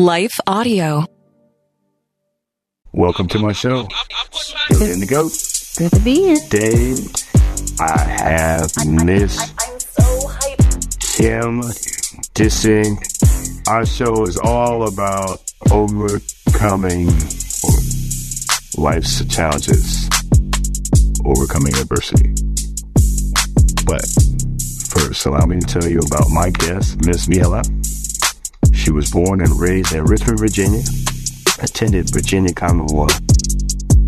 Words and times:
Life 0.00 0.40
Audio. 0.46 1.04
Welcome 2.94 3.28
to 3.28 3.38
my 3.38 3.52
show. 3.52 3.86
Good 4.70 4.92
in 4.92 5.00
the 5.00 5.06
goat. 5.06 5.30
Good 5.76 5.92
to 5.92 6.00
be 6.00 6.14
here. 6.14 6.36
Today, 6.48 6.94
I 7.78 7.98
have 8.00 8.72
Miss 9.04 9.36
Kim 11.18 11.60
Dissing. 12.32 12.96
Our 13.68 13.84
show 13.84 14.24
is 14.24 14.38
all 14.38 14.88
about 14.88 15.42
overcoming 15.70 17.08
life's 18.78 19.22
challenges, 19.26 20.08
overcoming 21.26 21.76
adversity. 21.76 22.32
But 23.84 24.00
first, 24.88 25.26
allow 25.26 25.44
me 25.44 25.60
to 25.60 25.66
tell 25.66 25.86
you 25.86 25.98
about 25.98 26.30
my 26.30 26.48
guest, 26.48 27.04
Miss 27.04 27.26
Miela. 27.26 27.62
She 28.90 28.94
was 28.94 29.12
born 29.12 29.40
and 29.40 29.60
raised 29.60 29.94
in 29.94 30.04
Richmond, 30.04 30.40
Virginia, 30.40 30.82
attended 31.62 32.10
Virginia 32.10 32.52
Commonwealth 32.52 33.20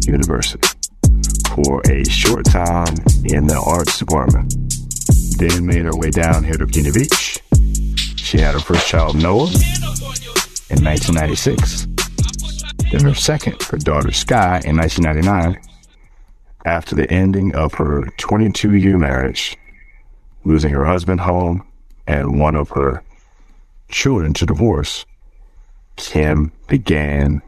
University 0.08 0.58
for 1.54 1.80
a 1.88 2.02
short 2.06 2.46
time 2.46 2.96
in 3.26 3.46
the 3.46 3.62
arts 3.64 4.00
department. 4.00 4.52
Then 5.38 5.66
made 5.66 5.84
her 5.84 5.94
way 5.94 6.10
down 6.10 6.42
here 6.42 6.54
to 6.54 6.66
Virginia 6.66 6.92
Beach. 6.92 7.38
She 8.16 8.38
had 8.38 8.54
her 8.54 8.58
first 8.58 8.88
child, 8.88 9.14
Noah, 9.14 9.54
in 10.74 10.82
1996. 10.82 11.86
Then 12.90 13.04
her 13.04 13.14
second, 13.14 13.62
her 13.62 13.78
daughter, 13.78 14.10
Sky, 14.10 14.62
in 14.64 14.76
1999. 14.78 15.62
After 16.64 16.96
the 16.96 17.08
ending 17.08 17.54
of 17.54 17.74
her 17.74 18.06
22 18.16 18.74
year 18.74 18.98
marriage, 18.98 19.56
losing 20.42 20.72
her 20.72 20.86
husband 20.86 21.20
home 21.20 21.64
and 22.08 22.40
one 22.40 22.56
of 22.56 22.70
her 22.70 23.04
children 23.92 24.32
to 24.34 24.46
divorce, 24.46 25.06
Kim 25.96 26.50
began 26.66 27.42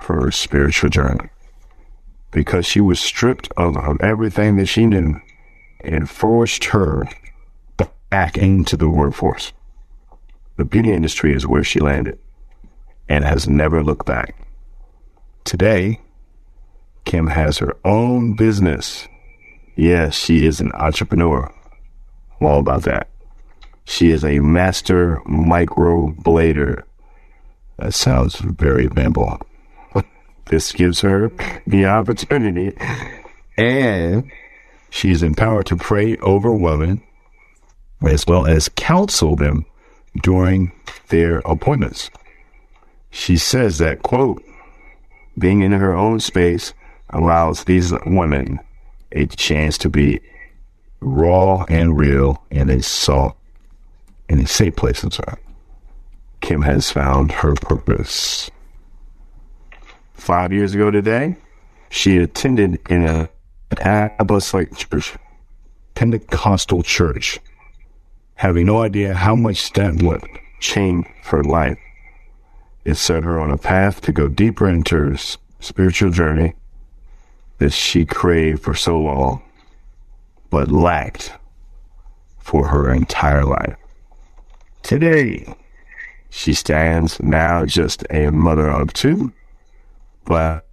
her 0.00 0.32
spiritual 0.32 0.90
journey 0.90 1.28
because 2.32 2.66
she 2.66 2.80
was 2.80 2.98
stripped 2.98 3.52
of, 3.56 3.76
of 3.76 4.00
everything 4.00 4.56
that 4.56 4.66
she 4.66 4.86
knew 4.86 5.20
and 5.84 6.10
forced 6.10 6.64
her 6.66 7.06
back 8.10 8.36
into 8.36 8.76
the 8.76 8.88
workforce. 8.88 9.52
The 10.56 10.64
beauty 10.64 10.92
industry 10.92 11.34
is 11.34 11.46
where 11.46 11.64
she 11.64 11.80
landed 11.80 12.18
and 13.08 13.24
has 13.24 13.48
never 13.48 13.82
looked 13.82 14.06
back. 14.06 14.36
Today, 15.44 16.00
Kim 17.04 17.28
has 17.28 17.58
her 17.58 17.76
own 17.84 18.34
business. 18.34 19.08
Yes, 19.76 20.14
she 20.14 20.46
is 20.46 20.60
an 20.60 20.72
entrepreneur. 20.72 21.52
I'm 22.40 22.46
all 22.46 22.60
about 22.60 22.82
that. 22.82 23.08
She 23.84 24.10
is 24.10 24.24
a 24.24 24.40
master 24.40 25.20
microblader. 25.26 26.82
That 27.78 27.94
sounds 27.94 28.36
very 28.36 28.88
bimbo. 28.88 29.40
This 30.46 30.72
gives 30.72 31.00
her 31.00 31.30
the 31.66 31.86
opportunity, 31.86 32.76
and 33.56 34.30
she's 34.90 35.22
empowered 35.22 35.66
to 35.66 35.76
pray 35.76 36.16
over 36.18 36.52
women 36.52 37.00
as 38.02 38.26
well 38.26 38.46
as 38.46 38.68
counsel 38.70 39.36
them 39.36 39.64
during 40.22 40.72
their 41.08 41.38
appointments. 41.40 42.10
She 43.10 43.36
says 43.36 43.78
that, 43.78 44.02
quote, 44.02 44.42
being 45.38 45.62
in 45.62 45.72
her 45.72 45.94
own 45.94 46.20
space 46.20 46.74
allows 47.10 47.64
these 47.64 47.92
women 48.06 48.60
a 49.12 49.26
chance 49.26 49.78
to 49.78 49.88
be 49.88 50.20
raw 51.00 51.64
and 51.68 51.96
real 51.96 52.42
in 52.50 52.70
a 52.70 52.82
in 54.28 54.40
a 54.40 54.46
safe 54.46 54.76
place 54.76 55.02
inside. 55.02 55.38
Kim 56.40 56.62
has 56.62 56.90
found 56.90 57.32
her 57.32 57.54
purpose. 57.54 58.50
Five 60.14 60.52
years 60.52 60.74
ago 60.74 60.90
today, 60.90 61.36
she 61.88 62.18
attended 62.18 62.80
in 62.88 63.04
a 63.04 63.28
apostolic 64.18 64.74
church, 64.76 65.14
Pentecostal 65.94 66.82
church, 66.82 67.38
having 68.34 68.66
no 68.66 68.82
idea 68.82 69.14
how 69.14 69.34
much 69.34 69.72
that 69.72 70.02
would 70.02 70.22
change 70.60 71.06
her 71.24 71.42
life. 71.42 71.78
It 72.84 72.96
set 72.96 73.24
her 73.24 73.38
on 73.40 73.50
a 73.50 73.56
path 73.58 74.00
to 74.02 74.12
go 74.12 74.28
deeper 74.28 74.68
into 74.68 74.96
her 74.96 75.16
spiritual 75.60 76.10
journey 76.10 76.54
that 77.58 77.72
she 77.72 78.04
craved 78.04 78.62
for 78.62 78.74
so 78.74 78.98
long, 78.98 79.42
but 80.50 80.70
lacked 80.70 81.32
for 82.38 82.68
her 82.68 82.92
entire 82.92 83.44
life. 83.44 83.76
Today, 84.82 85.54
she 86.30 86.54
stands 86.54 87.20
now 87.22 87.64
just 87.64 88.04
a 88.10 88.30
mother 88.30 88.68
of 88.68 88.92
two, 88.92 89.32
but 90.24 90.66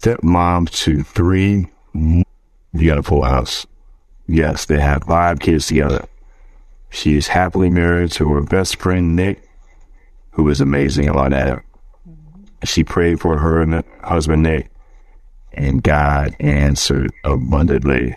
stepmom 0.00 0.70
to 0.70 1.02
three. 1.02 1.68
You 1.94 2.24
got 2.86 2.98
a 2.98 3.02
full 3.02 3.22
house. 3.22 3.66
Yes, 4.26 4.66
they 4.66 4.78
have 4.80 5.04
five 5.04 5.40
kids 5.40 5.66
together. 5.66 6.06
She 6.90 7.16
is 7.16 7.28
happily 7.28 7.70
married 7.70 8.12
to 8.12 8.28
her 8.32 8.42
best 8.42 8.76
friend, 8.76 9.16
Nick, 9.16 9.42
who 10.32 10.48
is 10.48 10.60
amazing 10.60 11.08
about 11.08 11.30
that. 11.30 11.62
She 12.64 12.84
prayed 12.84 13.20
for 13.20 13.38
her 13.38 13.62
and 13.62 13.72
her 13.74 13.84
husband, 14.02 14.42
Nick, 14.42 14.70
and 15.52 15.82
God 15.82 16.36
answered 16.40 17.12
abundantly. 17.24 18.16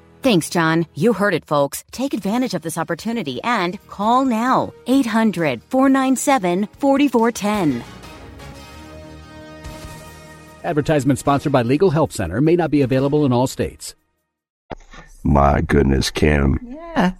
Thanks, 0.21 0.51
John. 0.51 0.85
You 0.93 1.13
heard 1.13 1.33
it, 1.33 1.45
folks. 1.45 1.83
Take 1.91 2.13
advantage 2.13 2.53
of 2.53 2.61
this 2.61 2.77
opportunity 2.77 3.41
and 3.43 3.79
call 3.87 4.23
now. 4.23 4.71
800 4.85 5.63
497 5.63 6.67
4410. 6.77 7.83
Advertisement 10.63 11.17
sponsored 11.17 11.51
by 11.51 11.63
Legal 11.63 11.89
Help 11.89 12.11
Center 12.11 12.39
may 12.39 12.55
not 12.55 12.69
be 12.69 12.81
available 12.81 13.25
in 13.25 13.33
all 13.33 13.47
states. 13.47 13.95
My 15.23 15.61
goodness, 15.61 16.11
Kim. 16.11 16.59
Yeah. 16.63 17.13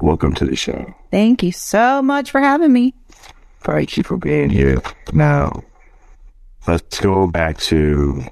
Welcome 0.00 0.34
to 0.34 0.44
the 0.44 0.56
show. 0.56 0.94
Thank 1.12 1.44
you 1.44 1.52
so 1.52 2.02
much 2.02 2.32
for 2.32 2.40
having 2.40 2.72
me. 2.72 2.92
Thank 3.60 3.96
you 3.96 4.02
for 4.02 4.16
being 4.16 4.50
here. 4.50 4.82
Now, 5.12 5.62
let's 6.66 6.98
go 6.98 7.28
back 7.28 7.58
to 7.58 8.24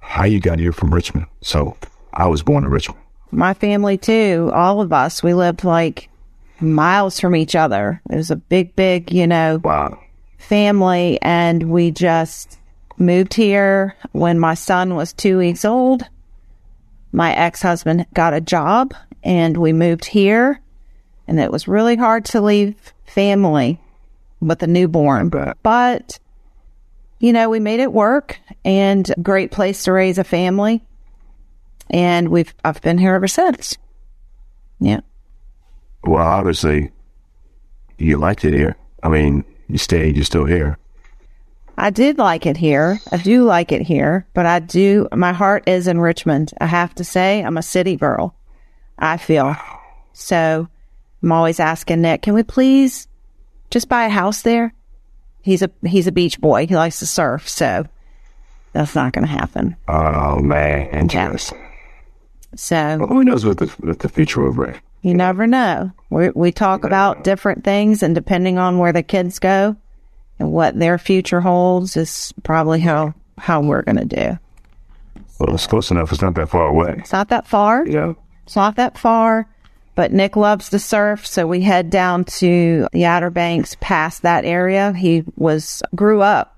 how 0.00 0.24
you 0.24 0.38
got 0.38 0.58
here 0.58 0.72
from 0.72 0.92
Richmond. 0.92 1.26
So, 1.40 1.76
I 2.12 2.26
was 2.26 2.42
born 2.42 2.64
in 2.64 2.70
Richmond. 2.70 3.01
My 3.32 3.54
family 3.54 3.96
too, 3.96 4.50
all 4.54 4.82
of 4.82 4.92
us, 4.92 5.22
we 5.22 5.32
lived 5.32 5.64
like 5.64 6.10
miles 6.60 7.18
from 7.18 7.34
each 7.34 7.56
other. 7.56 8.00
It 8.10 8.16
was 8.16 8.30
a 8.30 8.36
big, 8.36 8.76
big, 8.76 9.10
you 9.12 9.26
know, 9.26 9.58
Wow. 9.64 9.98
family 10.38 11.18
and 11.22 11.70
we 11.70 11.90
just 11.90 12.58
moved 12.98 13.32
here 13.34 13.96
when 14.12 14.38
my 14.38 14.52
son 14.54 14.94
was 14.94 15.12
two 15.12 15.38
weeks 15.38 15.64
old. 15.64 16.04
My 17.10 17.34
ex 17.34 17.62
husband 17.62 18.06
got 18.12 18.34
a 18.34 18.40
job 18.40 18.94
and 19.24 19.56
we 19.56 19.72
moved 19.72 20.04
here. 20.04 20.60
And 21.26 21.40
it 21.40 21.50
was 21.50 21.66
really 21.66 21.96
hard 21.96 22.26
to 22.26 22.40
leave 22.40 22.92
family 23.06 23.80
with 24.40 24.62
a 24.62 24.66
newborn. 24.66 25.30
But, 25.62 26.18
you 27.18 27.32
know, 27.32 27.48
we 27.48 27.60
made 27.60 27.80
it 27.80 27.92
work 27.92 28.38
and 28.64 29.08
a 29.08 29.20
great 29.20 29.50
place 29.52 29.84
to 29.84 29.92
raise 29.92 30.18
a 30.18 30.24
family. 30.24 30.82
And 31.92 32.28
we've, 32.28 32.52
I've 32.64 32.80
been 32.80 32.98
here 32.98 33.14
ever 33.14 33.28
since. 33.28 33.76
Yeah. 34.80 35.00
Well, 36.04 36.26
obviously, 36.26 36.90
you 37.98 38.16
liked 38.16 38.44
it 38.44 38.54
here. 38.54 38.76
I 39.02 39.08
mean, 39.08 39.44
you 39.68 39.78
stayed, 39.78 40.16
you're 40.16 40.24
still 40.24 40.46
here. 40.46 40.78
I 41.78 41.90
did 41.90 42.18
like 42.18 42.46
it 42.46 42.56
here. 42.56 43.00
I 43.10 43.16
do 43.16 43.44
like 43.44 43.72
it 43.72 43.82
here, 43.82 44.26
but 44.34 44.46
I 44.46 44.58
do, 44.58 45.08
my 45.14 45.32
heart 45.32 45.64
is 45.66 45.86
in 45.86 46.00
Richmond. 46.00 46.52
I 46.60 46.66
have 46.66 46.94
to 46.96 47.04
say, 47.04 47.42
I'm 47.42 47.56
a 47.56 47.62
city 47.62 47.96
girl. 47.96 48.34
I 48.98 49.16
feel. 49.16 49.56
So 50.12 50.68
I'm 51.22 51.32
always 51.32 51.60
asking 51.60 52.02
Nick, 52.02 52.22
can 52.22 52.34
we 52.34 52.42
please 52.42 53.08
just 53.70 53.88
buy 53.88 54.04
a 54.04 54.10
house 54.10 54.42
there? 54.42 54.74
He's 55.40 55.62
a, 55.62 55.70
he's 55.84 56.06
a 56.06 56.12
beach 56.12 56.40
boy. 56.40 56.66
He 56.66 56.76
likes 56.76 56.98
to 57.00 57.06
surf. 57.06 57.48
So 57.48 57.86
that's 58.72 58.94
not 58.94 59.12
going 59.12 59.26
to 59.26 59.32
happen. 59.32 59.76
Oh, 59.88 60.38
man. 60.38 60.88
Interesting. 60.90 61.61
So 62.54 62.98
Well, 62.98 63.08
who 63.08 63.24
knows 63.24 63.44
what 63.44 63.58
the, 63.58 63.66
what 63.66 63.98
the 63.98 64.08
future 64.08 64.42
will 64.42 64.52
bring? 64.52 64.80
you 65.04 65.14
never 65.14 65.48
know. 65.48 65.90
We, 66.10 66.30
we 66.30 66.52
talk 66.52 66.84
about 66.84 67.24
different 67.24 67.64
things 67.64 68.04
and 68.04 68.14
depending 68.14 68.56
on 68.58 68.78
where 68.78 68.92
the 68.92 69.02
kids 69.02 69.40
go 69.40 69.74
and 70.38 70.52
what 70.52 70.78
their 70.78 70.96
future 70.96 71.40
holds 71.40 71.96
is 71.96 72.32
probably 72.44 72.78
how, 72.78 73.14
how 73.36 73.60
we're 73.62 73.82
going 73.82 73.96
to 73.96 74.04
do. 74.04 74.38
Well, 75.40 75.54
it's 75.54 75.66
close 75.66 75.90
enough. 75.90 76.12
It's 76.12 76.22
not 76.22 76.36
that 76.36 76.48
far 76.50 76.68
away. 76.68 76.96
It's 76.98 77.12
not 77.12 77.30
that 77.30 77.48
far. 77.48 77.84
Yeah. 77.84 78.12
It's 78.44 78.54
not 78.54 78.76
that 78.76 78.96
far, 78.96 79.48
but 79.96 80.12
Nick 80.12 80.36
loves 80.36 80.68
to 80.70 80.78
surf, 80.78 81.26
so 81.26 81.48
we 81.48 81.62
head 81.62 81.90
down 81.90 82.24
to 82.24 82.86
the 82.92 83.04
Outer 83.06 83.30
Banks 83.30 83.76
past 83.80 84.22
that 84.22 84.44
area. 84.44 84.92
He 84.92 85.24
was 85.36 85.82
grew 85.96 86.22
up 86.22 86.56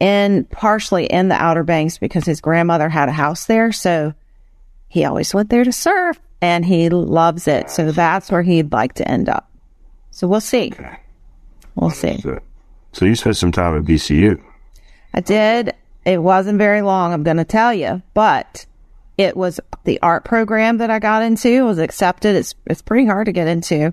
in 0.00 0.44
partially 0.46 1.06
in 1.06 1.28
the 1.28 1.36
Outer 1.36 1.62
Banks 1.62 1.98
because 1.98 2.24
his 2.24 2.40
grandmother 2.40 2.88
had 2.88 3.08
a 3.08 3.12
house 3.12 3.46
there, 3.46 3.70
so 3.70 4.12
he 4.88 5.04
always 5.04 5.34
went 5.34 5.50
there 5.50 5.64
to 5.64 5.72
surf 5.72 6.18
and 6.40 6.64
he 6.64 6.88
loves 6.88 7.48
it. 7.48 7.70
So 7.70 7.92
that's 7.92 8.30
where 8.30 8.42
he'd 8.42 8.72
like 8.72 8.94
to 8.94 9.08
end 9.08 9.28
up. 9.28 9.50
So 10.10 10.26
we'll 10.26 10.40
see. 10.40 10.72
We'll 11.74 11.90
see. 11.90 12.18
So, 12.20 12.40
so 12.92 13.04
you 13.04 13.14
spent 13.14 13.36
some 13.36 13.52
time 13.52 13.76
at 13.76 13.84
VCU. 13.84 14.42
I 15.14 15.20
did. 15.20 15.74
It 16.04 16.22
wasn't 16.22 16.58
very 16.58 16.82
long, 16.82 17.12
I'm 17.12 17.22
going 17.22 17.36
to 17.36 17.44
tell 17.44 17.74
you, 17.74 18.02
but 18.14 18.64
it 19.18 19.36
was 19.36 19.60
the 19.84 20.00
art 20.00 20.24
program 20.24 20.78
that 20.78 20.90
I 20.90 21.00
got 21.00 21.22
into 21.22 21.48
It 21.48 21.62
was 21.62 21.78
accepted. 21.78 22.36
It's 22.36 22.54
it's 22.66 22.82
pretty 22.82 23.04
hard 23.04 23.26
to 23.26 23.32
get 23.32 23.48
into, 23.48 23.92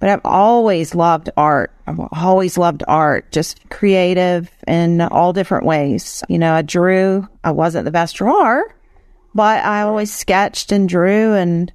but 0.00 0.08
I've 0.08 0.24
always 0.24 0.94
loved 0.94 1.30
art. 1.36 1.70
I've 1.86 2.00
always 2.12 2.58
loved 2.58 2.82
art, 2.88 3.30
just 3.30 3.60
creative 3.68 4.50
in 4.66 5.02
all 5.02 5.32
different 5.32 5.66
ways. 5.66 6.24
You 6.28 6.38
know, 6.38 6.54
I 6.54 6.62
drew. 6.62 7.28
I 7.44 7.52
wasn't 7.52 7.84
the 7.84 7.90
best 7.90 8.16
drawer, 8.16 8.74
but 9.34 9.64
I 9.64 9.82
always 9.82 10.12
sketched 10.12 10.72
and 10.72 10.88
drew, 10.88 11.34
and 11.34 11.72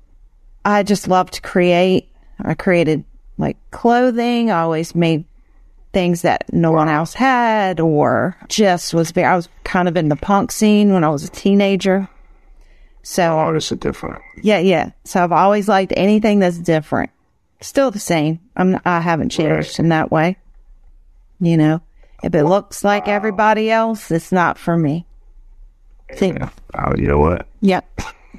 I 0.63 0.83
just 0.83 1.07
loved 1.07 1.33
to 1.33 1.41
create. 1.41 2.09
I 2.41 2.53
created 2.53 3.03
like 3.37 3.57
clothing. 3.71 4.51
I 4.51 4.61
always 4.61 4.95
made 4.95 5.25
things 5.91 6.21
that 6.21 6.51
no 6.53 6.71
one 6.71 6.87
else 6.87 7.13
had 7.13 7.79
or 7.79 8.37
just 8.47 8.93
was 8.93 9.11
very 9.11 9.25
I 9.25 9.35
was 9.35 9.49
kind 9.63 9.87
of 9.87 9.97
in 9.97 10.09
the 10.09 10.15
punk 10.15 10.51
scene 10.51 10.93
when 10.93 11.03
I 11.03 11.09
was 11.09 11.23
a 11.23 11.29
teenager. 11.29 12.07
So 13.01 13.23
oh, 13.23 13.37
Artists 13.37 13.71
are 13.71 13.75
different. 13.77 14.21
yeah, 14.43 14.59
yeah. 14.59 14.91
So 15.03 15.23
I've 15.23 15.31
always 15.31 15.67
liked 15.67 15.93
anything 15.97 16.39
that's 16.39 16.59
different. 16.59 17.09
Still 17.61 17.91
the 17.91 17.99
same. 17.99 18.39
I'm 18.55 18.79
I 18.85 18.99
haven't 19.01 19.29
changed 19.29 19.79
in 19.79 19.89
that 19.89 20.11
way. 20.11 20.37
You 21.39 21.57
know, 21.57 21.81
if 22.23 22.35
it 22.35 22.43
looks 22.43 22.83
like 22.83 23.07
everybody 23.07 23.71
else, 23.71 24.11
it's 24.11 24.31
not 24.31 24.57
for 24.57 24.77
me. 24.77 25.05
See, 26.15 26.33
Oh, 26.73 26.93
you 26.97 27.07
know 27.07 27.17
what? 27.19 27.47
yep. 27.61 27.85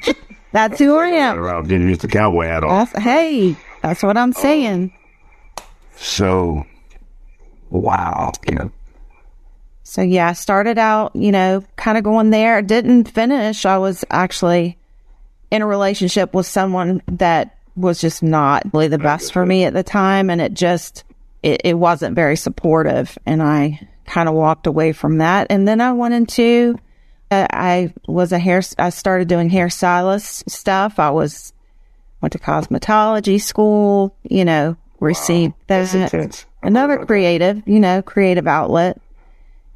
That's 0.52 0.78
who 0.78 0.96
I 0.98 1.06
am. 1.08 1.38
Around 1.38 1.68
didn't 1.68 1.88
use 1.88 1.98
the 1.98 2.08
cowboy 2.08 2.46
hat 2.46 2.64
on. 2.64 2.70
That's, 2.70 2.98
hey, 3.04 3.56
that's 3.82 4.02
what 4.02 4.16
I'm 4.16 4.32
saying. 4.32 4.92
So, 5.96 6.66
wow. 7.70 8.32
You 8.48 8.54
know, 8.56 8.72
So 9.84 10.02
yeah, 10.02 10.28
I 10.28 10.32
started 10.32 10.78
out, 10.78 11.14
you 11.14 11.30
know, 11.32 11.62
kind 11.76 11.96
of 11.98 12.04
going 12.04 12.30
there. 12.30 12.62
Didn't 12.62 13.04
finish. 13.10 13.64
I 13.64 13.78
was 13.78 14.04
actually 14.10 14.76
in 15.50 15.62
a 15.62 15.66
relationship 15.66 16.34
with 16.34 16.46
someone 16.46 17.02
that 17.06 17.56
was 17.76 18.00
just 18.00 18.22
not 18.22 18.62
really 18.72 18.88
the 18.88 18.98
best 18.98 19.32
for 19.32 19.44
me 19.46 19.64
at 19.64 19.72
the 19.72 19.82
time, 19.84 20.30
and 20.30 20.40
it 20.40 20.54
just 20.54 21.04
it, 21.42 21.60
it 21.64 21.74
wasn't 21.74 22.14
very 22.14 22.36
supportive, 22.36 23.16
and 23.24 23.42
I 23.42 23.88
kind 24.06 24.28
of 24.28 24.34
walked 24.34 24.66
away 24.66 24.92
from 24.92 25.18
that. 25.18 25.46
And 25.50 25.66
then 25.66 25.80
I 25.80 25.92
went 25.92 26.14
into 26.14 26.78
I 27.30 27.92
was 28.06 28.32
a 28.32 28.38
hair. 28.38 28.62
I 28.78 28.90
started 28.90 29.28
doing 29.28 29.50
hairstylist 29.50 30.50
stuff. 30.50 30.98
I 30.98 31.10
was 31.10 31.52
went 32.20 32.32
to 32.32 32.38
cosmetology 32.38 33.40
school. 33.40 34.16
You 34.22 34.44
know, 34.44 34.76
received 35.00 35.54
that's 35.66 35.92
that 35.92 36.12
intense. 36.12 36.46
another 36.62 37.04
creative, 37.04 37.62
you 37.66 37.80
know, 37.80 38.02
creative 38.02 38.46
outlet. 38.46 39.00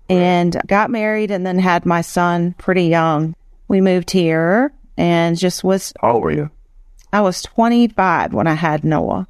And 0.08 0.60
got 0.66 0.90
married 0.90 1.30
and 1.30 1.46
then 1.46 1.58
had 1.58 1.86
my 1.86 2.02
son 2.02 2.54
pretty 2.58 2.84
young. 2.84 3.34
We 3.68 3.80
moved 3.80 4.10
here 4.10 4.70
and 4.98 5.38
just 5.38 5.64
was, 5.64 5.94
How 6.00 6.12
old 6.12 6.22
were 6.22 6.30
you? 6.30 6.50
I 7.10 7.22
was 7.22 7.40
25 7.42 8.34
when 8.34 8.46
I 8.46 8.52
had 8.52 8.84
Noah. 8.84 9.26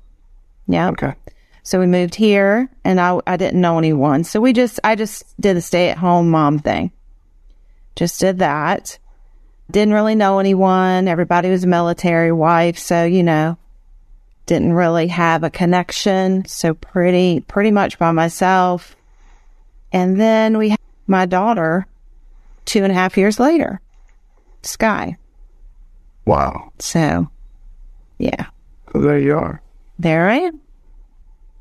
Yeah. 0.66 0.88
Okay. 0.90 1.14
So 1.62 1.78
we 1.78 1.86
moved 1.86 2.14
here 2.14 2.68
and 2.84 3.00
I, 3.00 3.20
I 3.26 3.36
didn't 3.36 3.60
know 3.60 3.78
anyone. 3.78 4.24
So 4.24 4.40
we 4.40 4.52
just, 4.52 4.80
I 4.82 4.96
just 4.96 5.24
did 5.40 5.56
the 5.56 5.60
stay 5.60 5.90
at 5.90 5.98
home 5.98 6.28
mom 6.28 6.58
thing. 6.58 6.90
Just 7.96 8.20
did 8.20 8.38
that. 8.38 8.98
Didn't 9.70 9.94
really 9.94 10.14
know 10.14 10.38
anyone. 10.38 11.08
Everybody 11.08 11.48
was 11.50 11.64
a 11.64 11.68
military 11.68 12.32
wife. 12.32 12.78
So, 12.78 13.04
you 13.04 13.22
know, 13.22 13.56
didn't 14.46 14.72
really 14.74 15.08
have 15.08 15.42
a 15.42 15.50
connection. 15.50 16.44
So 16.46 16.74
pretty, 16.74 17.40
pretty 17.40 17.70
much 17.70 17.98
by 17.98 18.12
myself. 18.12 18.94
And 19.92 20.20
then 20.20 20.58
we 20.58 20.70
had 20.70 20.78
my 21.06 21.24
daughter 21.24 21.86
two 22.64 22.82
and 22.82 22.90
a 22.90 22.94
half 22.94 23.16
years 23.16 23.38
later, 23.38 23.80
Sky. 24.62 25.16
Wow. 26.26 26.72
So 26.78 27.28
yeah, 28.18 28.46
So 28.92 29.00
there 29.00 29.18
you 29.18 29.36
are. 29.36 29.60
there 29.98 30.28
I 30.28 30.36
am. 30.36 30.60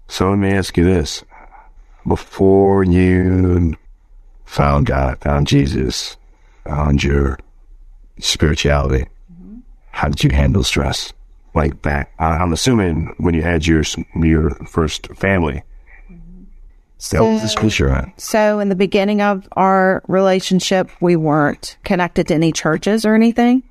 So 0.08 0.30
let 0.30 0.40
me 0.40 0.52
ask 0.52 0.76
you 0.78 0.84
this. 0.86 1.24
Before 2.08 2.84
you 2.84 3.76
found 4.46 4.86
God, 4.88 5.20
found 5.20 5.48
Jesus, 5.48 6.18
found 6.66 7.04
your 7.04 7.40
spirituality, 8.20 9.08
mm-hmm. 9.32 9.60
how 9.92 10.10
did 10.10 10.24
you 10.24 10.30
handle 10.30 10.64
stress? 10.64 11.14
Like 11.56 11.82
back, 11.82 12.14
I- 12.20 12.38
I'm 12.38 12.54
assuming 12.54 13.14
when 13.18 13.34
you 13.34 13.42
had 13.42 13.68
your 13.68 13.84
your 14.16 14.52
first 14.66 15.08
family, 15.16 15.64
mm-hmm. 16.12 16.44
that 17.42 17.50
stress 17.50 17.78
you're 17.78 17.96
on. 17.96 18.14
So 18.18 18.60
in 18.60 18.70
the 18.70 18.76
beginning 18.76 19.22
of 19.22 19.48
our 19.54 20.04
relationship, 20.08 20.90
we 21.00 21.16
weren't 21.16 21.78
connected 21.84 22.28
to 22.30 22.34
any 22.34 22.52
churches 22.52 23.06
or 23.06 23.14
anything. 23.14 23.64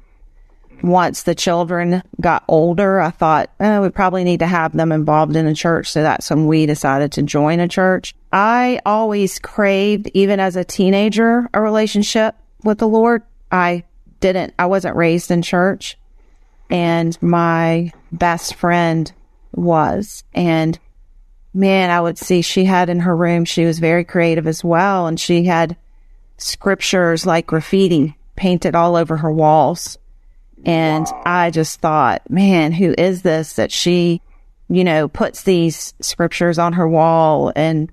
Once 0.82 1.22
the 1.22 1.34
children 1.34 2.02
got 2.20 2.42
older, 2.48 3.00
I 3.00 3.10
thought, 3.10 3.50
oh, 3.60 3.82
we 3.82 3.88
probably 3.90 4.24
need 4.24 4.40
to 4.40 4.48
have 4.48 4.72
them 4.72 4.90
involved 4.90 5.36
in 5.36 5.46
a 5.46 5.54
church. 5.54 5.88
So 5.88 6.02
that's 6.02 6.28
when 6.28 6.48
we 6.48 6.66
decided 6.66 7.12
to 7.12 7.22
join 7.22 7.60
a 7.60 7.68
church. 7.68 8.14
I 8.32 8.80
always 8.84 9.38
craved, 9.38 10.10
even 10.12 10.40
as 10.40 10.56
a 10.56 10.64
teenager, 10.64 11.48
a 11.54 11.60
relationship 11.60 12.34
with 12.64 12.78
the 12.78 12.88
Lord. 12.88 13.22
I 13.50 13.84
didn't, 14.20 14.54
I 14.58 14.66
wasn't 14.66 14.96
raised 14.96 15.30
in 15.30 15.42
church 15.42 15.98
and 16.72 17.20
my 17.22 17.92
best 18.10 18.54
friend 18.54 19.12
was. 19.52 20.24
And 20.32 20.78
man, 21.52 21.90
I 21.90 22.00
would 22.00 22.16
see 22.16 22.40
she 22.40 22.64
had 22.64 22.88
in 22.88 23.00
her 23.00 23.14
room, 23.14 23.44
she 23.44 23.66
was 23.66 23.78
very 23.78 24.04
creative 24.04 24.46
as 24.46 24.64
well. 24.64 25.06
And 25.06 25.20
she 25.20 25.44
had 25.44 25.76
scriptures 26.38 27.26
like 27.26 27.46
graffiti 27.46 28.16
painted 28.36 28.74
all 28.74 28.96
over 28.96 29.18
her 29.18 29.30
walls. 29.30 29.98
And 30.64 31.06
I 31.26 31.50
just 31.50 31.80
thought, 31.80 32.28
man, 32.30 32.72
who 32.72 32.94
is 32.96 33.20
this 33.20 33.54
that 33.54 33.70
she, 33.70 34.22
you 34.68 34.82
know, 34.82 35.08
puts 35.08 35.42
these 35.42 35.92
scriptures 36.00 36.58
on 36.58 36.72
her 36.72 36.88
wall 36.88 37.52
and 37.54 37.92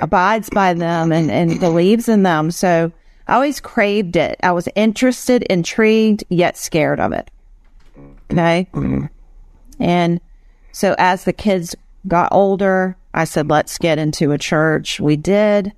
abides 0.00 0.50
by 0.50 0.74
them 0.74 1.10
and, 1.10 1.32
and 1.32 1.58
believes 1.58 2.08
in 2.08 2.22
them. 2.22 2.52
So 2.52 2.92
I 3.30 3.34
always 3.34 3.60
craved 3.60 4.16
it. 4.16 4.40
I 4.42 4.50
was 4.50 4.68
interested, 4.74 5.44
intrigued, 5.44 6.24
yet 6.30 6.56
scared 6.56 6.98
of 6.98 7.12
it. 7.12 7.30
Okay. 8.32 8.66
And 9.78 10.20
so 10.72 10.96
as 10.98 11.22
the 11.22 11.32
kids 11.32 11.76
got 12.08 12.32
older, 12.32 12.96
I 13.14 13.22
said, 13.24 13.48
let's 13.48 13.78
get 13.78 14.00
into 14.00 14.32
a 14.32 14.38
church. 14.38 14.98
We 14.98 15.14
did. 15.14 15.72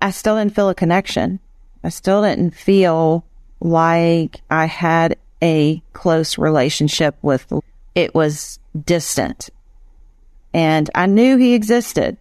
I 0.00 0.12
still 0.12 0.38
didn't 0.38 0.54
feel 0.54 0.70
a 0.70 0.74
connection. 0.74 1.40
I 1.84 1.90
still 1.90 2.22
didn't 2.22 2.54
feel 2.54 3.26
like 3.60 4.40
I 4.50 4.64
had 4.64 5.18
a 5.42 5.82
close 5.92 6.38
relationship 6.38 7.16
with 7.20 7.52
it 7.94 8.14
was 8.14 8.58
distant. 8.86 9.50
And 10.54 10.88
I 10.94 11.04
knew 11.04 11.36
he 11.36 11.52
existed, 11.52 12.16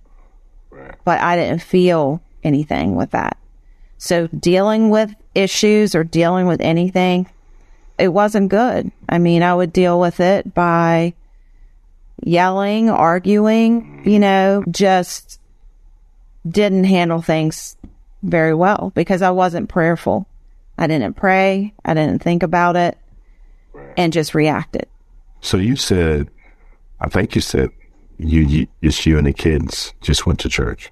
but 1.06 1.22
I 1.22 1.38
didn't 1.38 1.62
feel 1.62 2.22
anything 2.44 2.98
with 2.98 3.12
that. 3.12 3.38
So 4.02 4.26
dealing 4.30 4.90
with 4.90 5.14
issues 5.36 5.94
or 5.94 6.04
dealing 6.04 6.48
with 6.48 6.60
anything, 6.60 7.30
it 8.00 8.08
wasn't 8.08 8.50
good. 8.50 8.92
I 9.08 9.20
mean, 9.20 9.44
I 9.44 9.54
would 9.54 9.72
deal 9.72 10.00
with 10.00 10.20
it 10.20 10.56
by 10.56 11.14
yelling, 12.24 12.90
arguing, 12.90 14.02
you 14.04 14.18
know, 14.18 14.64
just 14.72 15.40
didn't 16.50 16.86
handle 16.86 17.22
things 17.22 17.78
very 18.24 18.56
well 18.56 18.92
because 18.96 19.22
I 19.22 19.30
wasn't 19.30 19.70
prayerful. 19.70 20.26
I 20.80 20.88
didn't 20.88 21.14
pray. 21.14 21.72
I 21.86 21.94
didn't 21.94 22.24
think 22.24 22.42
about 22.42 22.76
it 22.76 22.98
and 23.98 24.12
just 24.12 24.34
reacted. 24.34 24.88
So 25.42 25.58
you 25.58 25.76
said, 25.76 26.28
I 27.02 27.08
think 27.08 27.36
you 27.36 27.42
said 27.42 27.70
you, 28.18 28.42
you 28.42 28.68
just 28.82 29.06
you 29.06 29.20
and 29.20 29.28
the 29.28 29.34
kids 29.34 29.94
just 30.02 30.26
went 30.26 30.40
to 30.40 30.50
church. 30.50 30.92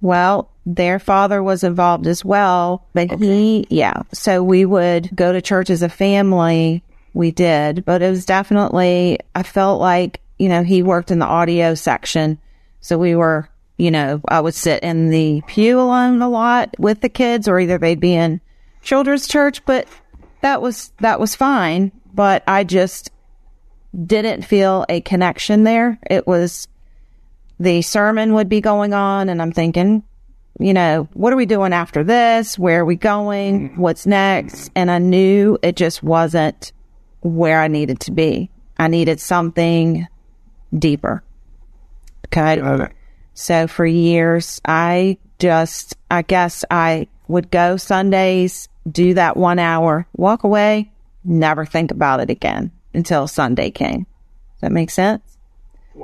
Well, 0.00 0.50
their 0.64 0.98
father 0.98 1.42
was 1.42 1.64
involved 1.64 2.06
as 2.06 2.24
well, 2.24 2.86
but 2.92 3.10
he, 3.18 3.66
yeah. 3.70 4.02
So 4.12 4.42
we 4.42 4.64
would 4.64 5.10
go 5.14 5.32
to 5.32 5.40
church 5.40 5.70
as 5.70 5.82
a 5.82 5.88
family. 5.88 6.82
We 7.14 7.30
did, 7.30 7.84
but 7.84 8.02
it 8.02 8.10
was 8.10 8.26
definitely, 8.26 9.18
I 9.34 9.42
felt 9.42 9.80
like, 9.80 10.20
you 10.38 10.48
know, 10.48 10.62
he 10.62 10.82
worked 10.82 11.10
in 11.10 11.18
the 11.18 11.26
audio 11.26 11.74
section. 11.74 12.38
So 12.80 12.98
we 12.98 13.16
were, 13.16 13.48
you 13.76 13.90
know, 13.90 14.20
I 14.28 14.40
would 14.40 14.54
sit 14.54 14.82
in 14.82 15.10
the 15.10 15.42
pew 15.46 15.80
alone 15.80 16.22
a 16.22 16.28
lot 16.28 16.74
with 16.78 17.00
the 17.00 17.08
kids 17.08 17.48
or 17.48 17.58
either 17.58 17.78
they'd 17.78 17.98
be 17.98 18.14
in 18.14 18.40
children's 18.82 19.26
church, 19.26 19.64
but 19.64 19.88
that 20.42 20.62
was, 20.62 20.92
that 21.00 21.18
was 21.18 21.34
fine. 21.34 21.90
But 22.14 22.44
I 22.46 22.62
just 22.62 23.10
didn't 24.06 24.42
feel 24.42 24.84
a 24.88 25.00
connection 25.00 25.64
there. 25.64 25.98
It 26.08 26.26
was, 26.26 26.68
the 27.60 27.82
sermon 27.82 28.34
would 28.34 28.48
be 28.48 28.60
going 28.60 28.92
on 28.92 29.28
and 29.28 29.42
I'm 29.42 29.52
thinking, 29.52 30.02
you 30.58 30.74
know, 30.74 31.08
what 31.12 31.32
are 31.32 31.36
we 31.36 31.46
doing 31.46 31.72
after 31.72 32.02
this? 32.02 32.58
Where 32.58 32.80
are 32.80 32.84
we 32.84 32.96
going? 32.96 33.76
What's 33.76 34.06
next? 34.06 34.70
And 34.74 34.90
I 34.90 34.98
knew 34.98 35.58
it 35.62 35.76
just 35.76 36.02
wasn't 36.02 36.72
where 37.20 37.60
I 37.60 37.68
needed 37.68 38.00
to 38.00 38.12
be. 38.12 38.50
I 38.78 38.88
needed 38.88 39.20
something 39.20 40.06
deeper. 40.76 41.22
Okay. 42.26 42.92
So 43.34 43.66
for 43.68 43.86
years, 43.86 44.60
I 44.64 45.18
just, 45.38 45.96
I 46.10 46.22
guess 46.22 46.64
I 46.70 47.06
would 47.28 47.50
go 47.50 47.76
Sundays, 47.76 48.68
do 48.90 49.14
that 49.14 49.36
one 49.36 49.58
hour, 49.58 50.06
walk 50.16 50.44
away, 50.44 50.90
never 51.24 51.64
think 51.64 51.90
about 51.90 52.20
it 52.20 52.30
again 52.30 52.72
until 52.94 53.28
Sunday 53.28 53.70
came. 53.70 54.00
Does 54.00 54.60
that 54.62 54.72
make 54.72 54.90
sense? 54.90 55.22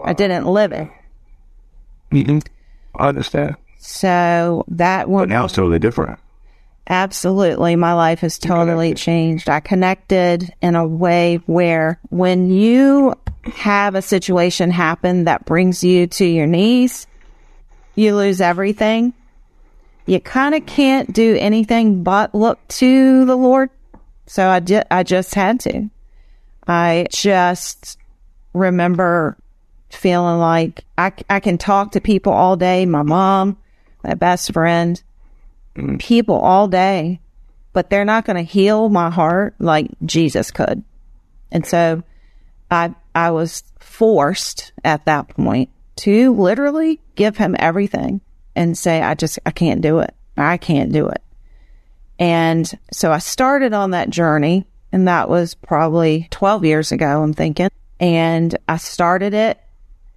I 0.04 0.12
didn't 0.12 0.46
live 0.46 0.72
it. 0.72 0.88
Mm-hmm. 2.10 2.38
I 2.96 3.08
understand. 3.08 3.56
So 3.78 4.64
that 4.68 5.08
But 5.08 5.28
now 5.28 5.44
it's 5.44 5.54
totally 5.54 5.78
different. 5.78 6.18
absolutely, 6.88 7.76
my 7.76 7.92
life 7.92 8.20
has 8.20 8.38
totally 8.38 8.94
changed. 8.94 9.48
I 9.48 9.60
connected 9.60 10.52
in 10.62 10.74
a 10.74 10.86
way 10.86 11.36
where 11.46 11.98
when 12.10 12.50
you 12.50 13.14
have 13.54 13.94
a 13.94 14.02
situation 14.02 14.70
happen 14.70 15.24
that 15.24 15.44
brings 15.44 15.84
you 15.84 16.06
to 16.06 16.24
your 16.24 16.46
knees, 16.46 17.06
you 17.94 18.14
lose 18.16 18.40
everything. 18.40 19.12
You 20.06 20.20
kind 20.20 20.54
of 20.54 20.64
can't 20.66 21.12
do 21.12 21.36
anything 21.38 22.02
but 22.02 22.34
look 22.34 22.66
to 22.68 23.24
the 23.24 23.36
Lord. 23.36 23.70
So 24.26 24.48
I, 24.48 24.60
ju- 24.60 24.82
I 24.90 25.02
just 25.02 25.34
had 25.34 25.60
to. 25.60 25.90
I 26.66 27.06
just 27.10 27.98
remember 28.54 29.36
feeling 29.94 30.38
like 30.38 30.84
I, 30.98 31.12
I 31.28 31.40
can 31.40 31.58
talk 31.58 31.92
to 31.92 32.00
people 32.00 32.32
all 32.32 32.56
day, 32.56 32.86
my 32.86 33.02
mom, 33.02 33.56
my 34.02 34.14
best 34.14 34.52
friend, 34.52 35.02
mm. 35.76 35.98
people 35.98 36.36
all 36.36 36.68
day, 36.68 37.20
but 37.72 37.90
they're 37.90 38.04
not 38.04 38.24
going 38.24 38.36
to 38.36 38.50
heal 38.50 38.88
my 38.88 39.10
heart 39.10 39.54
like 39.58 39.90
Jesus 40.04 40.50
could. 40.50 40.82
And 41.50 41.66
so 41.66 42.02
I, 42.70 42.94
I 43.14 43.30
was 43.30 43.62
forced 43.78 44.72
at 44.84 45.04
that 45.06 45.28
point 45.28 45.70
to 45.96 46.34
literally 46.34 47.00
give 47.14 47.36
him 47.36 47.56
everything 47.58 48.20
and 48.56 48.76
say, 48.76 49.00
I 49.00 49.14
just, 49.14 49.38
I 49.46 49.50
can't 49.50 49.80
do 49.80 50.00
it. 50.00 50.14
I 50.36 50.56
can't 50.56 50.92
do 50.92 51.08
it. 51.08 51.22
And 52.18 52.70
so 52.92 53.12
I 53.12 53.18
started 53.18 53.72
on 53.72 53.90
that 53.90 54.10
journey 54.10 54.66
and 54.92 55.08
that 55.08 55.28
was 55.28 55.54
probably 55.54 56.28
12 56.30 56.64
years 56.64 56.92
ago, 56.92 57.22
I'm 57.22 57.34
thinking. 57.34 57.68
And 57.98 58.56
I 58.68 58.76
started 58.76 59.34
it 59.34 59.60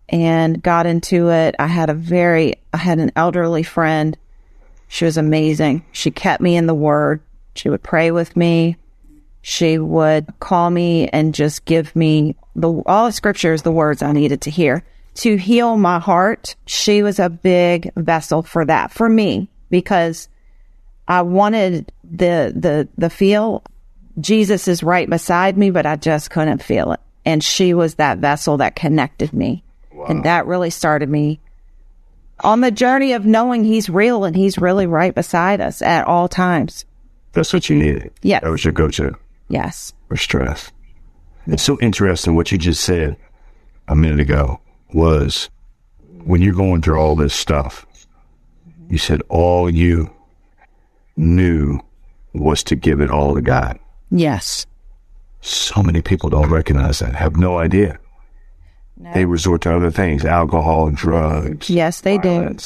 and 0.09 0.61
got 0.61 0.85
into 0.85 1.29
it. 1.29 1.55
I 1.59 1.67
had 1.67 1.89
a 1.89 1.93
very, 1.93 2.55
I 2.73 2.77
had 2.77 2.99
an 2.99 3.11
elderly 3.15 3.63
friend. 3.63 4.17
She 4.87 5.05
was 5.05 5.17
amazing. 5.17 5.85
She 5.91 6.11
kept 6.11 6.41
me 6.41 6.55
in 6.55 6.67
the 6.67 6.73
word. 6.73 7.21
She 7.55 7.69
would 7.69 7.83
pray 7.83 8.11
with 8.11 8.35
me. 8.35 8.77
She 9.41 9.77
would 9.77 10.27
call 10.39 10.69
me 10.69 11.07
and 11.09 11.33
just 11.33 11.65
give 11.65 11.95
me 11.95 12.35
the, 12.55 12.71
all 12.85 13.07
the 13.07 13.11
scriptures, 13.11 13.61
the 13.61 13.71
words 13.71 14.01
I 14.01 14.11
needed 14.11 14.41
to 14.41 14.49
hear 14.49 14.83
to 15.17 15.35
heal 15.35 15.77
my 15.77 15.99
heart. 15.99 16.55
She 16.65 17.03
was 17.03 17.19
a 17.19 17.29
big 17.29 17.91
vessel 17.95 18.43
for 18.43 18.63
that, 18.65 18.91
for 18.91 19.09
me, 19.09 19.49
because 19.69 20.29
I 21.07 21.23
wanted 21.23 21.91
the, 22.03 22.53
the, 22.55 22.87
the 22.97 23.09
feel. 23.09 23.63
Jesus 24.19 24.67
is 24.67 24.83
right 24.83 25.09
beside 25.09 25.57
me, 25.57 25.71
but 25.71 25.85
I 25.85 25.95
just 25.95 26.29
couldn't 26.29 26.63
feel 26.63 26.93
it. 26.93 26.99
And 27.25 27.43
she 27.43 27.73
was 27.73 27.95
that 27.95 28.19
vessel 28.19 28.57
that 28.57 28.75
connected 28.75 29.33
me. 29.33 29.63
And 30.05 30.23
that 30.23 30.45
really 30.45 30.69
started 30.69 31.09
me 31.09 31.39
on 32.41 32.61
the 32.61 32.71
journey 32.71 33.13
of 33.13 33.25
knowing 33.25 33.63
he's 33.63 33.89
real 33.89 34.23
and 34.23 34.35
he's 34.35 34.57
really 34.57 34.85
right 34.85 35.13
beside 35.15 35.59
us 35.61 35.81
at 35.81 36.05
all 36.05 36.27
times. 36.27 36.85
That's 37.33 37.51
what 37.53 37.69
you 37.69 37.77
needed. 37.77 38.11
Yes. 38.21 38.41
That 38.43 38.49
was 38.51 38.63
your 38.63 38.73
go-to 38.73 39.15
Yes. 39.49 39.93
for 40.07 40.17
stress. 40.17 40.71
It's 41.47 41.63
so 41.63 41.77
interesting 41.81 42.35
what 42.35 42.51
you 42.51 42.57
just 42.57 42.83
said 42.83 43.15
a 43.87 43.95
minute 43.95 44.19
ago 44.19 44.59
was 44.93 45.49
when 46.25 46.41
you're 46.41 46.53
going 46.53 46.81
through 46.81 46.99
all 46.99 47.15
this 47.15 47.33
stuff, 47.33 47.85
you 48.89 48.97
said 48.97 49.21
all 49.29 49.69
you 49.69 50.09
knew 51.15 51.79
was 52.33 52.63
to 52.63 52.75
give 52.75 53.01
it 53.01 53.09
all 53.09 53.33
to 53.35 53.41
God. 53.41 53.79
Yes. 54.11 54.65
So 55.41 55.81
many 55.81 56.01
people 56.01 56.29
don't 56.29 56.49
recognize 56.49 56.99
that, 56.99 57.15
have 57.15 57.37
no 57.37 57.57
idea. 57.57 57.99
They 59.13 59.25
resort 59.25 59.61
to 59.61 59.75
other 59.75 59.91
things, 59.91 60.25
alcohol, 60.25 60.89
drugs. 60.91 61.69
Yes, 61.69 62.01
they 62.01 62.17
do. 62.17 62.57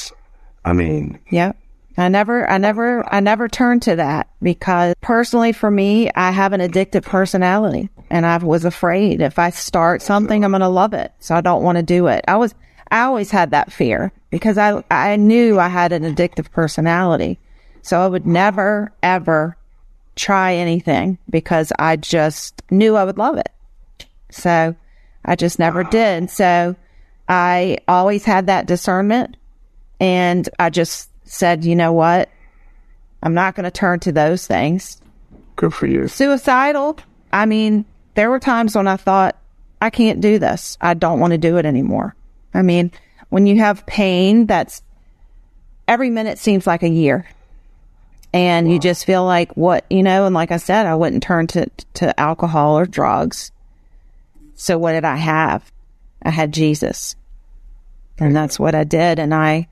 I 0.64 0.74
mean, 0.74 1.20
Yep. 1.30 1.58
I 1.98 2.08
never, 2.08 2.50
I 2.50 2.58
never, 2.58 3.14
I 3.14 3.20
never 3.20 3.50
turned 3.50 3.82
to 3.84 3.98
that 3.98 4.30
because 4.42 4.96
personally 5.02 5.52
for 5.52 5.70
me, 5.70 6.10
I 6.16 6.32
have 6.32 6.54
an 6.54 6.62
addictive 6.62 7.04
personality 7.04 7.90
and 8.10 8.26
I 8.26 8.38
was 8.38 8.64
afraid 8.64 9.22
if 9.22 9.38
I 9.38 9.50
start 9.50 10.02
something, 10.02 10.44
I'm 10.44 10.52
going 10.52 10.62
to 10.62 10.70
love 10.70 10.94
it. 10.94 11.12
So 11.20 11.36
I 11.36 11.42
don't 11.42 11.64
want 11.64 11.78
to 11.78 11.84
do 11.84 12.08
it. 12.08 12.24
I 12.28 12.38
was, 12.38 12.56
I 12.90 13.02
always 13.02 13.30
had 13.30 13.52
that 13.52 13.74
fear 13.74 14.12
because 14.30 14.58
I, 14.58 14.84
I 14.90 15.18
knew 15.18 15.60
I 15.60 15.68
had 15.68 15.92
an 15.92 16.04
addictive 16.04 16.50
personality. 16.52 17.40
So 17.82 18.00
I 18.00 18.08
would 18.08 18.26
never, 18.26 18.94
ever 19.04 19.58
try 20.16 20.56
anything 20.56 21.18
because 21.30 21.74
I 21.78 21.98
just 21.98 22.62
knew 22.72 22.96
I 22.96 23.04
would 23.04 23.18
love 23.18 23.38
it. 23.38 23.50
So 24.30 24.76
I 25.24 25.36
just 25.36 25.60
never 25.60 25.84
did. 25.84 26.30
So 26.30 26.76
I 27.28 27.78
always 27.88 28.26
had 28.26 28.48
that 28.48 28.66
discernment 28.66 29.38
and 30.00 30.48
I 30.58 30.70
just 30.70 31.10
said, 31.28 31.64
you 31.64 31.76
know 31.76 31.94
what? 31.94 32.30
I'm 33.24 33.34
not 33.34 33.56
going 33.56 33.66
to 33.66 33.72
turn 33.72 34.00
to 34.02 34.12
those 34.12 34.48
things. 34.48 35.02
good 35.56 35.74
for 35.74 35.86
you. 35.86 36.08
Suicidal. 36.08 36.98
I 37.32 37.46
mean, 37.46 37.86
there 38.16 38.30
were 38.30 38.40
times 38.40 38.76
when 38.76 38.88
I 38.88 38.98
thought, 38.98 39.38
I 39.82 39.90
can't 39.90 40.22
do 40.22 40.40
this. 40.40 40.78
I 40.82 40.94
don't 40.94 41.20
want 41.20 41.32
to 41.32 41.38
do 41.38 41.58
it 41.58 41.66
anymore. 41.66 42.16
I 42.54 42.62
mean, 42.62 42.92
when 43.30 43.48
you 43.48 43.60
have 43.60 43.86
pain, 43.86 44.46
that's 44.46 44.82
every 45.88 46.10
minute 46.10 46.38
seems 46.38 46.68
like 46.68 46.84
a 46.84 46.90
year. 46.90 47.28
And 48.34 48.72
you 48.72 48.80
just 48.80 49.06
feel 49.06 49.26
like 49.26 49.56
what, 49.58 49.86
you 49.90 50.04
know, 50.04 50.26
and 50.26 50.34
like 50.34 50.52
I 50.52 50.58
said, 50.58 50.86
I 50.86 50.96
wouldn't 50.96 51.24
turn 51.24 51.48
to, 51.48 51.70
to 51.96 52.20
alcohol 52.20 52.78
or 52.78 52.86
drugs. 52.86 53.52
So 54.62 54.78
what 54.78 54.92
did 54.92 55.06
I 55.06 55.16
have? 55.16 55.72
I 56.22 56.30
had 56.30 56.54
Jesus. 56.54 57.16
And 58.20 58.36
that's 58.36 58.60
what 58.60 58.76
I 58.76 58.84
did. 58.84 59.18
And 59.18 59.34
I 59.34 59.68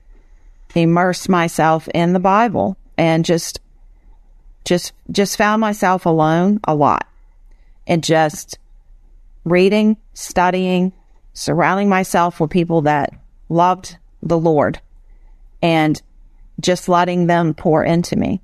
immersed 0.74 1.28
myself 1.28 1.86
in 1.94 2.12
the 2.12 2.18
Bible 2.18 2.76
and 2.98 3.24
just, 3.24 3.60
just, 4.64 4.92
just 5.12 5.38
found 5.38 5.60
myself 5.60 6.06
alone 6.06 6.58
a 6.64 6.74
lot 6.74 7.06
and 7.86 8.02
just 8.02 8.58
reading, 9.44 9.96
studying, 10.14 10.92
surrounding 11.34 11.88
myself 11.88 12.40
with 12.40 12.50
people 12.50 12.82
that 12.82 13.14
loved 13.48 13.96
the 14.24 14.38
Lord 14.38 14.80
and 15.62 16.02
just 16.58 16.88
letting 16.88 17.28
them 17.28 17.54
pour 17.54 17.84
into 17.84 18.16
me. 18.16 18.40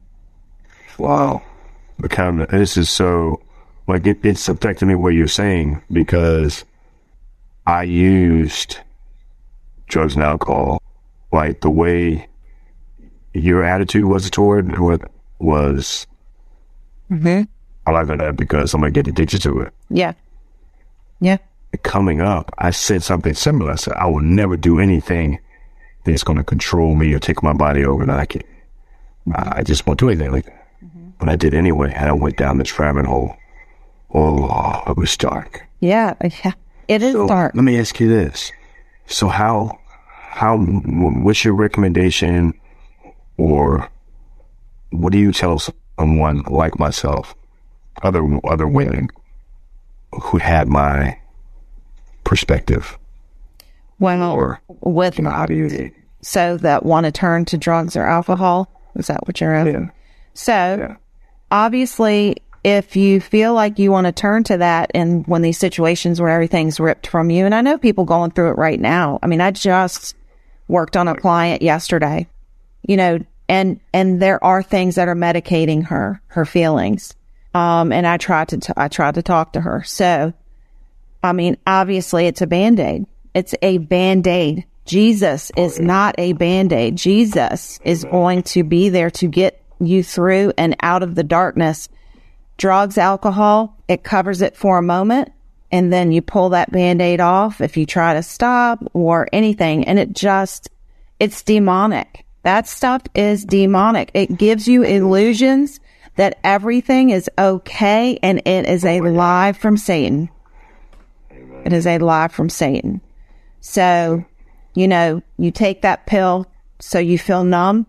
Wow. 0.97 1.43
But 1.99 2.13
kind 2.13 2.41
of, 2.41 2.51
this 2.51 2.77
is 2.77 2.89
so, 2.89 3.43
like, 3.87 4.07
it, 4.07 4.25
it's 4.25 4.49
affecting 4.49 4.89
me 4.89 4.95
what 4.95 5.15
you're 5.15 5.29
saying 5.29 5.83
because 5.93 6.65
I 7.67 7.85
used 7.85 8.79
drugs 9.89 10.15
and 10.15 10.25
alcohol, 10.25 10.83
like 11.33 11.61
the 11.61 11.71
way 11.71 12.29
your 13.33 13.63
attitude 13.63 14.05
was 14.05 14.31
toward 14.31 14.79
what 14.79 15.11
was, 15.39 16.07
Mm-hmm. 17.11 17.43
I 17.87 17.91
like 17.91 18.09
that 18.09 18.37
because 18.37 18.75
I'm 18.75 18.81
going 18.81 18.93
to 18.93 19.03
get 19.03 19.09
addicted 19.09 19.43
to 19.43 19.61
it. 19.61 19.73
Yeah. 19.91 20.15
Yeah. 21.21 21.39
Coming 21.83 22.21
up, 22.21 22.53
I 22.59 22.71
said 22.71 23.03
something 23.03 23.35
similar. 23.35 23.73
I 23.73 23.77
said, 23.77 23.95
I 23.95 24.07
will 24.07 24.21
never 24.21 24.57
do 24.57 24.81
anything 24.81 25.39
that's 26.05 26.25
going 26.25 26.39
to 26.39 26.45
control 26.45 26.95
me 26.95 27.13
or 27.15 27.19
take 27.19 27.43
my 27.43 27.53
body 27.53 27.85
over. 27.85 28.03
And 28.03 28.11
I 28.11 28.27
can, 28.27 28.43
I 29.35 29.63
just 29.63 29.87
won't 29.87 30.01
do 30.01 30.09
anything 30.09 30.33
like 30.33 30.47
that. 30.47 30.67
But 31.19 31.29
I 31.29 31.37
did 31.37 31.55
anyway, 31.55 31.93
and 31.95 32.09
I 32.09 32.13
went 32.13 32.37
down 32.37 32.59
this 32.59 32.79
rabbit 32.79 33.07
hole. 33.07 33.37
Oh, 34.15 34.83
it 34.89 34.97
was 34.97 35.17
dark. 35.17 35.67
Yeah. 35.81 36.15
Yeah. 36.45 36.53
It 36.89 37.03
is 37.03 37.13
So, 37.15 37.27
dark. 37.27 37.55
Let 37.55 37.65
me 37.65 37.79
ask 37.79 37.99
you 38.01 38.09
this: 38.09 38.53
So 39.07 39.29
how, 39.29 39.79
how, 40.31 40.57
what's 40.59 41.45
your 41.45 41.55
recommendation, 41.55 42.55
or 43.37 43.89
what 44.91 45.13
do 45.13 45.19
you 45.19 45.33
tell 45.33 45.59
someone 45.99 46.43
like 46.49 46.79
myself, 46.79 47.35
other 48.03 48.23
other 48.45 48.69
women, 48.69 49.09
who 50.13 50.39
had 50.39 50.69
my 50.69 51.19
perspective, 52.25 52.97
Well, 53.99 54.33
or 54.33 54.61
with 54.81 55.19
you 55.19 55.25
know, 55.25 55.31
how 55.31 55.47
do 55.47 55.55
you? 55.55 55.91
so 56.23 56.57
that 56.59 56.85
want 56.87 57.07
to 57.07 57.13
turn 57.13 57.45
to 57.47 57.59
drugs 57.59 57.97
or 57.97 58.05
alcohol. 58.05 58.71
Is 58.95 59.09
that 59.09 59.27
what 59.27 59.41
you're 59.41 59.55
asking? 59.55 59.75
Yeah. 59.87 59.91
So 60.35 60.53
Yeah. 60.53 60.97
obviously, 61.51 62.37
if 62.67 62.97
you 62.97 63.21
feel 63.21 63.55
like 63.55 63.79
you 63.79 63.93
want 63.93 64.09
to 64.09 64.13
turn 64.13 64.43
to 64.43 64.57
that, 64.57 64.91
and 64.93 65.25
when 65.29 65.43
these 65.43 65.57
situations 65.57 66.21
where 66.21 66.31
everything's 66.31 66.81
ripped 66.81 67.07
from 67.07 67.31
you, 67.31 67.47
and 67.47 67.55
I 67.55 67.61
know 67.61 67.79
people 67.79 68.05
going 68.05 68.33
through 68.33 68.51
it 68.51 68.59
right 68.59 68.81
now. 68.81 69.21
I 69.23 69.29
mean, 69.29 69.41
I 69.41 69.53
just 69.53 70.17
worked 70.67 70.97
on 70.97 71.07
a 71.07 71.15
client 71.15 71.63
yesterday, 71.63 72.27
you 72.83 72.97
know, 72.97 73.21
and 73.49 73.79
and 73.93 74.21
there 74.21 74.43
are 74.43 74.65
things 74.65 74.97
that 74.97 75.07
are 75.07 75.15
medicating 75.15 75.85
her 75.85 76.21
her 76.27 76.45
feelings. 76.45 77.15
Um, 77.55 77.93
and 77.93 78.05
I 78.05 78.17
tried 78.17 78.49
to 78.49 78.59
t- 78.59 78.73
I 78.77 78.89
tried 78.89 79.15
to 79.15 79.23
talk 79.23 79.53
to 79.53 79.61
her. 79.61 79.85
So, 79.85 80.35
I 81.23 81.33
mean, 81.33 81.59
obviously, 81.69 82.27
it's 82.27 82.43
a 82.43 82.49
band 82.49 82.81
aid. 82.81 83.07
It's 83.33 83.55
a 83.63 83.79
band 83.79 84.27
aid. 84.27 84.65
Jesus 84.87 85.53
is 85.57 85.79
not 85.79 86.17
a 86.19 86.33
band 86.33 86.73
aid. 86.73 86.97
Jesus 86.97 87.79
is 87.85 88.03
going 88.03 88.43
to 88.43 88.65
be 88.65 88.89
there 88.89 89.11
to 89.13 89.29
get 89.29 89.63
you 89.79 90.03
through 90.03 90.53
and 90.59 90.75
out 90.81 91.05
of 91.05 91.15
the 91.15 91.23
darkness. 91.23 91.89
Drugs, 92.57 92.99
alcohol, 92.99 93.77
it 93.89 94.03
covers 94.03 94.43
it 94.43 94.57
for 94.57 94.79
a 94.79 94.83
moment 94.83 95.33
and 95.71 95.93
then 95.93 96.13
you 96.13 96.23
pull 96.23 96.51
that 96.51 96.71
band 96.71 97.03
aid 97.03 97.21
off 97.21 97.61
if 97.61 97.77
you 97.77 97.87
try 97.87 98.15
to 98.15 98.23
stop 98.23 98.83
or 98.93 99.29
anything. 99.33 99.85
And 99.85 99.99
it 99.99 100.13
just, 100.13 100.71
it's 101.19 101.43
demonic. 101.43 102.25
That 102.43 102.69
stuff 102.69 103.03
is 103.15 103.45
demonic. 103.45 104.11
It 104.15 104.39
gives 104.39 104.69
you 104.69 104.83
illusions 104.85 105.81
that 106.15 106.39
everything 106.45 107.11
is 107.11 107.29
okay 107.37 108.19
and 108.23 108.41
it 108.47 108.67
is 108.67 108.85
a 108.85 109.01
lie 109.01 109.53
from 109.53 109.77
Satan. 109.77 110.31
It 111.65 111.73
is 111.73 111.87
a 111.87 111.99
lie 111.99 112.29
from 112.29 112.49
Satan. 112.49 113.01
So, 113.61 114.25
you 114.75 114.87
know, 114.87 115.23
you 115.37 115.51
take 115.51 115.83
that 115.83 116.07
pill 116.07 116.47
so 116.79 116.99
you 116.99 117.19
feel 117.19 117.43
numb. 117.43 117.87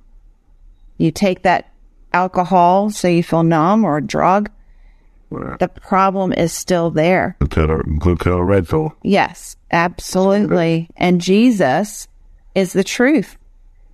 You 0.97 1.11
take 1.11 1.43
that 1.43 1.71
alcohol 2.11 2.89
so 2.89 3.07
you 3.07 3.21
feel 3.21 3.43
numb 3.43 3.83
or 3.83 3.97
a 3.97 4.01
drug. 4.01 4.49
The 5.29 5.71
problem 5.81 6.33
is 6.33 6.53
still 6.53 6.89
there. 6.89 7.35
Blue 7.39 7.47
pill, 7.47 7.81
blue 7.99 8.15
pill, 8.15 8.41
red 8.43 8.67
pill. 8.67 8.95
Yes, 9.03 9.57
absolutely. 9.71 10.89
And 10.95 11.19
Jesus 11.19 12.07
is 12.55 12.73
the 12.73 12.83
truth. 12.83 13.37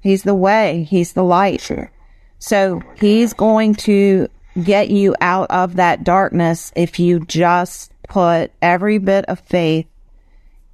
He's 0.02 0.24
the 0.24 0.36
way. 0.36 0.84
He's 0.90 1.14
the 1.14 1.24
light. 1.24 1.62
Sure. 1.62 1.92
So 2.40 2.82
he's 3.00 3.34
going 3.34 3.76
to 3.76 4.28
get 4.62 4.90
you 4.90 5.16
out 5.22 5.50
of 5.50 5.78
that 5.78 6.04
darkness 6.04 6.72
if 6.76 7.00
you 7.00 7.22
just 7.26 7.92
put 8.08 8.52
every 8.62 8.98
bit 8.98 9.26
of 9.26 9.40
faith 9.40 9.88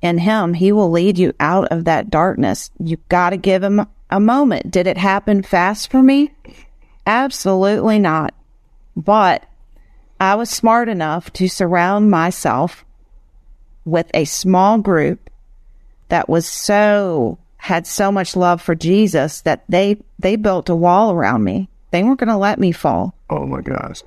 in 0.01 0.17
him. 0.17 0.53
He 0.53 0.71
will 0.71 0.91
lead 0.91 1.17
you 1.17 1.33
out 1.39 1.67
of 1.69 1.85
that 1.85 2.09
darkness. 2.09 2.71
You've 2.79 3.07
got 3.07 3.29
to 3.29 3.37
give 3.37 3.63
him 3.63 3.85
a 4.09 4.19
moment. 4.19 4.71
Did 4.71 4.87
it 4.87 4.97
happen 4.97 5.43
fast 5.43 5.91
for 5.91 6.01
me? 6.01 6.33
Absolutely 7.05 7.99
not. 7.99 8.33
But 8.95 9.45
I 10.19 10.35
was 10.35 10.49
smart 10.49 10.89
enough 10.89 11.31
to 11.33 11.47
surround 11.47 12.11
myself 12.11 12.85
with 13.85 14.09
a 14.13 14.25
small 14.25 14.79
group 14.79 15.29
that 16.09 16.27
was 16.27 16.47
so 16.47 17.37
had 17.57 17.85
so 17.85 18.11
much 18.11 18.35
love 18.35 18.61
for 18.61 18.75
Jesus 18.75 19.41
that 19.41 19.63
they 19.69 19.97
they 20.17 20.35
built 20.35 20.69
a 20.69 20.75
wall 20.75 21.11
around 21.11 21.43
me. 21.43 21.69
They 21.91 22.03
weren't 22.03 22.19
going 22.19 22.29
to 22.29 22.37
let 22.37 22.59
me 22.59 22.71
fall. 22.71 23.13
Oh 23.29 23.45
my 23.45 23.61
gosh. 23.61 24.03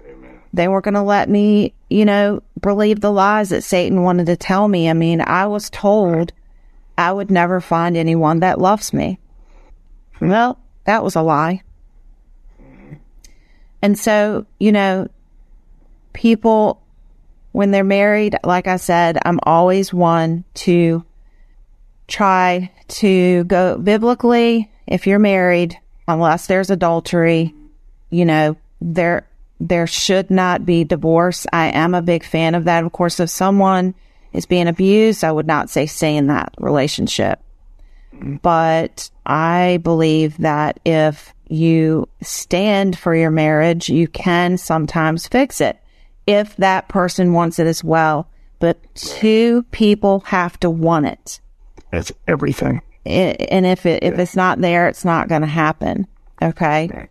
They 0.55 0.69
weren't 0.69 0.85
going 0.85 0.95
to 0.95 1.03
let 1.03 1.29
me, 1.29 1.73
you 1.89 2.05
know, 2.05 2.43
believe 2.61 3.01
the 3.01 3.11
lies 3.11 3.49
that 3.49 3.65
Satan 3.65 4.03
wanted 4.03 4.27
to 4.27 4.37
tell 4.37 4.69
me. 4.69 4.89
I 4.89 4.93
mean, 4.93 5.21
I 5.21 5.47
was 5.47 5.71
told 5.71 6.33
I 6.97 7.13
would 7.13 7.31
never 7.31 7.61
find 7.61 7.97
anyone 7.97 8.41
that 8.41 8.61
loves 8.61 8.93
me. 8.93 9.19
Well, 10.21 10.59
that 10.85 11.03
was 11.03 11.17
a 11.17 11.23
lie. 11.23 11.63
And 13.81 13.99
so, 13.99 14.47
you 14.61 14.73
know, 14.73 15.09
people, 16.13 16.83
when 17.53 17.71
they're 17.71 17.85
married, 17.85 18.37
like 18.45 18.67
I 18.67 18.77
said, 18.77 19.19
I'm 19.25 19.39
always 19.43 19.93
one 19.93 20.45
to 20.55 21.05
try 22.09 22.71
to 22.89 23.45
go 23.45 23.79
biblically. 23.79 24.71
If 24.87 25.07
you're 25.07 25.19
married, 25.19 25.79
unless 26.09 26.47
there's 26.47 26.71
adultery, 26.71 27.55
you 28.11 28.25
know, 28.25 28.57
there, 28.81 29.27
there 29.61 29.87
should 29.87 30.31
not 30.31 30.67
be 30.67 30.85
divorce. 30.85 31.47
I 31.53 31.69
am 31.69 31.95
a 31.95 32.03
big 32.03 32.25
fan 32.25 32.55
of 32.55 32.65
that. 32.65 32.85
Of 32.85 32.93
course, 32.93 33.21
if 33.21 33.31
someone 33.31 33.95
is 34.33 34.47
being 34.47 34.69
abused, 34.69 35.25
I 35.25 35.33
would 35.33 35.47
not 35.47 35.71
say 35.71 35.87
stay 35.87 36.17
in 36.17 36.27
that 36.29 36.55
relationship. 36.59 37.41
But 38.43 39.11
I 39.25 39.79
believe 39.83 40.39
that 40.39 40.81
if 40.85 41.35
you 41.49 42.09
stand 42.23 42.99
for 42.99 43.15
your 43.15 43.31
marriage, 43.31 43.89
you 43.89 44.09
can 44.09 44.57
sometimes 44.57 45.29
fix 45.29 45.61
it 45.61 45.79
if 46.27 46.57
that 46.57 46.89
person 46.89 47.33
wants 47.33 47.59
it 47.59 47.67
as 47.67 47.83
well. 47.83 48.29
But 48.59 48.79
two 48.95 49.65
people 49.73 50.21
have 50.21 50.59
to 50.61 50.71
want 50.71 51.07
it. 51.07 51.41
That's 51.91 52.13
everything. 52.29 52.81
I- 53.05 53.37
and 53.51 53.67
if 53.67 53.87
it, 53.87 54.05
if 54.05 54.19
it's 54.19 54.37
not 54.37 54.61
there, 54.61 54.89
it's 54.89 55.05
not 55.05 55.29
going 55.29 55.41
to 55.43 55.49
happen. 55.49 56.07
Okay. 56.41 57.09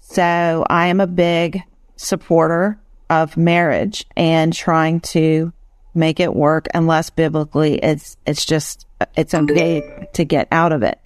So 0.00 0.64
I 0.68 0.88
am 0.88 1.00
a 1.00 1.06
big 1.06 1.62
supporter 1.96 2.78
of 3.08 3.36
marriage 3.36 4.04
and 4.16 4.52
trying 4.52 5.00
to 5.00 5.52
make 5.94 6.20
it 6.20 6.34
work 6.34 6.68
unless 6.74 7.10
biblically 7.10 7.78
it's, 7.78 8.16
it's 8.26 8.44
just, 8.44 8.86
it's 9.16 9.34
okay 9.34 10.08
to 10.14 10.24
get 10.24 10.48
out 10.52 10.72
of 10.72 10.82
it. 10.82 11.00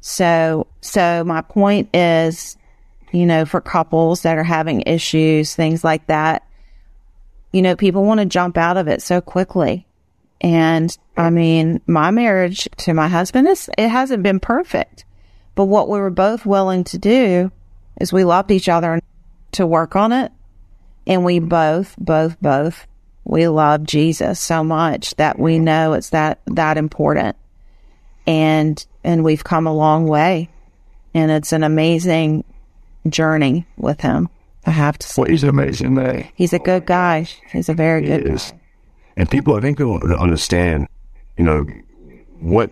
So, 0.00 0.66
so 0.80 1.24
my 1.24 1.40
point 1.42 1.94
is, 1.94 2.56
you 3.12 3.26
know, 3.26 3.44
for 3.44 3.60
couples 3.60 4.22
that 4.22 4.38
are 4.38 4.44
having 4.44 4.82
issues, 4.82 5.54
things 5.54 5.84
like 5.84 6.06
that, 6.06 6.46
you 7.52 7.62
know, 7.62 7.76
people 7.76 8.04
want 8.04 8.20
to 8.20 8.26
jump 8.26 8.56
out 8.56 8.76
of 8.76 8.88
it 8.88 9.02
so 9.02 9.20
quickly. 9.20 9.86
And 10.40 10.96
I 11.16 11.30
mean, 11.30 11.80
my 11.86 12.10
marriage 12.10 12.68
to 12.78 12.94
my 12.94 13.08
husband 13.08 13.46
is, 13.46 13.70
it 13.78 13.88
hasn't 13.88 14.22
been 14.22 14.40
perfect, 14.40 15.04
but 15.54 15.66
what 15.66 15.88
we 15.88 15.98
were 15.98 16.10
both 16.10 16.44
willing 16.44 16.84
to 16.84 16.98
do 16.98 17.52
is 18.00 18.12
we 18.12 18.24
loved 18.24 18.50
each 18.50 18.68
other 18.68 19.00
to 19.52 19.66
work 19.66 19.94
on 19.94 20.12
it. 20.12 20.32
And 21.06 21.24
we 21.24 21.38
both, 21.38 21.94
both, 21.98 22.40
both, 22.40 22.86
we 23.24 23.46
love 23.48 23.84
Jesus 23.84 24.40
so 24.40 24.64
much 24.64 25.14
that 25.16 25.38
we 25.38 25.58
know 25.58 25.92
it's 25.92 26.10
that, 26.10 26.40
that 26.46 26.76
important. 26.76 27.36
And, 28.26 28.84
and 29.04 29.24
we've 29.24 29.44
come 29.44 29.66
a 29.66 29.74
long 29.74 30.06
way 30.06 30.48
and 31.14 31.30
it's 31.30 31.52
an 31.52 31.62
amazing 31.62 32.44
journey 33.08 33.66
with 33.76 34.00
him. 34.00 34.28
I 34.66 34.70
have 34.70 34.98
to 34.98 35.06
say, 35.06 35.22
Well, 35.22 35.30
he's 35.30 35.44
amazing, 35.44 35.94
man. 35.94 36.28
he's 36.34 36.52
a 36.52 36.58
good 36.58 36.86
guy. 36.86 37.26
He's 37.50 37.68
a 37.68 37.74
very 37.74 38.02
He 38.02 38.06
good 38.08 38.24
guy. 38.26 38.60
And 39.16 39.30
people, 39.30 39.54
I 39.56 39.60
think, 39.60 39.78
don't 39.78 40.02
understand, 40.14 40.88
you 41.36 41.44
know, 41.44 41.66
what 42.40 42.70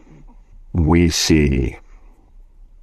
we 0.72 1.10
see, 1.10 1.76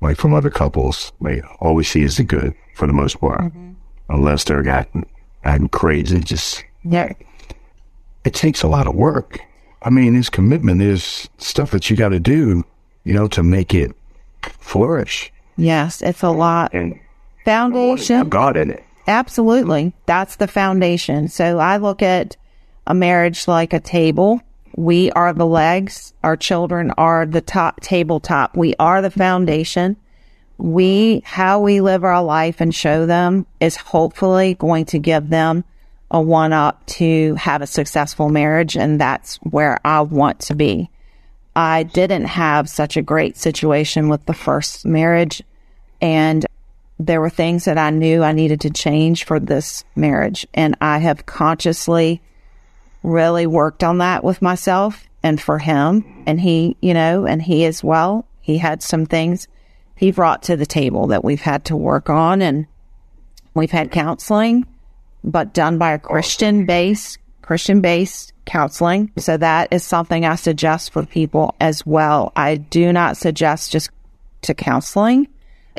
like 0.01 0.17
from 0.17 0.33
other 0.33 0.49
couples, 0.49 1.11
like 1.19 1.41
all 1.61 1.73
we 1.73 1.83
see 1.83 2.03
is 2.03 2.17
the 2.17 2.23
good 2.23 2.53
for 2.75 2.85
the 2.87 2.93
most 2.93 3.19
part, 3.19 3.41
Mm-hmm. 3.41 3.71
unless 4.09 4.43
they're 4.43 4.67
acting, 4.69 5.05
acting 5.43 5.69
crazy. 5.69 6.19
Just 6.19 6.63
Yeah. 6.83 7.13
it 8.25 8.33
takes 8.33 8.61
a 8.61 8.67
lot 8.67 8.87
of 8.87 8.93
work. 8.95 9.39
I 9.81 9.89
mean, 9.89 10.13
there's 10.13 10.29
commitment. 10.29 10.79
There's 10.79 11.29
stuff 11.37 11.71
that 11.71 11.89
you 11.89 11.95
got 11.95 12.09
to 12.09 12.19
do, 12.19 12.63
you 13.05 13.13
know, 13.13 13.27
to 13.29 13.41
make 13.41 13.73
it 13.73 13.95
flourish. 14.59 15.31
Yes, 15.55 16.01
it's 16.01 16.21
a 16.23 16.29
lot. 16.29 16.73
And 16.73 16.99
Foundation. 17.45 18.27
God 18.29 18.57
in 18.57 18.71
it. 18.71 18.83
Absolutely. 19.07 19.93
That's 20.05 20.35
the 20.35 20.47
foundation. 20.47 21.29
So 21.29 21.59
I 21.59 21.77
look 21.77 22.01
at 22.01 22.35
a 22.85 22.93
marriage 22.93 23.47
like 23.47 23.73
a 23.73 23.79
table. 23.79 24.41
We 24.75 25.11
are 25.11 25.33
the 25.33 25.45
legs. 25.45 26.13
Our 26.23 26.35
children 26.35 26.91
are 26.97 27.25
the 27.25 27.41
top 27.41 27.79
tabletop. 27.81 28.55
We 28.55 28.75
are 28.79 29.01
the 29.01 29.09
foundation. 29.09 29.95
We, 30.57 31.21
how 31.23 31.61
we 31.61 31.81
live 31.81 32.03
our 32.03 32.21
life 32.21 32.59
and 32.59 32.75
show 32.75 33.05
them 33.05 33.45
is 33.59 33.77
hopefully 33.77 34.55
going 34.55 34.85
to 34.85 34.99
give 34.99 35.29
them 35.29 35.63
a 36.11 36.21
one 36.21 36.53
up 36.53 36.85
to 36.85 37.35
have 37.35 37.61
a 37.61 37.67
successful 37.67 38.29
marriage. 38.29 38.75
And 38.75 38.99
that's 38.99 39.37
where 39.37 39.79
I 39.85 40.01
want 40.01 40.39
to 40.41 40.55
be. 40.55 40.89
I 41.55 41.83
didn't 41.83 42.25
have 42.25 42.69
such 42.69 42.97
a 42.97 43.01
great 43.01 43.37
situation 43.37 44.09
with 44.09 44.25
the 44.25 44.33
first 44.33 44.85
marriage 44.85 45.41
and 46.01 46.45
there 46.99 47.21
were 47.21 47.29
things 47.29 47.65
that 47.65 47.77
I 47.77 47.89
knew 47.91 48.23
I 48.23 48.31
needed 48.31 48.61
to 48.61 48.69
change 48.69 49.25
for 49.25 49.39
this 49.39 49.83
marriage. 49.95 50.47
And 50.53 50.75
I 50.81 50.97
have 50.99 51.25
consciously 51.25 52.21
really 53.03 53.45
worked 53.45 53.83
on 53.83 53.99
that 53.99 54.23
with 54.23 54.41
myself 54.41 55.03
and 55.21 55.39
for 55.39 55.59
him. 55.59 56.23
And 56.25 56.39
he, 56.41 56.75
you 56.81 56.93
know, 56.93 57.25
and 57.25 57.41
he 57.41 57.65
as 57.65 57.83
well. 57.83 58.25
He 58.41 58.57
had 58.57 58.81
some 58.81 59.05
things 59.05 59.47
he 59.95 60.11
brought 60.11 60.43
to 60.43 60.55
the 60.55 60.65
table 60.65 61.07
that 61.07 61.23
we've 61.23 61.41
had 61.41 61.65
to 61.65 61.75
work 61.75 62.09
on. 62.09 62.41
And 62.41 62.65
we've 63.53 63.71
had 63.71 63.91
counseling, 63.91 64.65
but 65.23 65.53
done 65.53 65.77
by 65.77 65.91
a 65.91 65.99
Christian 65.99 66.65
based, 66.65 67.19
Christian 67.43 67.81
based 67.81 68.33
counseling. 68.45 69.11
So 69.17 69.37
that 69.37 69.71
is 69.71 69.83
something 69.83 70.25
I 70.25 70.35
suggest 70.35 70.91
for 70.91 71.05
people 71.05 71.53
as 71.59 71.85
well. 71.85 72.31
I 72.35 72.55
do 72.55 72.91
not 72.91 73.17
suggest 73.17 73.71
just 73.71 73.91
to 74.43 74.55
counseling. 74.55 75.27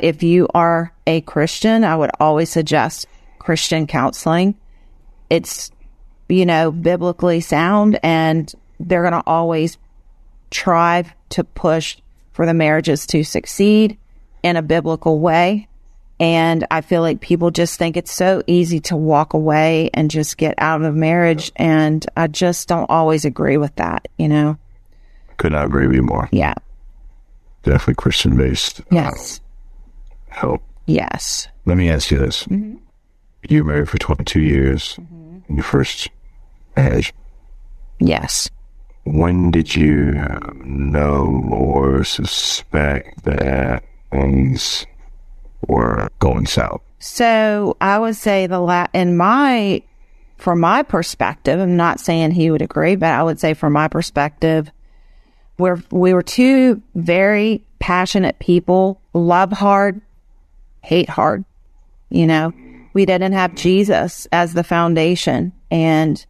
If 0.03 0.23
you 0.23 0.49
are 0.55 0.93
a 1.07 1.21
Christian, 1.23 1.85
I 1.85 1.97
would 1.97 2.11
always 2.21 2.51
suggest 2.51 3.07
Christian 3.39 3.87
counseling. 3.87 4.57
It's, 5.31 5.71
you 6.29 6.47
know, 6.47 6.71
biblically 6.71 7.41
sound 7.41 7.99
and 8.03 8.53
they're 8.81 9.03
going 9.03 9.15
to 9.15 9.27
always 9.27 9.79
try 10.51 11.05
to 11.31 11.45
push 11.45 11.99
for 12.33 12.47
the 12.47 12.55
marriages 12.55 13.07
to 13.07 13.25
succeed 13.25 13.99
in 14.43 14.57
a 14.57 14.63
biblical 14.63 15.19
way. 15.19 15.69
And 16.21 16.67
I 16.71 16.81
feel 16.81 17.03
like 17.03 17.21
people 17.21 17.51
just 17.51 17.79
think 17.79 17.97
it's 17.97 18.13
so 18.13 18.43
easy 18.47 18.81
to 18.81 18.97
walk 18.97 19.35
away 19.35 19.91
and 19.95 20.11
just 20.11 20.37
get 20.37 20.55
out 20.59 20.81
of 20.81 20.87
a 20.87 20.93
marriage. 20.93 21.53
And 21.57 22.05
I 22.17 22.27
just 22.27 22.67
don't 22.69 22.91
always 22.91 23.25
agree 23.25 23.57
with 23.57 23.75
that, 23.77 24.09
you 24.19 24.29
know? 24.29 24.59
Could 25.37 25.53
not 25.53 25.67
agree 25.67 25.87
with 25.87 25.97
you 25.97 26.03
more. 26.03 26.29
Yeah. 26.33 26.55
Definitely 27.63 27.95
Christian 27.95 28.37
based 28.37 28.81
Yes. 28.91 29.41
Help. 30.31 30.62
Yes. 30.87 31.49
Let 31.67 31.77
me 31.77 31.91
ask 31.91 32.11
you 32.11 32.19
this. 32.19 32.45
Mm-hmm. 32.45 32.77
You 33.49 33.64
were 33.64 33.73
married 33.73 33.88
for 33.88 33.99
22 33.99 34.41
years. 34.41 34.97
In 34.99 35.43
your 35.57 35.62
first 35.62 36.09
marriage, 36.77 37.12
Yes. 38.01 38.51
when 39.05 39.51
did 39.51 39.75
you 39.75 40.12
know 40.62 41.43
or 41.51 42.05
suspect 42.05 43.25
that 43.25 43.83
things 44.11 44.87
were 45.67 46.09
going 46.19 46.47
south? 46.47 46.83
So 46.99 47.77
I 47.81 47.99
would 47.99 48.17
say 48.17 48.47
the 48.47 48.61
la- 48.61 48.88
in 48.93 49.17
my, 49.17 49.83
from 50.37 50.61
my 50.61 50.83
perspective, 50.83 51.59
I'm 51.59 51.77
not 51.77 52.01
saying 52.01 52.33
he 52.33 52.51
would 52.51 52.62
agree, 52.62 52.97
but 52.97 53.12
I 53.12 53.23
would 53.23 53.41
say 53.41 53.55
from 53.55 53.73
my 53.73 53.88
perspective, 53.88 54.71
we're, 55.59 55.83
we 55.91 56.12
were 56.12 56.23
two 56.23 56.83
very 56.95 57.64
passionate 57.79 58.38
people, 58.38 59.01
love 59.14 59.53
hard, 59.53 60.01
hate 60.83 61.09
hard. 61.09 61.45
You 62.11 62.27
know, 62.27 62.53
we 62.95 63.07
didn't 63.07 63.33
have 63.33 63.55
Jesus 63.55 64.27
as 64.33 64.55
the 64.55 64.64
foundation. 64.64 65.53
And, 65.71 66.25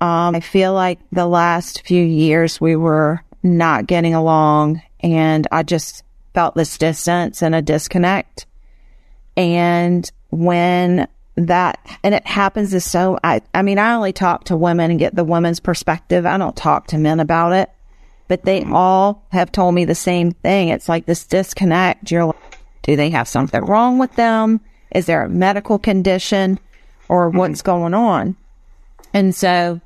um, 0.00 0.34
I 0.34 0.40
feel 0.40 0.72
like 0.74 0.98
the 1.10 1.26
last 1.26 1.82
few 1.86 2.02
years 2.02 2.60
we 2.60 2.76
were 2.76 3.22
not 3.42 3.86
getting 3.86 4.14
along 4.14 4.82
and 5.00 5.46
I 5.52 5.62
just 5.62 6.02
felt 6.34 6.54
this 6.54 6.78
distance 6.78 7.42
and 7.42 7.54
a 7.54 7.62
disconnect. 7.62 8.46
And 9.36 10.10
when 10.30 11.08
that, 11.36 11.78
and 12.02 12.14
it 12.14 12.26
happens 12.26 12.74
is 12.74 12.84
so, 12.84 13.18
I, 13.22 13.40
I 13.54 13.62
mean, 13.62 13.78
I 13.78 13.94
only 13.94 14.12
talk 14.12 14.44
to 14.44 14.56
women 14.56 14.90
and 14.90 14.98
get 14.98 15.14
the 15.14 15.24
women's 15.24 15.60
perspective. 15.60 16.26
I 16.26 16.36
don't 16.38 16.56
talk 16.56 16.88
to 16.88 16.98
men 16.98 17.20
about 17.20 17.52
it, 17.52 17.70
but 18.26 18.44
they 18.44 18.64
all 18.64 19.26
have 19.30 19.52
told 19.52 19.74
me 19.74 19.84
the 19.84 19.94
same 19.94 20.32
thing. 20.32 20.68
It's 20.68 20.88
like 20.88 21.06
this 21.06 21.26
disconnect. 21.26 22.10
You're 22.10 22.26
like, 22.26 22.57
do 22.82 22.96
they 22.96 23.10
have 23.10 23.28
something 23.28 23.64
wrong 23.64 23.98
with 23.98 24.14
them? 24.14 24.60
Is 24.94 25.06
there 25.06 25.24
a 25.24 25.28
medical 25.28 25.78
condition 25.78 26.58
or 27.08 27.28
mm-hmm. 27.28 27.38
what's 27.38 27.62
going 27.62 27.94
on? 27.94 28.36
And 29.12 29.34
so 29.34 29.80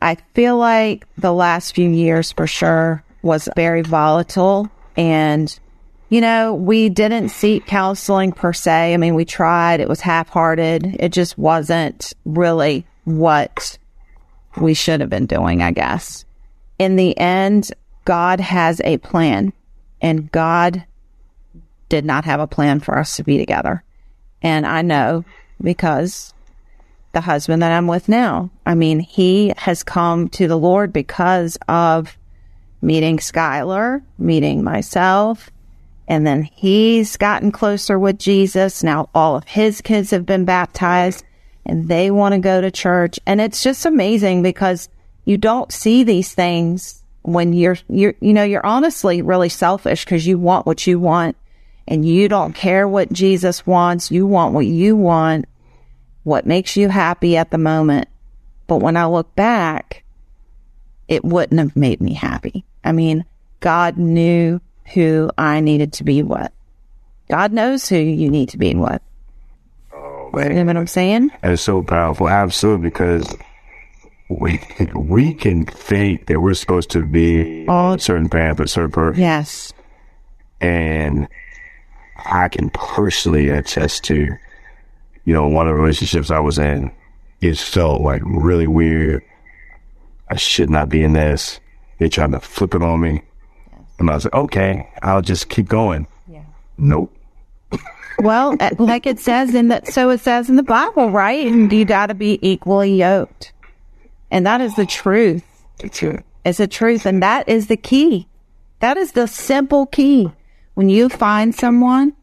I 0.00 0.16
feel 0.34 0.56
like 0.56 1.06
the 1.16 1.32
last 1.32 1.74
few 1.74 1.88
years 1.88 2.32
for 2.32 2.46
sure 2.46 3.02
was 3.22 3.48
very 3.56 3.82
volatile 3.82 4.68
and 4.96 5.58
you 6.10 6.20
know, 6.20 6.54
we 6.54 6.90
didn't 6.90 7.30
seek 7.30 7.66
counseling 7.66 8.30
per 8.30 8.52
se. 8.52 8.94
I 8.94 8.96
mean, 8.98 9.16
we 9.16 9.24
tried, 9.24 9.80
it 9.80 9.88
was 9.88 10.00
half 10.00 10.28
hearted. 10.28 10.96
It 11.00 11.08
just 11.08 11.36
wasn't 11.36 12.12
really 12.24 12.86
what 13.04 13.78
we 14.60 14.74
should 14.74 15.00
have 15.00 15.10
been 15.10 15.26
doing, 15.26 15.62
I 15.62 15.72
guess. 15.72 16.24
In 16.78 16.96
the 16.96 17.18
end, 17.18 17.72
God 18.04 18.38
has 18.38 18.80
a 18.84 18.98
plan, 18.98 19.52
and 20.00 20.30
God 20.30 20.84
did 21.88 22.04
not 22.04 22.24
have 22.24 22.40
a 22.40 22.46
plan 22.46 22.80
for 22.80 22.98
us 22.98 23.16
to 23.16 23.24
be 23.24 23.38
together. 23.38 23.82
And 24.42 24.66
I 24.66 24.82
know 24.82 25.24
because 25.60 26.34
the 27.12 27.20
husband 27.20 27.62
that 27.62 27.72
I'm 27.72 27.86
with 27.86 28.08
now, 28.08 28.50
I 28.66 28.74
mean, 28.74 29.00
he 29.00 29.52
has 29.56 29.82
come 29.82 30.28
to 30.30 30.48
the 30.48 30.58
Lord 30.58 30.92
because 30.92 31.56
of 31.68 32.16
meeting 32.82 33.18
Skylar, 33.18 34.02
meeting 34.18 34.62
myself, 34.62 35.50
and 36.06 36.26
then 36.26 36.42
he's 36.42 37.16
gotten 37.16 37.50
closer 37.50 37.98
with 37.98 38.18
Jesus. 38.18 38.82
Now 38.82 39.08
all 39.14 39.36
of 39.36 39.44
his 39.44 39.80
kids 39.80 40.10
have 40.10 40.26
been 40.26 40.44
baptized 40.44 41.24
and 41.64 41.88
they 41.88 42.10
want 42.10 42.34
to 42.34 42.38
go 42.38 42.60
to 42.60 42.70
church. 42.70 43.18
And 43.24 43.40
it's 43.40 43.62
just 43.62 43.86
amazing 43.86 44.42
because 44.42 44.90
you 45.24 45.38
don't 45.38 45.72
see 45.72 46.04
these 46.04 46.34
things 46.34 47.02
when 47.22 47.54
you're, 47.54 47.78
you're, 47.88 48.14
you 48.20 48.34
know, 48.34 48.42
you're 48.42 48.66
honestly 48.66 49.22
really 49.22 49.48
selfish 49.48 50.04
because 50.04 50.26
you 50.26 50.38
want 50.38 50.66
what 50.66 50.86
you 50.86 51.00
want 51.00 51.36
and 51.86 52.06
you 52.06 52.28
don't 52.28 52.54
care 52.54 52.88
what 52.88 53.12
Jesus 53.12 53.66
wants. 53.66 54.10
You 54.10 54.26
want 54.26 54.54
what 54.54 54.66
you 54.66 54.96
want, 54.96 55.46
what 56.22 56.46
makes 56.46 56.76
you 56.76 56.88
happy 56.88 57.36
at 57.36 57.50
the 57.50 57.58
moment. 57.58 58.08
But 58.66 58.78
when 58.78 58.96
I 58.96 59.06
look 59.06 59.34
back, 59.34 60.04
it 61.08 61.24
wouldn't 61.24 61.60
have 61.60 61.76
made 61.76 62.00
me 62.00 62.14
happy. 62.14 62.64
I 62.82 62.92
mean, 62.92 63.24
God 63.60 63.98
knew 63.98 64.60
who 64.94 65.30
I 65.36 65.60
needed 65.60 65.92
to 65.94 66.04
be 66.04 66.22
with. 66.22 66.50
God 67.28 67.52
knows 67.52 67.88
who 67.88 67.96
you 67.96 68.30
need 68.30 68.50
to 68.50 68.58
be 68.58 68.74
with. 68.74 69.00
Oh, 69.92 70.30
You 70.34 70.48
know 70.50 70.64
what 70.64 70.76
I'm 70.76 70.86
saying? 70.86 71.30
And 71.42 71.52
it's 71.52 71.62
so 71.62 71.82
powerful. 71.82 72.28
Absolutely. 72.28 72.90
Because 72.90 73.36
we, 74.28 74.60
we 74.94 75.34
can 75.34 75.64
think 75.66 76.26
that 76.26 76.40
we're 76.40 76.54
supposed 76.54 76.90
to 76.90 77.04
be 77.04 77.66
on 77.68 77.96
a 77.96 77.98
certain 78.00 78.28
path, 78.28 78.60
a 78.60 78.68
certain 78.68 78.90
person. 78.90 79.22
Yes. 79.22 79.72
And 80.60 81.28
I 82.24 82.48
can 82.48 82.70
personally 82.70 83.48
attest 83.48 84.04
to, 84.04 84.36
you 85.24 85.34
know, 85.34 85.46
one 85.48 85.68
of 85.68 85.74
the 85.74 85.80
relationships 85.80 86.30
I 86.30 86.40
was 86.40 86.58
in, 86.58 86.90
it 87.40 87.58
felt 87.58 88.00
like 88.00 88.22
really 88.24 88.66
weird. 88.66 89.22
I 90.30 90.36
should 90.36 90.70
not 90.70 90.88
be 90.88 91.02
in 91.02 91.12
this. 91.12 91.60
They 91.98 92.08
tried 92.08 92.32
to 92.32 92.40
flip 92.40 92.74
it 92.74 92.82
on 92.82 93.00
me. 93.00 93.22
And 93.98 94.10
I 94.10 94.14
was 94.14 94.24
like, 94.24 94.34
okay, 94.34 94.88
I'll 95.02 95.22
just 95.22 95.48
keep 95.48 95.68
going. 95.68 96.06
Yeah. 96.26 96.44
Nope. 96.78 97.14
Well, 98.18 98.56
uh, 98.60 98.70
like 98.78 99.06
it 99.06 99.18
says 99.18 99.54
in 99.54 99.68
that, 99.68 99.88
so 99.88 100.10
it 100.10 100.20
says 100.20 100.48
in 100.48 100.56
the 100.56 100.62
Bible, 100.62 101.10
right? 101.10 101.46
And 101.46 101.72
you 101.72 101.84
got 101.84 102.06
to 102.06 102.14
be 102.14 102.38
equally 102.42 102.94
yoked. 102.94 103.52
And 104.30 104.46
that 104.46 104.60
is 104.60 104.74
the 104.76 104.86
truth. 104.86 105.44
That's 105.78 106.02
it. 106.02 106.24
It's 106.44 106.58
the 106.58 106.68
truth. 106.68 107.06
And 107.06 107.22
that 107.22 107.48
is 107.48 107.66
the 107.66 107.76
key. 107.76 108.28
That 108.80 108.96
is 108.96 109.12
the 109.12 109.26
simple 109.26 109.86
key. 109.86 110.30
When 110.74 110.88
you 110.88 111.08
find 111.08 111.54
someone 111.54 112.14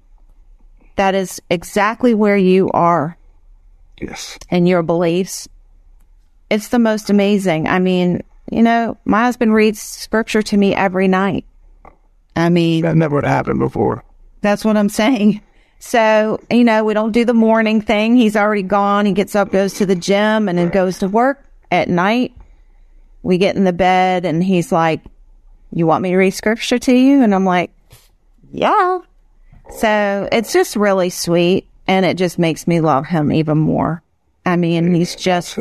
that 0.98 1.16
is 1.16 1.42
exactly 1.50 2.14
where 2.14 2.38
you 2.38 2.70
are 2.72 3.18
Yes. 4.00 4.38
and 4.50 4.68
your 4.68 4.84
beliefs, 4.84 5.48
it's 6.50 6.68
the 6.70 6.80
most 6.80 7.10
amazing. 7.10 7.68
I 7.68 7.80
mean, 7.80 8.22
you 8.52 8.62
know, 8.62 8.98
my 9.06 9.24
husband 9.24 9.54
reads 9.54 9.82
scripture 9.82 10.42
to 10.42 10.58
me 10.58 10.76
every 10.76 11.08
night. 11.08 11.46
I 12.36 12.50
mean, 12.50 12.82
That 12.84 12.96
never 12.98 13.22
happened 13.22 13.60
before. 13.60 14.04
That's 14.42 14.66
what 14.66 14.76
I'm 14.78 14.90
saying. 14.90 15.42
So, 15.80 16.40
you 16.50 16.64
know, 16.64 16.84
we 16.84 16.94
don't 16.94 17.12
do 17.12 17.26
the 17.26 17.34
morning 17.34 17.82
thing. 17.82 18.16
He's 18.16 18.36
already 18.36 18.64
gone. 18.64 19.06
He 19.06 19.14
gets 19.14 19.36
up, 19.36 19.52
goes 19.52 19.76
to 19.76 19.86
the 19.86 19.96
gym, 19.96 20.48
and 20.48 20.58
then 20.58 20.70
goes 20.70 21.00
to 21.00 21.08
work 21.08 21.44
at 21.72 21.90
night. 21.90 22.34
We 23.24 23.38
get 23.38 23.56
in 23.56 23.64
the 23.64 23.74
bed, 23.74 24.26
and 24.26 24.44
he's 24.44 24.72
like, 24.72 25.02
You 25.74 25.88
want 25.88 26.04
me 26.04 26.10
to 26.12 26.18
read 26.18 26.32
scripture 26.32 26.78
to 26.80 26.94
you? 26.94 27.22
And 27.24 27.34
I'm 27.34 27.46
like, 27.46 27.72
Yeah. 28.52 29.00
So 29.78 30.28
it's 30.32 30.54
just 30.54 30.76
really 30.76 31.10
sweet 31.10 31.68
and 31.88 32.06
it 32.06 32.18
just 32.18 32.38
makes 32.38 32.68
me 32.68 32.82
love 32.82 33.06
him 33.06 33.32
even 33.32 33.58
more. 33.58 34.02
I 34.46 34.56
mean, 34.56 34.94
he's 34.94 35.16
just, 35.16 35.58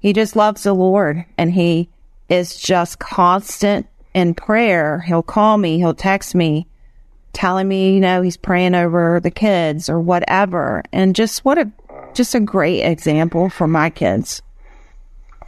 he 0.00 0.12
just 0.12 0.36
loves 0.36 0.64
the 0.64 0.74
Lord 0.74 1.24
and 1.38 1.52
he 1.52 1.88
is 2.28 2.56
just 2.56 2.98
constant 2.98 3.86
in 4.14 4.34
prayer. 4.34 5.00
He'll 5.00 5.22
call 5.22 5.58
me, 5.58 5.78
he'll 5.78 5.94
text 5.94 6.34
me, 6.34 6.66
telling 7.32 7.68
me, 7.68 7.94
you 7.94 8.00
know, 8.00 8.22
he's 8.22 8.36
praying 8.36 8.74
over 8.74 9.20
the 9.20 9.30
kids 9.30 9.88
or 9.88 10.00
whatever. 10.00 10.82
And 10.92 11.14
just 11.14 11.44
what 11.44 11.58
a, 11.58 11.70
just 12.14 12.34
a 12.34 12.40
great 12.40 12.82
example 12.82 13.48
for 13.48 13.66
my 13.66 13.90
kids. 13.90 14.42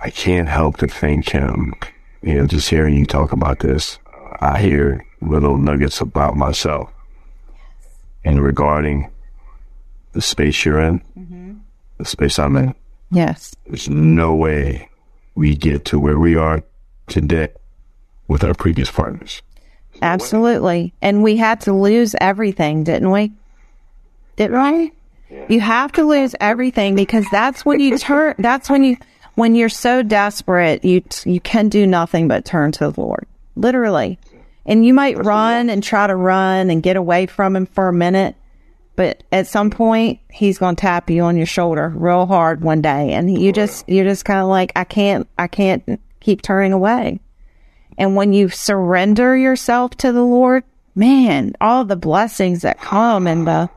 I 0.00 0.10
can't 0.10 0.48
help 0.48 0.76
to 0.78 0.86
thank 0.86 1.30
him. 1.30 1.50
Um, 1.50 1.74
you 2.22 2.34
know, 2.34 2.46
just 2.46 2.68
hearing 2.68 2.96
you 2.96 3.06
talk 3.06 3.32
about 3.32 3.60
this, 3.60 3.98
I 4.40 4.60
hear 4.60 5.04
little 5.20 5.56
nuggets 5.56 6.00
about 6.00 6.36
myself. 6.36 6.90
And 8.24 8.42
regarding 8.42 9.10
the 10.12 10.20
space 10.20 10.64
you're 10.64 10.80
in, 10.80 11.00
mm-hmm. 11.18 11.54
the 11.98 12.04
space 12.04 12.38
I'm 12.38 12.56
in, 12.56 12.74
yes, 13.10 13.54
there's 13.66 13.88
no 13.88 14.34
way 14.34 14.88
we 15.34 15.54
get 15.54 15.84
to 15.86 15.98
where 15.98 16.18
we 16.18 16.36
are 16.36 16.62
today 17.06 17.48
with 18.26 18.44
our 18.44 18.54
previous 18.54 18.90
partners. 18.90 19.42
Absolutely. 20.02 20.92
And 21.00 21.22
we 21.22 21.36
had 21.36 21.60
to 21.62 21.72
lose 21.72 22.14
everything, 22.20 22.84
didn't 22.84 23.10
we? 23.10 23.32
Didn't 24.36 24.62
we? 24.62 24.92
Yeah. 25.30 25.46
You 25.48 25.60
have 25.60 25.92
to 25.92 26.04
lose 26.04 26.34
everything 26.40 26.94
because 26.94 27.26
that's 27.30 27.64
when 27.64 27.80
you 27.80 27.98
turn, 27.98 28.34
that's 28.38 28.70
when 28.70 28.84
you, 28.84 28.96
when 29.34 29.54
you're 29.54 29.68
so 29.68 30.02
desperate, 30.02 30.84
you, 30.84 31.02
you 31.24 31.40
can 31.40 31.68
do 31.68 31.86
nothing 31.86 32.28
but 32.28 32.44
turn 32.44 32.72
to 32.72 32.90
the 32.90 33.00
Lord. 33.00 33.26
Literally. 33.56 34.18
And 34.68 34.84
you 34.84 34.92
might 34.92 35.24
run 35.24 35.70
and 35.70 35.82
try 35.82 36.06
to 36.06 36.14
run 36.14 36.68
and 36.68 36.82
get 36.82 36.96
away 36.96 37.24
from 37.24 37.56
him 37.56 37.64
for 37.64 37.88
a 37.88 37.92
minute, 37.92 38.36
but 38.96 39.24
at 39.32 39.46
some 39.46 39.70
point 39.70 40.20
he's 40.30 40.58
going 40.58 40.76
to 40.76 40.80
tap 40.80 41.08
you 41.08 41.22
on 41.22 41.38
your 41.38 41.46
shoulder 41.46 41.88
real 41.96 42.26
hard 42.26 42.60
one 42.60 42.82
day 42.82 43.12
and 43.14 43.40
you 43.40 43.50
just, 43.50 43.88
you're 43.88 44.04
just 44.04 44.26
kind 44.26 44.40
of 44.40 44.48
like, 44.48 44.72
I 44.76 44.84
can't, 44.84 45.26
I 45.38 45.46
can't 45.46 45.98
keep 46.20 46.42
turning 46.42 46.74
away. 46.74 47.18
And 47.96 48.14
when 48.14 48.34
you 48.34 48.50
surrender 48.50 49.34
yourself 49.34 49.92
to 49.96 50.12
the 50.12 50.22
Lord, 50.22 50.64
man, 50.94 51.54
all 51.62 51.86
the 51.86 51.96
blessings 51.96 52.60
that 52.60 52.78
come 52.78 53.26
and 53.26 53.46
the, 53.46 53.70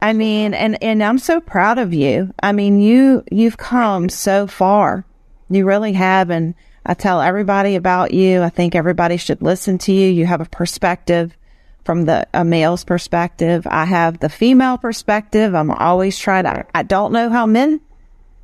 I 0.00 0.14
mean, 0.14 0.54
and, 0.54 0.82
and 0.82 1.02
I'm 1.02 1.18
so 1.18 1.40
proud 1.40 1.78
of 1.78 1.92
you. 1.92 2.32
I 2.42 2.52
mean, 2.52 2.80
you, 2.80 3.22
you've 3.30 3.58
come 3.58 4.08
so 4.08 4.46
far. 4.46 5.04
You 5.50 5.66
really 5.66 5.92
have. 5.92 6.30
And 6.30 6.54
I 6.88 6.94
tell 6.94 7.20
everybody 7.20 7.74
about 7.74 8.14
you. 8.14 8.42
I 8.42 8.48
think 8.48 8.76
everybody 8.76 9.16
should 9.16 9.42
listen 9.42 9.78
to 9.78 9.92
you. 9.92 10.08
You 10.08 10.24
have 10.26 10.40
a 10.40 10.46
perspective 10.46 11.36
from 11.84 12.04
the 12.04 12.26
a 12.32 12.44
male's 12.44 12.84
perspective. 12.84 13.66
I 13.68 13.84
have 13.84 14.20
the 14.20 14.28
female 14.28 14.78
perspective. 14.78 15.54
I'm 15.54 15.70
always 15.70 16.16
trying 16.16 16.44
to, 16.44 16.64
I 16.74 16.84
don't 16.84 17.12
know 17.12 17.28
how 17.28 17.46
men 17.46 17.80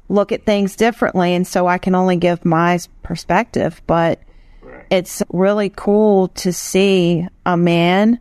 look 0.08 0.32
at 0.32 0.44
things 0.44 0.74
differently. 0.74 1.34
And 1.34 1.46
so 1.46 1.66
I 1.68 1.78
can 1.78 1.94
only 1.94 2.16
give 2.16 2.44
my 2.44 2.80
perspective, 3.02 3.80
but 3.86 4.20
it's 4.90 5.22
really 5.32 5.70
cool 5.70 6.28
to 6.28 6.52
see 6.52 7.26
a 7.46 7.56
man 7.56 8.18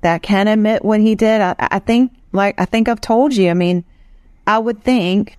that 0.00 0.22
can 0.22 0.46
admit 0.46 0.84
what 0.84 1.00
he 1.00 1.16
did. 1.16 1.40
I, 1.40 1.56
I 1.58 1.78
think, 1.80 2.12
like, 2.32 2.60
I 2.60 2.64
think 2.66 2.88
I've 2.88 3.00
told 3.00 3.34
you, 3.34 3.50
I 3.50 3.54
mean, 3.54 3.84
I 4.46 4.58
would 4.58 4.82
think 4.82 5.38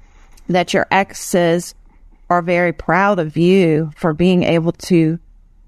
that 0.50 0.74
your 0.74 0.86
exes 0.92 1.74
are 2.30 2.42
very 2.42 2.74
proud 2.74 3.20
of 3.20 3.38
you 3.38 3.92
for 3.96 4.14
being 4.14 4.44
able 4.44 4.72
to 4.72 5.20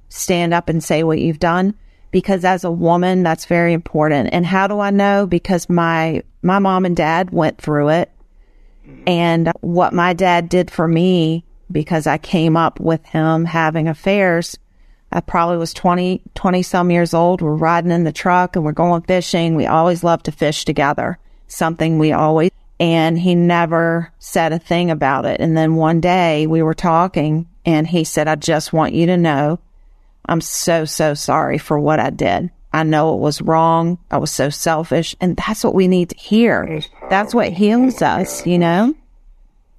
stand 0.09 0.53
up 0.53 0.69
and 0.69 0.83
say 0.83 1.03
what 1.03 1.19
you've 1.19 1.39
done 1.39 1.73
because 2.11 2.43
as 2.43 2.63
a 2.63 2.71
woman 2.71 3.21
that's 3.21 3.45
very 3.45 3.73
important 3.73 4.29
and 4.31 4.45
how 4.45 4.67
do 4.67 4.79
i 4.79 4.89
know 4.89 5.27
because 5.27 5.69
my 5.69 6.21
my 6.41 6.57
mom 6.57 6.85
and 6.85 6.97
dad 6.97 7.29
went 7.29 7.59
through 7.61 7.89
it 7.89 8.11
and 9.05 9.51
what 9.61 9.93
my 9.93 10.13
dad 10.13 10.49
did 10.49 10.71
for 10.71 10.87
me 10.87 11.45
because 11.71 12.07
i 12.07 12.17
came 12.17 12.57
up 12.57 12.79
with 12.79 13.05
him 13.05 13.45
having 13.45 13.87
affairs 13.87 14.57
I 15.11 15.21
probably 15.21 15.57
was 15.57 15.73
20, 15.73 16.21
20 16.35 16.63
some 16.63 16.91
years 16.91 17.13
old. 17.13 17.41
We're 17.41 17.55
riding 17.55 17.91
in 17.91 18.03
the 18.03 18.11
truck 18.11 18.55
and 18.55 18.63
we're 18.63 18.73
going 18.73 19.01
fishing. 19.01 19.55
We 19.55 19.65
always 19.65 20.03
love 20.03 20.21
to 20.23 20.31
fish 20.31 20.65
together. 20.65 21.17
Something 21.47 21.97
we 21.97 22.11
always, 22.11 22.51
and 22.79 23.19
he 23.19 23.35
never 23.35 24.11
said 24.19 24.53
a 24.53 24.59
thing 24.59 24.89
about 24.89 25.25
it. 25.25 25.41
And 25.41 25.57
then 25.57 25.75
one 25.75 25.99
day 25.99 26.47
we 26.47 26.61
were 26.61 26.73
talking 26.73 27.47
and 27.65 27.87
he 27.87 28.03
said, 28.03 28.27
I 28.27 28.35
just 28.35 28.71
want 28.71 28.93
you 28.93 29.05
to 29.07 29.17
know 29.17 29.59
I'm 30.25 30.41
so, 30.41 30.85
so 30.85 31.13
sorry 31.15 31.57
for 31.57 31.79
what 31.79 31.99
I 31.99 32.11
did. 32.11 32.51
I 32.71 32.83
know 32.83 33.15
it 33.15 33.19
was 33.19 33.41
wrong. 33.41 33.97
I 34.11 34.17
was 34.17 34.31
so 34.31 34.49
selfish. 34.49 35.15
And 35.19 35.35
that's 35.35 35.63
what 35.63 35.73
we 35.73 35.87
need 35.87 36.09
to 36.09 36.17
hear. 36.17 36.81
That's 37.09 37.33
what 37.33 37.51
heals 37.51 38.01
us, 38.01 38.45
you 38.45 38.59
know? 38.59 38.93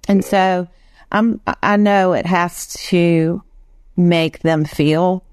And 0.09 0.25
so 0.25 0.67
I'm, 1.13 1.41
I 1.63 1.77
know 1.77 2.15
it 2.15 2.27
has 2.27 2.75
to 2.89 3.45
make 3.97 4.41
them 4.41 4.65
feel 4.65 5.25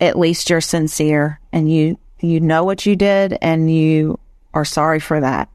at 0.00 0.18
least 0.18 0.50
you're 0.50 0.60
sincere 0.60 1.40
and 1.52 1.70
you 1.70 1.98
you 2.20 2.40
know 2.40 2.64
what 2.64 2.86
you 2.86 2.96
did 2.96 3.36
and 3.42 3.70
you 3.70 4.18
are 4.54 4.64
sorry 4.64 5.00
for 5.00 5.20
that. 5.20 5.48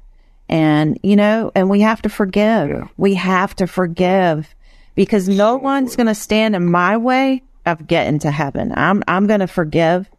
And 0.50 1.00
you 1.04 1.16
know, 1.16 1.52
and 1.56 1.70
we 1.70 1.82
have 1.82 2.02
to 2.02 2.10
forgive. 2.10 2.70
Yeah. 2.70 2.88
We 2.98 3.14
have 3.16 3.56
to 3.58 3.68
forgive 3.68 4.54
because 4.96 5.30
no 5.30 5.56
one's 5.58 5.96
going 5.96 6.08
to 6.08 6.16
stand 6.16 6.56
in 6.56 6.66
my 6.66 6.98
way 6.98 7.44
of 7.66 7.88
getting 7.88 8.20
to 8.20 8.32
heaven. 8.32 8.74
I'm 8.76 9.04
I'm 9.08 9.28
going 9.28 9.42
to 9.42 9.48
forgive, 9.48 10.10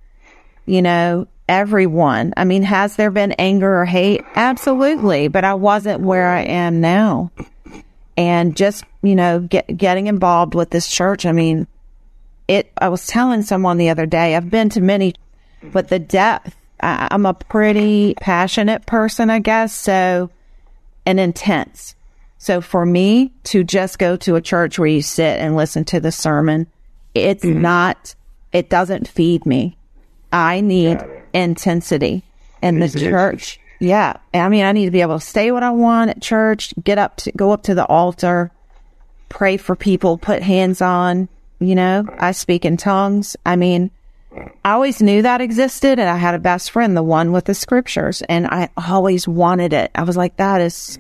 you 0.67 0.83
know, 0.83 1.27
everyone. 1.51 2.33
I 2.37 2.45
mean, 2.45 2.63
has 2.63 2.95
there 2.95 3.11
been 3.11 3.33
anger 3.33 3.81
or 3.81 3.85
hate? 3.85 4.23
Absolutely, 4.37 5.27
but 5.27 5.45
I 5.45 5.55
wasn't 5.55 6.01
where 6.01 6.29
I 6.29 6.43
am 6.43 6.81
now. 6.81 7.33
And 8.17 8.57
just, 8.57 8.85
you 9.03 9.17
know, 9.17 9.41
get, 9.41 9.77
getting 9.77 10.07
involved 10.07 10.55
with 10.55 10.71
this 10.71 10.89
church, 10.89 11.27
I 11.27 11.33
mean, 11.33 11.67
it, 12.47 12.71
I 12.79 12.89
was 12.89 13.07
telling 13.07 13.43
someone 13.43 13.79
the 13.79 13.91
other 13.91 14.07
day, 14.07 14.37
I've 14.37 14.51
been 14.51 14.69
to 14.71 14.81
many, 14.81 15.15
but 15.73 15.89
the 15.89 15.99
depth, 15.99 16.55
I'm 16.83 17.27
a 17.27 17.35
pretty 17.35 18.15
passionate 18.21 18.87
person, 18.87 19.31
I 19.31 19.39
guess. 19.39 19.75
So, 19.75 20.31
and 21.07 21.21
intense. 21.21 21.95
So 22.39 22.61
for 22.61 22.87
me 22.87 23.33
to 23.45 23.65
just 23.65 23.99
go 23.99 24.17
to 24.17 24.37
a 24.37 24.41
church 24.41 24.79
where 24.79 24.89
you 24.89 25.03
sit 25.03 25.39
and 25.39 25.57
listen 25.57 25.85
to 25.87 26.01
the 26.01 26.13
sermon, 26.13 26.67
it's 27.15 27.45
mm-hmm. 27.45 27.61
not, 27.61 28.15
it 28.53 28.71
doesn't 28.71 29.09
feed 29.09 29.45
me. 29.45 29.77
I 30.33 30.61
need 30.61 30.99
intensity 31.35 32.23
in 32.63 32.79
the 32.79 32.89
church. 32.89 33.61
Yeah. 33.79 34.17
I 34.33 34.49
mean, 34.49 34.65
I 34.65 34.73
need 34.73 34.87
to 34.87 34.91
be 34.91 35.01
able 35.01 35.19
to 35.19 35.25
say 35.25 35.51
what 35.51 35.63
I 35.63 35.71
want 35.71 36.11
at 36.11 36.23
church, 36.23 36.73
get 36.83 36.99
up 36.99 37.17
to 37.19 37.33
go 37.33 37.53
up 37.53 37.65
to 37.65 37.75
the 37.75 37.87
altar, 37.87 38.51
pray 39.29 39.57
for 39.57 39.75
people, 39.75 40.19
put 40.19 40.43
hands 40.43 40.81
on, 40.81 41.29
you 41.59 41.75
know, 41.75 42.07
I 42.19 42.33
speak 42.33 42.65
in 42.65 42.77
tongues. 42.77 43.37
I 43.45 43.57
mean, 43.57 43.91
I 44.65 44.73
always 44.73 45.03
knew 45.03 45.23
that 45.23 45.41
existed 45.41 45.99
and 45.99 46.09
I 46.09 46.17
had 46.17 46.35
a 46.35 46.39
best 46.39 46.71
friend, 46.71 46.97
the 46.97 47.03
one 47.03 47.33
with 47.33 47.47
the 47.47 47.55
scriptures, 47.55 48.23
and 48.23 48.47
I 48.47 48.69
always 48.77 49.27
wanted 49.27 49.73
it. 49.73 49.91
I 49.95 50.05
was 50.05 50.17
like, 50.17 50.37
that 50.37 50.61
is 50.61 50.99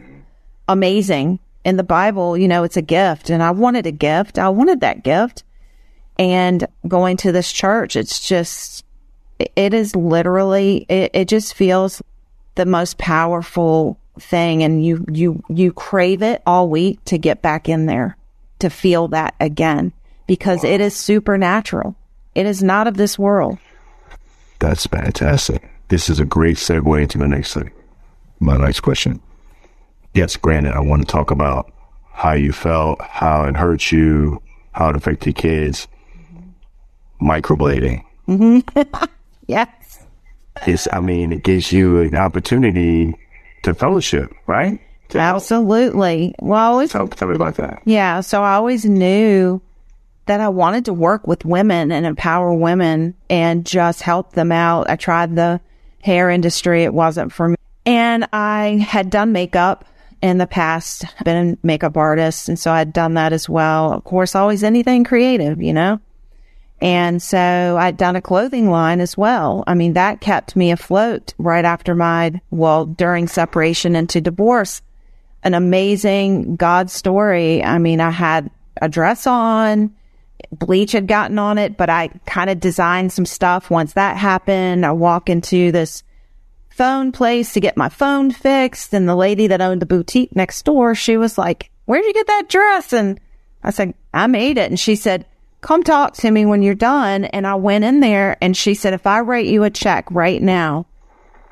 amazing. 0.69 1.38
In 1.64 1.77
the 1.77 1.85
Bible, 1.85 2.38
you 2.38 2.49
know, 2.49 2.64
it's 2.64 2.79
a 2.79 2.83
gift 2.83 3.29
and 3.31 3.43
I 3.43 3.51
wanted 3.51 3.87
a 3.87 3.93
gift. 3.93 4.38
I 4.38 4.49
wanted 4.49 4.81
that 4.81 5.05
gift. 5.05 5.45
And 6.19 6.66
going 6.88 7.16
to 7.19 7.33
this 7.33 7.53
church, 7.53 7.97
it's 7.97 8.21
just, 8.27 8.85
it 9.38 9.75
is 9.75 9.95
literally, 9.95 10.87
it, 10.88 11.11
it 11.14 11.29
just 11.29 11.55
feels 11.55 12.03
the 12.57 12.66
most 12.66 12.99
powerful 12.99 13.99
thing. 14.19 14.62
And 14.62 14.85
you, 14.85 15.05
you, 15.11 15.43
you 15.49 15.73
crave 15.73 16.23
it 16.23 16.43
all 16.47 16.69
week 16.69 17.05
to 17.07 17.19
get 17.19 17.43
back 17.43 17.69
in 17.69 17.87
there 17.87 18.16
to 18.59 18.71
feel 18.71 19.09
that 19.09 19.35
again 19.40 19.93
because 20.27 20.62
wow. 20.62 20.71
it 20.71 20.81
is 20.81 20.97
supernatural. 20.97 21.95
It 22.35 22.47
is 22.47 22.62
not 22.62 22.87
of 22.87 22.97
this 22.97 23.19
world. 23.19 23.59
That's 24.59 24.87
fantastic. 24.87 25.69
This 25.88 26.09
is 26.09 26.21
a 26.21 26.25
great 26.25 26.57
segue 26.57 27.03
into 27.03 27.19
the 27.19 27.27
next 27.27 27.55
thing. 27.55 27.71
My 28.38 28.57
next 28.57 28.81
question. 28.81 29.21
Yes, 30.14 30.37
granted, 30.37 30.73
I 30.73 30.81
want 30.81 31.03
to 31.03 31.07
talk 31.07 31.31
about 31.31 31.73
how 32.12 32.33
you 32.33 32.53
felt, 32.53 33.01
how 33.01 33.45
it 33.45 33.57
hurt 33.57 33.90
you, 33.90 34.43
how 34.73 34.90
it 34.90 34.97
affected 34.97 35.35
kids. 35.35 35.88
Microblading. 37.21 38.05
Mm-hmm. 38.29 39.05
yes. 39.47 40.05
It's, 40.66 40.88
I 40.93 41.01
mean, 41.01 41.33
it 41.33 41.43
gives 41.43 41.73
you 41.73 42.01
an 42.01 42.16
opportunity 42.16 43.14
to 43.62 43.75
fellowship, 43.75 44.33
right? 44.47 44.81
To 45.11 45.19
Absolutely. 45.19 46.35
Well, 46.38 46.87
tell, 46.88 47.09
tell 47.09 47.29
me 47.29 47.35
about 47.35 47.57
that. 47.57 47.83
Yeah. 47.85 48.21
So 48.21 48.43
I 48.43 48.55
always 48.55 48.85
knew 48.85 49.61
that 50.31 50.40
I 50.40 50.49
wanted 50.49 50.85
to 50.85 50.93
work 50.93 51.27
with 51.27 51.45
women 51.45 51.90
and 51.90 52.07
empower 52.07 52.55
women 52.55 53.16
and 53.29 53.66
just 53.66 54.01
help 54.01 54.33
them 54.35 54.53
out. 54.53 54.88
I 54.88 54.95
tried 54.95 55.35
the 55.35 55.61
hair 56.03 56.31
industry. 56.31 56.85
It 56.85 56.95
wasn't 56.95 57.33
for 57.33 57.49
me. 57.49 57.57
And 57.85 58.29
I 58.33 58.87
had 58.88 59.11
done 59.11 59.33
makeup 59.33 59.85
in 60.23 60.38
the 60.38 60.47
past, 60.47 61.05
been 61.25 61.55
a 61.55 61.66
makeup 61.66 61.97
artist. 61.97 62.49
And 62.49 62.57
so 62.57 62.71
I'd 62.71 62.93
done 62.93 63.14
that 63.14 63.33
as 63.33 63.49
well. 63.49 63.93
Of 63.93 64.05
course, 64.05 64.37
always 64.37 64.62
anything 64.62 65.03
creative, 65.03 65.61
you 65.61 65.73
know? 65.73 65.99
And 66.81 67.21
so 67.21 67.77
I'd 67.77 67.97
done 67.97 68.14
a 68.14 68.23
clothing 68.23 68.71
line 68.71 69.01
as 69.01 69.16
well. 69.16 69.64
I 69.66 69.75
mean, 69.75 69.95
that 69.95 70.21
kept 70.21 70.55
me 70.55 70.71
afloat 70.71 71.35
right 71.38 71.64
after 71.64 71.97
my, 71.97 72.40
well, 72.53 72.87
during 72.87 73.27
separation 73.27 73.97
into 73.97 74.21
divorce. 74.21 74.81
An 75.43 75.55
amazing 75.55 76.55
God 76.55 76.88
story. 76.88 77.64
I 77.64 77.79
mean, 77.79 78.01
I 78.01 78.11
had 78.11 78.49
a 78.81 78.88
dress 78.88 79.27
on, 79.27 79.97
bleach 80.53 80.92
had 80.92 81.07
gotten 81.07 81.38
on 81.38 81.59
it, 81.59 81.76
but 81.76 81.90
I 81.90 82.09
kind 82.26 82.50
of 82.50 82.61
designed 82.61 83.12
some 83.12 83.26
stuff. 83.26 83.70
Once 83.70 83.94
that 83.94 84.16
happened, 84.16 84.85
I 84.85 84.92
walk 84.92 85.29
into 85.29 85.72
this 85.72 86.03
phone 86.68 87.12
place 87.12 87.53
to 87.53 87.61
get 87.61 87.76
my 87.76 87.88
phone 87.88 88.31
fixed. 88.31 88.94
And 88.94 89.09
the 89.09 89.16
lady 89.16 89.46
that 89.48 89.61
owned 89.61 89.83
the 89.83 89.87
boutique 89.87 90.35
next 90.35 90.64
door, 90.64 90.94
she 90.94 91.16
was 91.16 91.37
like, 91.37 91.70
where'd 91.85 92.05
you 92.05 92.12
get 92.12 92.26
that 92.26 92.48
dress? 92.48 92.92
And 92.92 93.20
I 93.62 93.70
said, 93.70 93.94
I 94.14 94.26
made 94.26 94.59
it. 94.59 94.70
And 94.70 94.81
she 94.81 94.96
said, 94.96 95.26
come 95.61 95.83
talk 95.83 96.14
to 96.14 96.31
me 96.31 96.46
when 96.46 96.62
you're 96.62 96.74
done. 96.74 97.24
And 97.26 97.46
I 97.46 97.57
went 97.57 97.85
in 97.85 98.00
there 98.00 98.37
and 98.40 98.57
she 98.57 98.74
said, 98.74 98.94
if 98.94 99.07
I 99.07 99.20
write 99.20 99.46
you 99.46 99.64
a 99.64 99.70
check 99.70 100.07
right 100.11 100.40
now, 100.40 100.87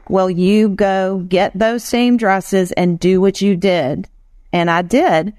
will 0.08 0.30
you 0.30 0.70
go 0.70 1.18
get 1.28 1.58
those 1.58 1.84
same 1.84 2.16
dresses 2.16 2.72
and 2.72 2.98
do 2.98 3.20
what 3.20 3.42
you 3.42 3.56
did? 3.56 4.08
And 4.52 4.70
I 4.70 4.82
did. 4.82 5.34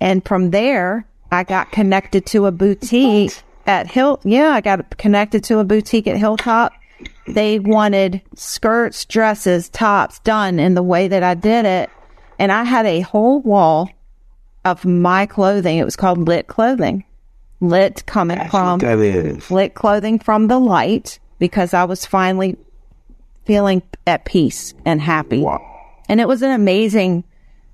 And 0.00 0.24
from 0.24 0.52
there, 0.52 1.06
I 1.30 1.44
got 1.44 1.72
connected 1.72 2.26
to 2.26 2.46
a 2.46 2.52
boutique 2.52 3.42
at 3.66 3.90
Hill. 3.90 4.20
Yeah, 4.24 4.50
I 4.50 4.60
got 4.60 4.96
connected 4.96 5.44
to 5.44 5.58
a 5.58 5.64
boutique 5.64 6.06
at 6.06 6.16
Hilltop. 6.16 6.72
They 7.26 7.58
wanted 7.58 8.22
skirts, 8.34 9.04
dresses, 9.04 9.68
tops 9.68 10.18
done 10.20 10.58
in 10.58 10.74
the 10.74 10.82
way 10.82 11.08
that 11.08 11.22
I 11.22 11.34
did 11.34 11.66
it. 11.66 11.90
And 12.38 12.50
I 12.50 12.64
had 12.64 12.86
a 12.86 13.00
whole 13.00 13.40
wall 13.40 13.90
of 14.64 14.84
my 14.84 15.26
clothing. 15.26 15.78
It 15.78 15.84
was 15.84 15.96
called 15.96 16.18
lit 16.26 16.46
clothing 16.46 17.04
lit 17.60 18.04
coming 18.06 18.38
from 18.48 18.72
what 18.72 18.80
that 18.80 18.98
is. 18.98 19.50
lit 19.50 19.74
clothing 19.74 20.18
from 20.18 20.48
the 20.48 20.58
light 20.58 21.18
because 21.38 21.74
I 21.74 21.84
was 21.84 22.06
finally 22.06 22.56
feeling 23.44 23.82
at 24.06 24.24
peace 24.24 24.74
and 24.84 25.00
happy. 25.00 25.40
Wow. 25.40 25.64
And 26.08 26.20
it 26.20 26.28
was 26.28 26.42
an 26.42 26.50
amazing 26.50 27.24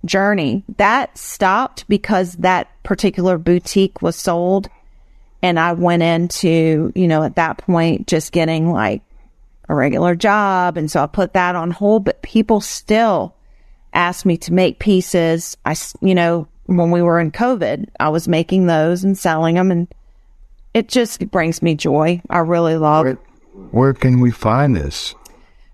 journey. 0.05 0.65
That 0.77 1.17
stopped 1.17 1.89
because 1.89 2.35
that 2.35 2.69
particular 2.83 3.39
boutique 3.39 4.03
was 4.03 4.17
sold. 4.17 4.69
And 5.43 5.59
I 5.61 5.73
went 5.73 6.03
into, 6.03 6.93
you 6.95 7.07
know, 7.07 7.23
at 7.23 7.37
that 7.37 7.59
point, 7.59 8.07
just 8.07 8.33
getting 8.33 8.73
like 8.73 9.03
a 9.69 9.75
regular 9.75 10.15
job. 10.15 10.77
And 10.77 10.91
so 10.91 11.03
I 11.03 11.07
put 11.07 11.35
that 11.35 11.55
on 11.55 11.71
hold, 11.71 12.05
but 12.05 12.23
people 12.23 12.61
still 12.61 13.35
asked 13.93 14.27
me 14.27 14.37
to 14.39 14.53
make 14.53 14.79
pieces. 14.79 15.57
I, 15.65 15.77
you 16.01 16.15
know, 16.15 16.49
when 16.67 16.91
we 16.91 17.03
were 17.03 17.21
in 17.21 17.31
COVID, 17.31 17.89
I 18.01 18.09
was 18.09 18.27
making 18.27 18.67
those 18.67 19.05
and 19.05 19.17
selling 19.17 19.57
them. 19.57 19.71
And 19.71 19.89
it 20.73 20.89
just 20.89 21.31
brings 21.31 21.63
me 21.63 21.75
joy. 21.75 22.23
I 22.31 22.39
really 22.39 22.77
love 22.77 23.05
Where, 23.05 23.19
where 23.71 23.95
can 23.95 24.21
we 24.21 24.31
find 24.31 24.75
this? 24.75 25.15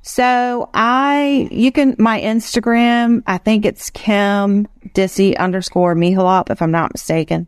So 0.02 0.70
I, 0.72 1.48
you 1.50 1.72
can, 1.72 1.96
my 1.98 2.20
Instagram, 2.20 3.22
I 3.26 3.38
think 3.38 3.64
it's 3.64 3.90
Kim 3.90 4.66
Dissy 4.94 5.36
underscore 5.36 5.94
Mihalap, 5.94 6.50
if 6.50 6.62
I'm 6.62 6.70
not 6.70 6.94
mistaken. 6.94 7.46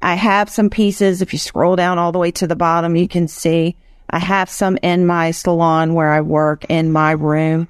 I 0.00 0.14
have 0.14 0.48
some 0.48 0.70
pieces. 0.70 1.22
If 1.22 1.32
you 1.32 1.38
scroll 1.38 1.76
down 1.76 1.98
all 1.98 2.10
the 2.12 2.18
way 2.18 2.30
to 2.32 2.46
the 2.46 2.56
bottom, 2.56 2.96
you 2.96 3.08
can 3.08 3.28
see 3.28 3.76
I 4.08 4.18
have 4.18 4.50
some 4.50 4.78
in 4.82 5.06
my 5.06 5.30
salon 5.30 5.94
where 5.94 6.12
I 6.12 6.22
work 6.22 6.64
in 6.68 6.92
my 6.92 7.12
room, 7.12 7.68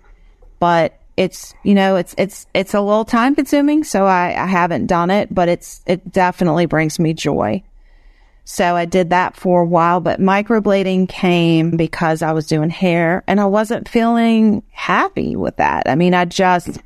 but 0.59 0.99
it's, 1.17 1.55
you 1.63 1.75
know, 1.75 1.97
it's, 1.97 2.15
it's, 2.17 2.47
it's 2.55 2.75
a 2.75 2.81
little 2.81 3.05
time 3.05 3.35
consuming. 3.35 3.85
So 3.85 4.07
I, 4.07 4.35
I 4.37 4.47
haven't 4.47 4.87
done 4.87 5.11
it, 5.11 5.33
but 5.33 5.49
it's, 5.49 5.83
it 5.87 6.11
definitely 6.11 6.67
brings 6.67 6.99
me 6.99 7.13
joy. 7.13 7.63
So 8.45 8.75
I 8.75 8.85
did 8.85 9.11
that 9.11 9.37
for 9.37 9.63
a 9.63 9.67
while, 9.67 10.01
but 10.01 10.21
microblading 10.21 11.09
came 11.09 11.77
because 11.77 12.23
I 12.23 12.33
was 12.33 12.47
doing 12.47 12.71
hair 12.71 13.23
and 13.27 13.41
I 13.41 13.47
wasn't 13.47 13.89
feeling 13.89 14.63
happy 14.71 15.37
with 15.37 15.57
that. 15.57 15.89
I 15.89 15.95
mean, 15.95 16.13
I 16.13 16.25
just 16.25 16.81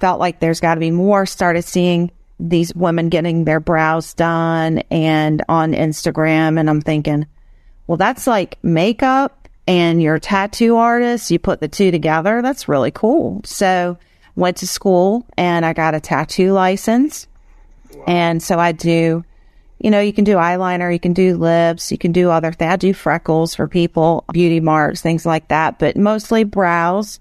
felt 0.00 0.18
like 0.20 0.40
there's 0.40 0.60
got 0.60 0.74
to 0.74 0.80
be 0.80 0.90
more. 0.90 1.26
Started 1.26 1.62
seeing 1.62 2.10
these 2.40 2.74
women 2.74 3.08
getting 3.08 3.44
their 3.44 3.60
brows 3.60 4.14
done 4.14 4.78
and 4.90 5.42
on 5.48 5.72
Instagram. 5.72 6.58
And 6.58 6.68
I'm 6.68 6.80
thinking, 6.80 7.26
well, 7.86 7.98
that's 7.98 8.26
like 8.26 8.58
makeup 8.62 9.48
and 9.66 10.02
you're 10.02 10.16
a 10.16 10.20
tattoo 10.20 10.76
artist. 10.76 11.30
You 11.30 11.38
put 11.38 11.60
the 11.60 11.68
two 11.68 11.90
together. 11.90 12.42
That's 12.42 12.68
really 12.68 12.90
cool. 12.90 13.42
So 13.44 13.98
went 14.34 14.56
to 14.58 14.66
school 14.66 15.26
and 15.36 15.64
I 15.64 15.72
got 15.72 15.94
a 15.94 16.00
tattoo 16.00 16.52
license. 16.52 17.26
And 18.06 18.42
so 18.42 18.58
I 18.58 18.72
do, 18.72 19.24
you 19.82 19.90
know, 19.90 20.00
you 20.00 20.12
can 20.12 20.22
do 20.22 20.36
eyeliner, 20.36 20.92
you 20.92 21.00
can 21.00 21.12
do 21.12 21.36
lips, 21.36 21.90
you 21.90 21.98
can 21.98 22.12
do 22.12 22.30
other 22.30 22.52
things. 22.52 22.72
I 22.72 22.76
do 22.76 22.94
freckles 22.94 23.54
for 23.56 23.66
people, 23.66 24.24
beauty 24.32 24.60
marks, 24.60 25.02
things 25.02 25.26
like 25.26 25.48
that, 25.48 25.80
but 25.80 25.96
mostly 25.96 26.44
brows. 26.44 27.18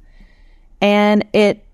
And 0.79 1.25
it, 1.33 1.65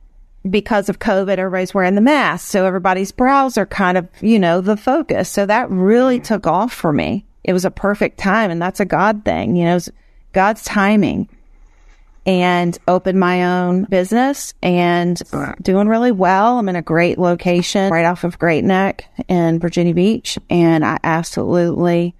because 0.49 0.87
of 0.87 0.99
COVID, 0.99 1.37
everybody's 1.37 1.73
wearing 1.73 1.95
the 1.95 2.01
mask. 2.01 2.47
So 2.49 2.65
everybody's 2.65 3.11
brows 3.11 3.57
are 3.57 3.65
kind 3.65 3.97
of, 3.97 4.07
you 4.21 4.39
know, 4.39 4.61
the 4.61 4.77
focus. 4.77 5.29
So 5.29 5.45
that 5.45 5.69
really 5.69 6.17
mm-hmm. 6.17 6.23
took 6.23 6.47
off 6.47 6.71
for 6.71 6.93
me. 6.93 7.25
It 7.43 7.51
was 7.51 7.65
a 7.65 7.71
perfect 7.71 8.17
time. 8.17 8.49
And 8.49 8.61
that's 8.61 8.79
a 8.79 8.85
God 8.85 9.25
thing, 9.25 9.57
you 9.57 9.65
know, 9.65 9.79
God's 10.31 10.63
timing 10.63 11.27
and 12.27 12.77
opened 12.89 13.17
my 13.17 13.45
own 13.45 13.85
business 13.85 14.53
and 14.61 15.19
doing 15.61 15.87
really 15.87 16.11
well. 16.11 16.59
I'm 16.59 16.67
in 16.67 16.75
a 16.75 16.81
great 16.81 17.17
location 17.17 17.89
right 17.89 18.05
off 18.05 18.25
of 18.25 18.37
Great 18.37 18.65
Neck 18.65 19.05
in 19.29 19.59
Virginia 19.59 19.93
Beach. 19.93 20.37
And 20.49 20.85
I 20.85 20.99
absolutely 21.05 22.13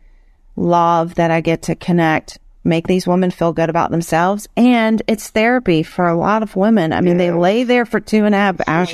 love 0.56 1.16
that 1.16 1.30
I 1.30 1.42
get 1.42 1.64
to 1.64 1.76
connect, 1.76 2.40
make 2.64 2.88
these 2.88 3.06
women 3.06 3.32
feel 3.32 3.52
good 3.52 3.70
about 3.70 3.92
themselves. 3.92 4.48
And 4.56 5.02
it's 5.08 5.30
therapy 5.30 5.84
for 5.84 6.08
a 6.08 6.18
lot 6.18 6.42
of 6.42 6.56
women. 6.56 6.94
I 6.94 7.02
mean, 7.02 7.18
they 7.18 7.32
lay 7.32 7.66
there 7.66 7.86
for 7.86 8.00
two 8.00 8.24
and 8.24 8.34
a 8.34 8.38
half 8.38 8.62
hours 8.66 8.94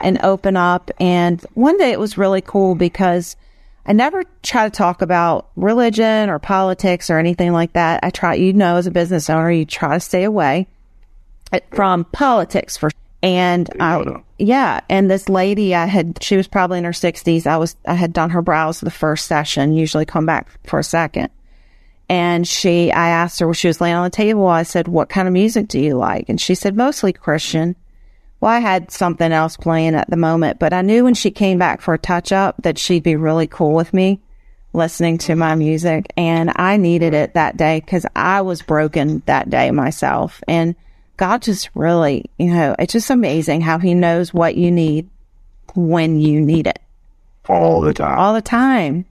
and 0.00 0.18
open 0.24 0.56
up. 0.56 0.90
And 0.98 1.40
one 1.54 1.78
day 1.78 1.92
it 1.92 2.00
was 2.00 2.18
really 2.18 2.40
cool 2.40 2.74
because 2.74 3.36
I 3.84 3.92
never 3.92 4.24
try 4.42 4.64
to 4.64 4.70
talk 4.70 5.02
about 5.02 5.48
religion 5.56 6.30
or 6.30 6.38
politics 6.38 7.10
or 7.10 7.18
anything 7.18 7.52
like 7.52 7.72
that. 7.72 8.00
I 8.02 8.10
try, 8.10 8.34
you 8.34 8.52
know, 8.52 8.76
as 8.76 8.86
a 8.86 8.92
business 8.92 9.28
owner, 9.28 9.50
you 9.50 9.64
try 9.64 9.94
to 9.94 10.00
stay 10.00 10.24
away 10.24 10.68
from 11.72 12.04
politics 12.06 12.76
for 12.76 12.90
and 13.22 13.70
I 13.78 14.04
yeah, 14.38 14.80
and 14.88 15.08
this 15.08 15.28
lady 15.28 15.74
I 15.74 15.86
had 15.86 16.18
she 16.22 16.36
was 16.36 16.48
probably 16.48 16.78
in 16.78 16.84
her 16.84 16.90
60s. 16.90 17.46
I 17.46 17.56
was 17.56 17.76
I 17.86 17.94
had 17.94 18.12
done 18.12 18.30
her 18.30 18.42
brows 18.42 18.80
the 18.80 18.90
first 18.90 19.26
session, 19.26 19.74
usually 19.74 20.04
come 20.04 20.26
back 20.26 20.48
for 20.66 20.80
a 20.80 20.84
second. 20.84 21.28
And 22.08 22.46
she 22.48 22.90
I 22.90 23.10
asked 23.10 23.38
her 23.38 23.54
she 23.54 23.68
was 23.68 23.80
laying 23.80 23.94
on 23.94 24.04
the 24.04 24.10
table, 24.10 24.46
I 24.46 24.64
said, 24.64 24.88
"What 24.88 25.08
kind 25.08 25.28
of 25.28 25.34
music 25.34 25.68
do 25.68 25.78
you 25.78 25.96
like?" 25.96 26.28
And 26.28 26.40
she 26.40 26.54
said, 26.56 26.76
"Mostly 26.76 27.12
Christian." 27.12 27.76
Well, 28.42 28.50
I 28.50 28.58
had 28.58 28.90
something 28.90 29.30
else 29.30 29.56
playing 29.56 29.94
at 29.94 30.10
the 30.10 30.16
moment, 30.16 30.58
but 30.58 30.72
I 30.72 30.82
knew 30.82 31.04
when 31.04 31.14
she 31.14 31.30
came 31.30 31.58
back 31.58 31.80
for 31.80 31.94
a 31.94 31.98
touch 31.98 32.32
up 32.32 32.56
that 32.62 32.76
she'd 32.76 33.04
be 33.04 33.14
really 33.14 33.46
cool 33.46 33.72
with 33.72 33.94
me 33.94 34.20
listening 34.72 35.18
to 35.18 35.36
my 35.36 35.54
music. 35.54 36.12
And 36.16 36.50
I 36.56 36.76
needed 36.76 37.14
it 37.14 37.34
that 37.34 37.56
day 37.56 37.78
because 37.78 38.04
I 38.16 38.40
was 38.40 38.60
broken 38.60 39.22
that 39.26 39.48
day 39.48 39.70
myself. 39.70 40.42
And 40.48 40.74
God 41.18 41.42
just 41.42 41.70
really, 41.76 42.24
you 42.36 42.52
know, 42.52 42.74
it's 42.80 42.92
just 42.92 43.10
amazing 43.10 43.60
how 43.60 43.78
He 43.78 43.94
knows 43.94 44.34
what 44.34 44.56
you 44.56 44.72
need 44.72 45.08
when 45.76 46.18
you 46.18 46.40
need 46.40 46.66
it 46.66 46.80
all 47.48 47.80
the 47.80 47.94
time. 47.94 48.18
all 48.18 48.34
the 48.34 48.42
time. 48.42 49.04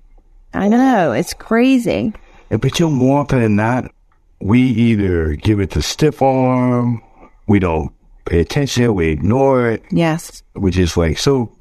I 0.54 0.68
know 0.68 1.14
it's 1.14 1.34
crazy. 1.34 2.12
But 2.50 2.78
you 2.82 2.88
know, 2.88 2.92
more 2.92 3.22
often 3.22 3.40
than 3.40 3.56
not, 3.56 3.94
we 4.42 4.62
either 4.62 5.36
give 5.36 5.62
it 5.62 5.70
the 5.70 5.82
stiff 5.82 6.22
arm, 6.22 7.02
we 7.48 7.60
don't 7.60 7.94
pay 8.26 8.40
attention, 8.40 8.94
we 8.96 9.10
ignore 9.10 9.70
it, 9.70 9.84
Yes. 9.92 10.44
we're 10.56 10.72
just 10.72 10.98
like 10.98 11.18
so 11.18 11.52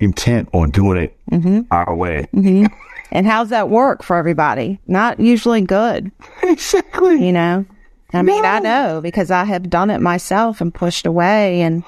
intent 0.00 0.48
on 0.52 0.70
doing 0.70 0.98
it 0.98 1.16
mm-hmm. 1.30 1.60
our 1.70 1.94
way. 1.94 2.26
Mm-hmm. 2.34 2.66
And 3.12 3.26
how's 3.26 3.50
that 3.50 3.68
work 3.68 4.02
for 4.02 4.16
everybody? 4.16 4.80
Not 4.86 5.20
usually 5.20 5.60
good. 5.62 6.10
Exactly. 6.42 7.24
you 7.24 7.32
know 7.32 7.64
i 8.12 8.22
mean 8.22 8.44
i 8.44 8.60
know 8.60 9.00
because 9.02 9.30
i 9.30 9.44
have 9.44 9.68
done 9.68 9.90
it 9.90 10.00
myself 10.00 10.60
and 10.60 10.72
pushed 10.72 11.04
away 11.04 11.62
and 11.62 11.82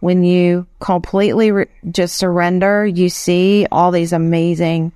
when 0.00 0.22
you 0.22 0.66
completely 0.80 1.50
re- 1.52 1.66
just 1.90 2.16
surrender 2.16 2.84
you 2.84 3.08
see 3.08 3.66
all 3.72 3.90
these 3.90 4.12
amazing 4.12 4.92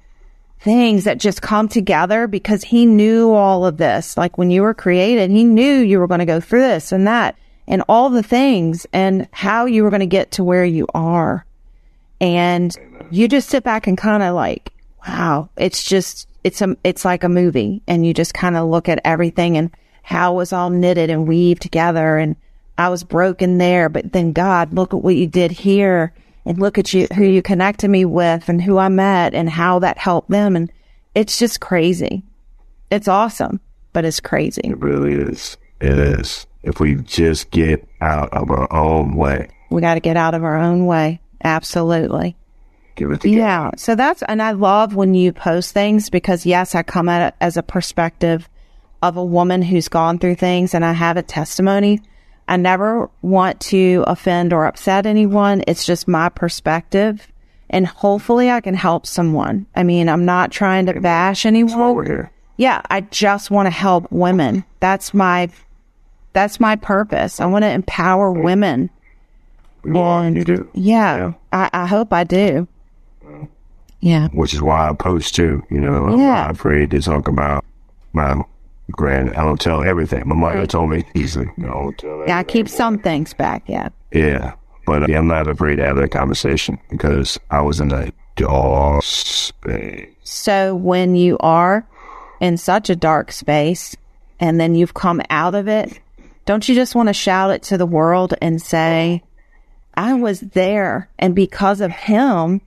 things 0.61 1.05
that 1.05 1.17
just 1.19 1.41
come 1.41 1.69
together 1.69 2.27
because 2.27 2.63
he 2.65 2.85
knew 2.85 3.33
all 3.33 3.65
of 3.65 3.79
this 3.79 4.17
like 4.19 4.37
when 4.37 4.51
you 4.51 4.61
were 4.61 4.75
created 4.75 5.31
he 5.31 5.45
knew 5.45 5.79
you 5.79 5.99
were 5.99 6.09
going 6.09 6.19
to 6.21 6.27
go 6.27 6.41
through 6.41 6.61
this 6.61 6.93
and 6.93 7.07
that 7.07 7.35
and 7.69 7.85
all 7.89 8.09
the 8.09 8.23
things 8.23 8.87
and 8.93 9.29
how 9.31 9.67
you 9.67 9.85
were 9.85 9.91
going 9.91 10.01
to 10.01 10.07
get 10.07 10.33
to 10.33 10.43
where 10.43 10.65
you 10.65 10.87
are. 10.95 11.45
And 12.21 12.75
you 13.11 13.29
just 13.29 13.51
sit 13.51 13.63
back 13.63 13.87
and 13.87 13.97
kind 13.97 14.23
of 14.23 14.35
like 14.35 14.73
wow 15.07 15.49
it's 15.57 15.85
just 15.85 16.27
it's 16.43 16.61
a 16.61 16.77
it's 16.83 17.05
like 17.05 17.23
a 17.23 17.29
movie. 17.29 17.83
And 17.87 18.05
you 18.05 18.13
just 18.15 18.35
kind 18.35 18.57
of 18.57 18.69
look 18.69 18.89
at 18.89 19.01
everything 19.05 19.57
and 19.57 19.71
how 20.03 20.33
it 20.33 20.37
was 20.37 20.53
all 20.53 20.71
knitted 20.71 21.11
and 21.11 21.29
weaved 21.29 21.63
together. 21.63 22.17
And 22.17 22.35
i 22.79 22.89
was 22.89 23.03
broken 23.03 23.59
there 23.59 23.89
but 23.89 24.13
then 24.13 24.33
god 24.33 24.73
look 24.73 24.95
at 24.95 25.03
what 25.03 25.15
you 25.15 25.29
did 25.29 25.53
here. 25.53 26.13
And 26.45 26.59
look 26.59 26.79
at 26.79 26.95
you 26.95 27.07
who 27.15 27.25
you 27.25 27.43
connected 27.43 27.89
me 27.89 28.07
with 28.07 28.49
and 28.49 28.63
who 28.63 28.79
i 28.79 28.89
met 28.89 29.35
and 29.35 29.51
how 29.51 29.79
that 29.81 29.99
helped 29.99 30.31
them. 30.31 30.57
And 30.57 30.73
it's 31.15 31.39
just 31.39 31.61
crazy. 31.61 32.23
It's 32.91 33.09
awesome, 33.09 33.61
but 33.93 34.07
it's 34.07 34.21
crazy. 34.21 34.63
It 34.65 34.79
really 34.79 35.13
is. 35.13 35.59
It 35.81 35.99
is. 35.99 36.47
If 36.63 36.81
we 36.81 36.97
just 36.97 37.51
get 37.51 37.89
out 38.01 38.33
of 38.33 38.51
our 38.51 38.73
own 38.73 39.15
way, 39.15 39.49
We 39.71 39.81
got 39.81 39.95
to 39.95 40.01
get 40.01 40.17
out 40.17 40.35
of 40.35 40.43
our 40.45 40.57
own 40.57 40.87
way. 40.87 41.21
Absolutely. 41.45 42.37
give 42.97 43.11
it 43.13 43.21
together. 43.21 43.39
Yeah. 43.39 43.71
So 43.77 43.95
that's, 43.95 44.23
and 44.23 44.43
I 44.43 44.53
love 44.53 44.95
when 44.95 45.15
you 45.15 45.33
post 45.33 45.73
things 45.73 46.11
because, 46.11 46.45
yes, 46.45 46.75
I 46.75 46.83
come 46.83 47.09
at 47.09 47.29
it 47.29 47.35
as 47.41 47.57
a 47.57 47.63
perspective 47.63 48.49
of 49.03 49.17
a 49.17 49.25
woman 49.25 49.63
who's 49.63 49.89
gone 49.89 50.19
through 50.19 50.35
things 50.35 50.75
and 50.75 50.85
I 50.85 50.93
have 50.93 51.17
a 51.17 51.23
testimony. 51.23 52.01
I 52.49 52.57
never 52.57 53.09
want 53.23 53.61
to 53.61 54.03
offend 54.07 54.53
or 54.53 54.67
upset 54.67 55.07
anyone. 55.07 55.63
It's 55.69 55.87
just 55.87 56.09
my 56.09 56.29
perspective. 56.29 57.29
And 57.71 57.87
hopefully 57.87 58.51
I 58.51 58.61
can 58.63 58.75
help 58.75 59.07
someone. 59.07 59.67
I 59.77 59.83
mean, 59.85 60.09
I'm 60.09 60.25
not 60.25 60.51
trying 60.51 60.87
to 60.87 61.01
bash 61.01 61.45
anyone. 61.47 62.29
Yeah, 62.57 62.81
I 62.91 63.03
just 63.03 63.51
want 63.53 63.67
to 63.67 63.71
help 63.71 64.11
women. 64.11 64.65
That's 64.81 65.13
my 65.15 65.51
that's 66.39 66.61
my 66.61 66.77
purpose. 66.77 67.41
I 67.41 67.47
want 67.47 67.65
to 67.65 67.69
empower 67.71 68.31
women. 68.31 68.91
We 69.83 69.91
want 69.91 70.37
you 70.37 70.45
do. 70.45 70.71
Yeah, 70.73 71.17
Yeah. 71.17 71.33
I, 71.53 71.71
I 71.73 71.87
hope 71.87 72.13
I 72.13 72.23
do. 72.23 72.69
Yeah. 74.01 74.29
Which 74.29 74.55
is 74.55 74.63
why 74.63 74.89
I 74.89 74.93
post 74.93 75.35
too. 75.35 75.65
You 75.69 75.81
know, 75.81 76.07
I'm 76.07 76.21
Yeah. 76.21 76.49
afraid 76.49 76.93
to 76.93 77.01
talk 77.01 77.27
about 77.27 77.65
my 78.13 78.41
grand. 78.93 79.31
I 79.31 79.43
don't 79.43 79.61
tell 79.61 79.83
everything. 79.83 80.23
My 80.29 80.37
mother 80.37 80.65
told 80.67 80.91
me 80.91 81.05
easily. 81.15 81.49
I 81.59 81.63
don't 81.63 81.99
tell 81.99 82.23
Yeah, 82.27 82.39
I 82.39 82.45
keep 82.45 82.69
some 82.69 82.99
things 83.01 83.35
back. 83.35 83.65
Yeah. 83.67 83.89
Yeah, 84.13 84.53
but 84.87 85.03
uh, 85.03 85.07
yeah, 85.09 85.19
I'm 85.19 85.27
not 85.27 85.49
afraid 85.49 85.77
to 85.77 85.85
have 85.87 85.97
that 85.97 86.13
conversation 86.13 86.79
because 86.91 87.37
I 87.51 87.61
was 87.63 87.81
in 87.81 87.91
a 87.93 88.13
dark 88.37 89.03
space. 89.03 90.11
So 90.23 90.77
when 90.77 91.17
you 91.17 91.37
are 91.41 91.85
in 92.41 92.57
such 92.57 92.89
a 92.91 92.95
dark 92.97 93.33
space 93.33 93.97
and 94.39 94.61
then 94.61 94.77
you've 94.77 94.95
come 94.95 95.21
out 95.31 95.57
of 95.57 95.67
it, 95.67 95.99
don't 96.49 96.67
you 96.67 96.75
just 96.75 96.95
want 96.95 97.11
to 97.11 97.13
shout 97.13 97.51
it 97.51 97.63
to 97.65 97.77
the 97.77 97.85
world 97.85 98.33
and 98.41 98.63
say, 98.63 99.23
I 99.93 100.15
was 100.15 100.41
there 100.41 101.11
and 101.19 101.35
because 101.35 101.83
of 101.83 101.91
him, 101.91 102.63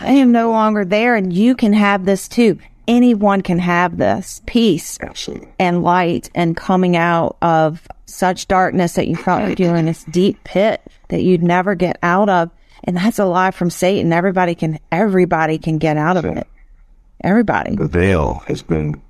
I 0.00 0.12
am 0.12 0.32
no 0.32 0.50
longer 0.50 0.86
there 0.86 1.14
and 1.14 1.30
you 1.30 1.54
can 1.54 1.74
have 1.74 2.06
this 2.06 2.26
too. 2.26 2.58
Anyone 2.88 3.42
can 3.42 3.58
have 3.58 3.98
this 3.98 4.40
peace 4.46 4.98
Absolutely. 5.02 5.52
and 5.58 5.82
light 5.82 6.30
and 6.34 6.56
coming 6.56 6.96
out 6.96 7.36
of 7.42 7.86
such 8.06 8.48
darkness 8.48 8.94
that 8.94 9.08
you 9.08 9.16
felt 9.16 9.42
like 9.42 9.60
you 9.60 9.68
were 9.68 9.76
in 9.76 9.84
this 9.84 10.04
deep 10.04 10.42
pit 10.42 10.80
that 11.08 11.22
you'd 11.22 11.42
never 11.42 11.74
get 11.74 11.98
out 12.02 12.30
of. 12.30 12.50
And 12.84 12.96
that's 12.96 13.18
a 13.18 13.26
lie 13.26 13.50
from 13.50 13.68
Satan. 13.68 14.10
Everybody 14.14 14.54
can, 14.54 14.78
everybody 14.90 15.58
can 15.58 15.76
get 15.76 15.98
out 15.98 16.16
of 16.16 16.24
it. 16.24 16.46
Everybody. 17.22 17.76
The 17.76 17.88
veil 17.88 18.42
has 18.46 18.62
been 18.62 19.02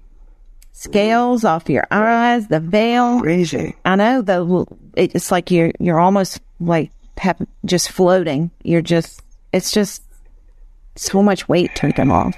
Scales 0.72 1.44
off 1.44 1.68
your 1.68 1.86
eyes, 1.90 2.48
the 2.48 2.58
veil. 2.60 3.20
crazy. 3.20 3.74
I 3.84 3.96
know 3.96 4.22
the, 4.22 4.66
it's 4.96 5.30
like 5.30 5.50
you're, 5.50 5.70
you're 5.78 6.00
almost 6.00 6.40
like 6.60 6.90
have, 7.18 7.40
just 7.64 7.90
floating. 7.90 8.50
You're 8.64 8.82
just, 8.82 9.22
it's 9.52 9.70
just 9.70 10.02
so 10.96 11.22
much 11.22 11.48
weight 11.48 11.74
taken 11.74 12.10
off. 12.10 12.34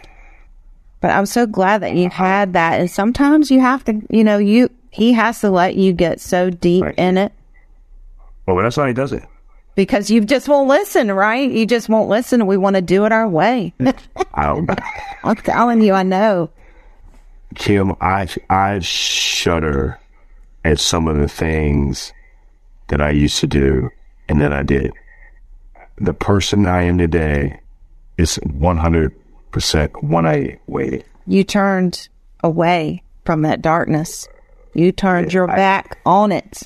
But 1.01 1.11
I'm 1.12 1.26
so 1.26 1.47
glad 1.47 1.82
that 1.82 1.95
you 1.95 2.09
had 2.11 2.53
that. 2.55 2.80
And 2.80 2.91
sometimes 2.91 3.51
you 3.51 3.61
have 3.61 3.85
to, 3.85 4.03
you 4.11 4.24
know, 4.24 4.39
you, 4.39 4.68
he 4.91 5.12
has 5.12 5.41
to 5.41 5.51
let 5.51 5.76
you 5.76 5.93
get 5.93 6.20
so 6.20 6.51
deep 6.51 6.82
Right. 6.85 6.95
in 6.99 7.16
it 7.18 7.32
Well, 8.47 8.57
that's 8.57 8.76
how 8.76 8.87
he 8.87 8.93
does 8.93 9.12
it. 9.12 9.24
because 9.74 10.11
you 10.11 10.20
just 10.24 10.49
won't 10.49 10.68
listen, 10.68 11.11
right? 11.12 11.51
You 11.51 11.66
just 11.66 11.89
won't 11.89 12.09
listen. 12.09 12.47
We 12.47 12.57
want 12.57 12.76
to 12.76 12.82
do 12.82 13.05
it 13.07 13.12
our 13.12 13.28
way. 13.28 13.72
I, 14.35 14.61
I'm 15.24 15.37
telling 15.37 15.82
you, 15.82 15.93
I 15.95 16.03
know. 16.03 16.51
Kim, 17.55 17.93
I 18.01 18.29
I 18.51 18.79
shudder 18.81 19.99
at 20.65 20.79
some 20.81 21.09
of 21.09 21.17
the 21.17 21.29
things 21.29 22.13
that 22.89 23.01
I 23.01 23.11
used 23.11 23.39
to 23.41 23.47
do 23.47 23.91
and 24.29 24.41
that 24.41 24.53
I 24.53 24.63
did. 24.63 24.93
The 25.97 26.15
person 26.15 26.67
I 26.67 26.83
am 26.83 26.99
today 26.99 27.61
is 28.19 28.39
100% 28.39 30.03
when 30.03 30.27
I 30.27 30.59
waited. 30.67 31.05
You 31.27 31.45
turned 31.45 32.09
away 32.43 33.03
from 33.25 33.43
that 33.43 33.63
darkness. 33.63 34.29
You 34.75 34.93
turned 34.93 35.33
your 35.33 35.47
back 35.47 35.99
on 36.05 36.33
it. 36.33 36.63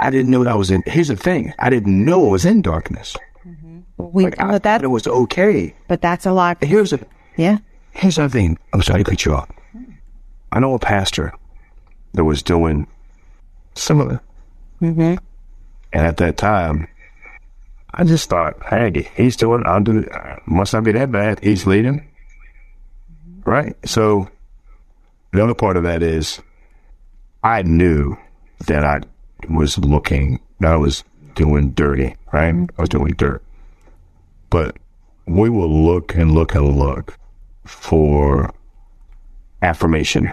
I 0.00 0.10
didn't 0.10 0.30
know 0.30 0.44
that 0.44 0.52
I 0.52 0.56
was 0.56 0.70
in. 0.70 0.82
Here's 0.86 1.08
the 1.08 1.16
thing: 1.16 1.52
I 1.58 1.70
didn't 1.70 2.04
know 2.04 2.28
I 2.28 2.30
was 2.30 2.44
in 2.44 2.62
darkness. 2.62 3.16
Mm-hmm. 3.46 3.80
We, 4.12 4.24
Like, 4.24 4.40
I 4.40 4.52
that, 4.52 4.62
thought 4.62 4.84
it 4.84 4.88
was 4.88 5.06
okay. 5.06 5.74
but 5.88 6.00
that's 6.00 6.24
a 6.24 6.32
lie. 6.32 6.56
Here's 6.60 6.92
a 6.92 7.00
Yeah. 7.36 7.58
here's 7.92 8.16
the 8.16 8.28
thing. 8.28 8.58
I'm 8.72 8.80
sorry 8.82 9.02
to 9.04 9.10
cut 9.10 9.24
you 9.24 9.34
off. 9.34 9.50
I 10.52 10.60
know 10.60 10.74
a 10.74 10.78
pastor 10.78 11.32
that 12.14 12.24
was 12.24 12.42
doing 12.42 12.86
similar, 13.74 14.20
Mm-hmm. 14.80 15.16
and 15.92 16.06
at 16.06 16.16
that 16.18 16.36
time, 16.36 16.86
I 17.92 18.04
just 18.04 18.28
thought, 18.30 18.56
hey, 18.70 19.08
he's 19.16 19.36
doing. 19.36 19.62
I'll 19.66 19.80
do. 19.80 19.98
it. 19.98 20.08
Must 20.46 20.72
not 20.72 20.84
be 20.84 20.92
that 20.92 21.10
bad. 21.10 21.40
He's 21.40 21.66
leading, 21.66 22.08
right? 23.44 23.74
So 23.84 24.28
the 25.32 25.42
other 25.42 25.54
part 25.54 25.76
of 25.76 25.82
that 25.82 26.02
is, 26.02 26.40
I 27.42 27.62
knew 27.62 28.16
that 28.66 28.84
I 28.84 29.00
was 29.48 29.78
looking. 29.78 30.40
That 30.60 30.72
I 30.72 30.76
was 30.76 31.02
doing 31.34 31.70
dirty, 31.70 32.14
right? 32.32 32.54
I 32.54 32.80
was 32.80 32.88
doing 32.88 33.12
dirt, 33.14 33.42
but 34.50 34.76
we 35.26 35.48
will 35.50 35.84
look 35.84 36.14
and 36.14 36.32
look 36.32 36.54
and 36.54 36.76
look 36.78 37.16
for 37.64 38.52
affirmation 39.62 40.32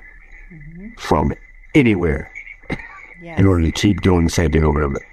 mm-hmm. 0.51 0.89
from 0.97 1.34
anywhere 1.73 2.32
in 3.19 3.45
order 3.45 3.63
to 3.63 3.71
keep 3.71 4.01
doing 4.01 4.23
the 4.23 4.30
same 4.30 4.51
thing 4.51 4.63
over 4.63 4.84
and 4.84 4.95
over. 4.95 5.07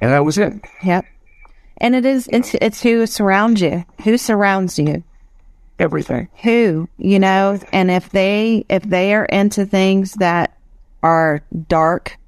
And 0.00 0.12
that 0.12 0.24
was 0.24 0.38
it. 0.38 0.54
Yep. 0.84 1.04
And 1.78 1.94
it 1.94 2.06
is, 2.06 2.28
it's, 2.32 2.54
it's 2.54 2.82
who 2.82 3.06
surrounds 3.06 3.60
you. 3.60 3.84
Who 4.04 4.16
surrounds 4.16 4.78
you? 4.78 5.02
Everything. 5.78 6.28
Who, 6.42 6.88
you 6.96 7.18
know, 7.18 7.60
and 7.72 7.90
if 7.90 8.10
they, 8.10 8.64
if 8.68 8.82
they 8.82 9.14
are 9.14 9.26
into 9.26 9.66
things 9.66 10.14
that 10.14 10.56
are 11.02 11.42
dark 11.68 12.18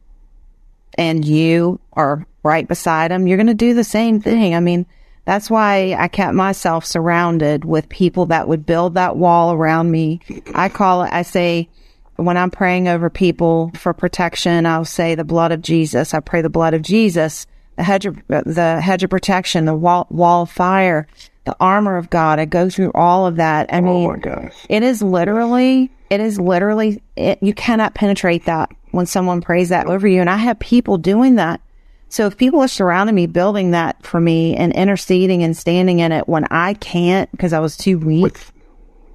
and 0.99 1.24
you 1.24 1.80
are 1.95 2.26
right 2.43 2.68
beside 2.68 3.11
them, 3.11 3.26
you're 3.26 3.39
going 3.39 3.47
to 3.47 3.55
do 3.55 3.74
the 3.74 3.84
same 3.84 4.20
thing. 4.20 4.55
I 4.55 4.61
mean, 4.61 4.86
that's 5.29 5.51
why 5.51 5.95
I 5.99 6.09
kept 6.09 6.33
myself 6.33 6.87
surrounded 6.87 7.62
with 7.66 7.91
people 7.91 8.24
that 8.26 8.49
would 8.49 8.64
build 8.64 8.95
that 8.95 9.18
wall 9.18 9.53
around 9.53 9.91
me. 9.91 10.22
I 10.55 10.70
call 10.70 11.03
it, 11.03 11.12
I 11.12 11.20
say, 11.20 11.68
when 12.16 12.39
I'm 12.39 12.51
praying 12.51 12.89
over 12.89 13.11
people 13.11 13.70
for 13.74 13.93
protection, 13.93 14.64
I'll 14.64 14.87
say 14.87 15.14
the 15.14 15.24
blood 15.24 15.53
of 15.53 15.61
Jesus. 15.61 16.14
I 16.14 16.20
pray 16.20 16.41
the 16.41 16.49
blood 16.49 16.72
of 16.72 16.81
Jesus, 16.81 17.47
the 17.76 17.83
hedge 17.83 18.07
of, 18.07 18.16
the 18.26 18.81
hedge 18.81 19.05
of 19.05 19.11
protection, 19.11 19.66
the 19.66 19.74
wall, 19.74 20.07
wall 20.09 20.45
of 20.45 20.51
fire, 20.51 21.07
the 21.45 21.55
armor 21.61 21.99
of 21.99 22.09
God. 22.09 22.39
I 22.39 22.47
go 22.47 22.70
through 22.70 22.93
all 22.95 23.26
of 23.26 23.37
that. 23.37 23.70
I 23.70 23.81
oh 23.81 23.83
mean, 23.83 24.07
Oh 24.07 24.12
my 24.12 24.18
gosh. 24.18 24.55
it 24.70 24.83
is 24.83 25.03
literally, 25.03 25.91
it 26.09 26.20
is 26.20 26.41
literally, 26.41 27.03
it, 27.16 27.39
you 27.43 27.53
cannot 27.53 27.93
penetrate 27.93 28.47
that 28.47 28.70
when 28.93 29.05
someone 29.05 29.43
prays 29.43 29.68
that 29.68 29.89
over 29.89 30.09
you. 30.09 30.22
And 30.22 30.31
I 30.31 30.39
have 30.39 30.59
people 30.59 30.97
doing 30.97 31.35
that. 31.35 31.61
So 32.09 32.26
if 32.26 32.36
people 32.36 32.61
are 32.61 32.68
surrounding 32.68 33.14
me, 33.14 33.26
building 33.26 33.72
that 33.72 34.02
for 34.04 34.20
me 34.20 34.56
and 34.56 34.72
interceding 34.72 35.42
and 35.42 35.56
standing 35.56 35.98
in 35.98 36.11
it 36.12 36.28
when 36.28 36.44
I 36.50 36.74
can't 36.74 37.30
because 37.32 37.52
I 37.52 37.61
was 37.61 37.76
too 37.76 37.98
weak, 37.98 38.22
With, 38.22 38.52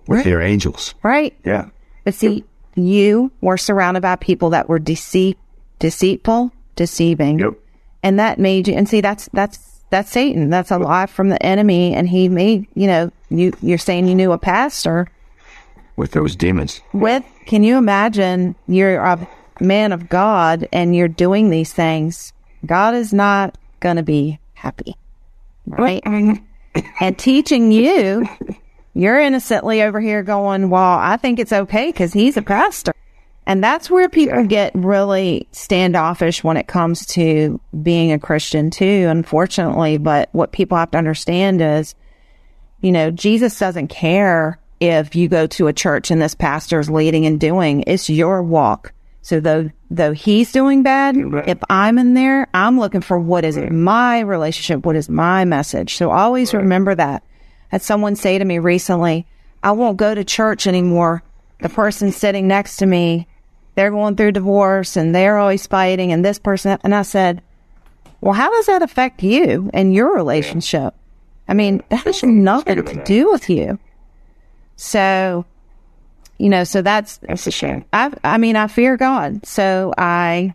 with 0.07 0.23
their 0.23 0.41
angels. 0.41 0.93
right? 1.03 1.35
Yeah. 1.43 1.69
But 2.03 2.13
see, 2.13 2.43
you 2.75 3.31
were 3.41 3.57
surrounded 3.57 4.01
by 4.01 4.15
people 4.17 4.51
that 4.51 4.69
were 4.69 4.79
deceit, 4.79 5.37
deceitful, 5.79 6.51
deceiving. 6.75 7.39
Yep. 7.39 7.53
And 8.03 8.19
that 8.19 8.37
made 8.39 8.67
you, 8.67 8.75
and 8.75 8.87
see, 8.87 9.01
that's, 9.01 9.29
that's, 9.33 9.81
that's 9.89 10.11
Satan. 10.11 10.49
That's 10.49 10.71
a 10.71 10.77
lie 10.77 11.05
from 11.05 11.29
the 11.29 11.41
enemy. 11.43 11.93
And 11.93 12.07
he 12.09 12.27
made, 12.29 12.67
you 12.75 12.87
know, 12.87 13.11
you, 13.29 13.53
you're 13.61 13.77
saying 13.77 14.07
you 14.07 14.15
knew 14.15 14.31
a 14.33 14.37
pastor 14.37 15.07
With 15.95 16.11
those 16.11 16.35
demons. 16.35 16.81
with, 16.93 17.23
can 17.45 17.63
you 17.63 17.77
imagine 17.77 18.55
you're 18.67 18.97
a 18.97 19.27
man 19.59 19.91
of 19.93 20.09
God 20.09 20.67
and 20.73 20.95
you're 20.95 21.07
doing 21.07 21.49
these 21.49 21.71
things? 21.73 22.33
God 22.66 22.95
is 22.95 23.14
not 23.14 23.57
going 23.80 23.97
to 23.97 24.03
be 24.03 24.39
happy. 24.53 24.95
Right? 25.66 26.01
and 26.99 27.18
teaching 27.18 27.72
you, 27.72 28.28
you're 28.93 29.20
innocently 29.20 29.82
over 29.82 29.99
here 29.99 30.24
going, 30.24 30.70
well, 30.70 30.97
I 30.97 31.18
think 31.18 31.39
it's 31.39 31.53
okay 31.53 31.88
because 31.88 32.14
he's 32.14 32.38
a 32.38 32.41
pastor. 32.41 32.93
And 33.45 33.64
that's 33.64 33.89
where 33.89 34.07
people 34.07 34.45
get 34.45 34.72
really 34.74 35.47
standoffish 35.51 36.43
when 36.43 36.55
it 36.55 36.68
comes 36.68 37.05
to 37.07 37.59
being 37.82 38.11
a 38.11 38.20
Christian 38.20 38.70
too, 38.70 39.07
unfortunately. 39.09 39.97
But 39.97 40.30
what 40.32 40.53
people 40.53 40.78
have 40.78 40.91
to 40.91 40.97
understand 40.97 41.61
is, 41.61 41.93
you 42.80 42.91
know, 42.91 43.11
Jesus 43.11 43.59
doesn't 43.59 43.89
care 43.89 44.59
if 44.80 45.16
you 45.16 45.28
go 45.28 45.47
to 45.47 45.68
a 45.68 45.74
church 45.74 46.09
and 46.09 46.22
this 46.22 46.36
pastor 46.36 46.80
is 46.80 46.89
leading 46.89 47.26
and 47.26 47.39
doing. 47.39 47.84
It's 47.86 48.09
your 48.09 48.41
walk. 48.43 48.93
So 49.24 49.39
though 49.39 49.71
though 49.89 50.11
he's 50.11 50.51
doing 50.51 50.84
bad, 50.84 51.17
if 51.47 51.57
I'm 51.69 51.97
in 51.97 52.13
there, 52.13 52.47
I'm 52.53 52.80
looking 52.80 53.01
for 53.01 53.17
what 53.17 53.43
is 53.43 53.57
my 53.57 54.19
relationship, 54.19 54.86
what 54.86 54.95
is 54.95 55.09
my 55.09 55.45
message. 55.45 55.95
So 55.95 56.11
always 56.11 56.53
remember 56.53 56.93
that. 56.93 57.24
Had 57.69 57.82
someone 57.82 58.15
say 58.15 58.38
to 58.38 58.45
me 58.45 58.59
recently, 58.59 59.26
I 59.63 59.71
won't 59.71 59.97
go 59.97 60.13
to 60.13 60.24
church 60.24 60.67
anymore 60.67 61.24
the 61.63 61.69
person 61.69 62.11
sitting 62.11 62.47
next 62.47 62.76
to 62.78 62.86
me, 62.86 63.26
they're 63.76 63.89
going 63.89 64.15
through 64.15 64.34
divorce 64.34 64.95
and 64.95 65.15
they're 65.15 65.38
always 65.38 65.65
fighting 65.65 66.11
and 66.11 66.24
this 66.24 66.38
person. 66.38 66.78
And 66.84 66.93
I 66.93 67.01
said, 67.01 67.41
well, 68.21 68.34
how 68.34 68.51
does 68.51 68.67
that 68.67 68.84
affect 68.84 69.24
you 69.24 69.71
and 69.74 69.93
your 69.93 70.13
relationship? 70.13 70.93
I 71.47 71.53
mean, 71.53 71.82
that 71.89 72.03
has 72.03 72.21
nothing 72.21 72.84
to 72.84 73.03
do 73.03 73.32
with 73.32 73.49
you. 73.49 73.80
So, 74.76 75.45
you 76.38 76.49
know, 76.49 76.63
so 76.63 76.81
that's, 76.81 77.17
That's 77.17 77.47
a 77.47 77.51
shame. 77.51 77.86
I, 77.93 78.11
I 78.23 78.38
mean, 78.38 78.55
I 78.55 78.67
fear 78.67 78.97
God. 78.97 79.45
So 79.45 79.93
I 79.97 80.53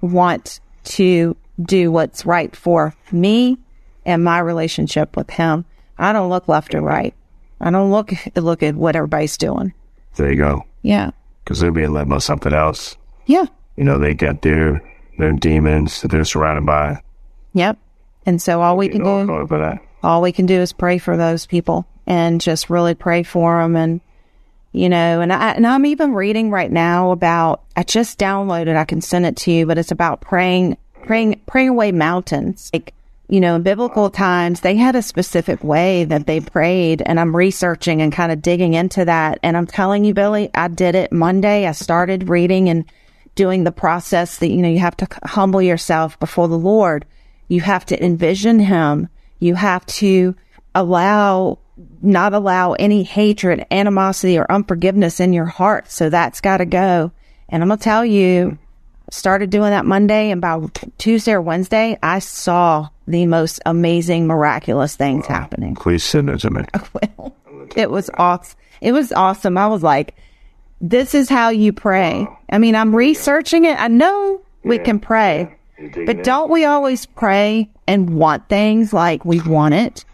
want 0.00 0.60
to 0.84 1.36
do 1.62 1.92
what's 1.92 2.26
right 2.26 2.54
for 2.56 2.94
me 3.12 3.58
and 4.04 4.24
my 4.24 4.38
relationship 4.40 5.16
with 5.16 5.30
Him. 5.30 5.64
I 5.98 6.12
don't 6.12 6.28
look 6.30 6.48
left 6.48 6.74
or 6.74 6.80
right. 6.80 7.14
I 7.60 7.70
don't 7.70 7.92
look 7.92 8.12
look 8.34 8.62
at 8.64 8.74
what 8.74 8.96
everybody's 8.96 9.36
doing. 9.36 9.72
There 10.16 10.30
you 10.30 10.36
go. 10.36 10.64
Yeah. 10.82 11.12
Because 11.44 11.60
they're 11.60 11.70
being 11.70 11.92
led 11.92 12.08
by 12.08 12.18
something 12.18 12.52
else. 12.52 12.96
Yeah. 13.26 13.44
You 13.76 13.84
know, 13.84 13.98
they 13.98 14.14
got 14.14 14.42
their 14.42 14.82
their 15.18 15.32
demons 15.32 16.02
that 16.02 16.10
they're 16.10 16.24
surrounded 16.24 16.66
by. 16.66 17.00
Yep. 17.54 17.78
And 18.26 18.42
so 18.42 18.60
all 18.62 18.76
we 18.76 18.86
You 18.86 18.92
can 18.92 19.26
do, 19.26 19.46
for 19.46 19.58
that. 19.58 19.78
all 20.02 20.22
we 20.22 20.32
can 20.32 20.46
do 20.46 20.54
is 20.60 20.72
pray 20.72 20.98
for 20.98 21.16
those 21.16 21.46
people 21.46 21.86
and 22.06 22.40
just 22.40 22.68
really 22.70 22.94
pray 22.94 23.22
for 23.22 23.60
them. 23.62 23.76
And, 23.76 24.00
you 24.72 24.88
know, 24.88 25.20
and 25.20 25.32
I, 25.32 25.52
and 25.52 25.66
I'm 25.66 25.86
even 25.86 26.12
reading 26.14 26.50
right 26.50 26.70
now 26.70 27.10
about, 27.10 27.62
I 27.76 27.82
just 27.82 28.18
downloaded, 28.18 28.76
I 28.76 28.84
can 28.84 29.02
send 29.02 29.26
it 29.26 29.36
to 29.38 29.52
you, 29.52 29.66
but 29.66 29.78
it's 29.78 29.90
about 29.90 30.20
praying, 30.22 30.78
praying, 31.04 31.40
praying 31.46 31.68
away 31.68 31.92
mountains. 31.92 32.70
Like, 32.72 32.94
you 33.28 33.40
know, 33.40 33.56
in 33.56 33.62
biblical 33.62 34.10
times, 34.10 34.60
they 34.60 34.76
had 34.76 34.96
a 34.96 35.02
specific 35.02 35.62
way 35.62 36.04
that 36.04 36.26
they 36.26 36.40
prayed. 36.40 37.02
And 37.04 37.20
I'm 37.20 37.36
researching 37.36 38.02
and 38.02 38.12
kind 38.12 38.32
of 38.32 38.42
digging 38.42 38.74
into 38.74 39.04
that. 39.04 39.38
And 39.42 39.56
I'm 39.56 39.66
telling 39.66 40.04
you, 40.04 40.14
Billy, 40.14 40.50
I 40.54 40.68
did 40.68 40.94
it 40.94 41.12
Monday. 41.12 41.66
I 41.66 41.72
started 41.72 42.28
reading 42.28 42.68
and 42.68 42.84
doing 43.34 43.64
the 43.64 43.72
process 43.72 44.38
that, 44.38 44.48
you 44.48 44.58
know, 44.58 44.68
you 44.68 44.80
have 44.80 44.96
to 44.98 45.08
humble 45.24 45.62
yourself 45.62 46.18
before 46.20 46.48
the 46.48 46.58
Lord. 46.58 47.06
You 47.48 47.60
have 47.62 47.86
to 47.86 48.04
envision 48.04 48.58
him. 48.58 49.08
You 49.38 49.54
have 49.54 49.84
to 49.86 50.34
allow, 50.74 51.58
not 52.00 52.34
allow 52.34 52.72
any 52.72 53.02
hatred, 53.02 53.66
animosity, 53.70 54.38
or 54.38 54.50
unforgiveness 54.50 55.20
in 55.20 55.32
your 55.32 55.46
heart. 55.46 55.90
So 55.90 56.10
that's 56.10 56.40
got 56.40 56.58
to 56.58 56.66
go. 56.66 57.12
And 57.48 57.62
I'm 57.62 57.68
going 57.68 57.78
to 57.78 57.84
tell 57.84 58.04
you, 58.04 58.58
started 59.10 59.50
doing 59.50 59.70
that 59.70 59.84
Monday 59.84 60.30
and 60.30 60.40
by 60.40 60.58
Tuesday 60.98 61.32
or 61.32 61.42
Wednesday, 61.42 61.98
I 62.02 62.18
saw 62.18 62.88
the 63.06 63.26
most 63.26 63.60
amazing, 63.66 64.26
miraculous 64.26 64.96
things 64.96 65.26
happening. 65.26 65.74
Please 65.74 66.02
send 66.02 66.30
it 66.30 66.38
to 66.40 66.50
me. 66.50 66.64
Well, 66.94 67.36
it 67.76 67.90
was 67.90 68.10
awesome. 68.14 68.58
It 68.80 68.92
was 68.92 69.12
awesome. 69.12 69.58
I 69.58 69.68
was 69.68 69.82
like, 69.82 70.14
this 70.80 71.14
is 71.14 71.28
how 71.28 71.50
you 71.50 71.72
pray. 71.72 72.26
I 72.50 72.58
mean, 72.58 72.74
I'm 72.74 72.94
researching 72.94 73.64
it. 73.64 73.78
I 73.78 73.88
know 73.88 74.40
we 74.64 74.78
can 74.78 74.98
pray, 74.98 75.54
but 76.06 76.24
don't 76.24 76.50
we 76.50 76.64
always 76.64 77.06
pray 77.06 77.70
and 77.86 78.16
want 78.16 78.48
things 78.48 78.92
like 78.92 79.24
we 79.24 79.40
want 79.40 79.74
it? 79.74 80.04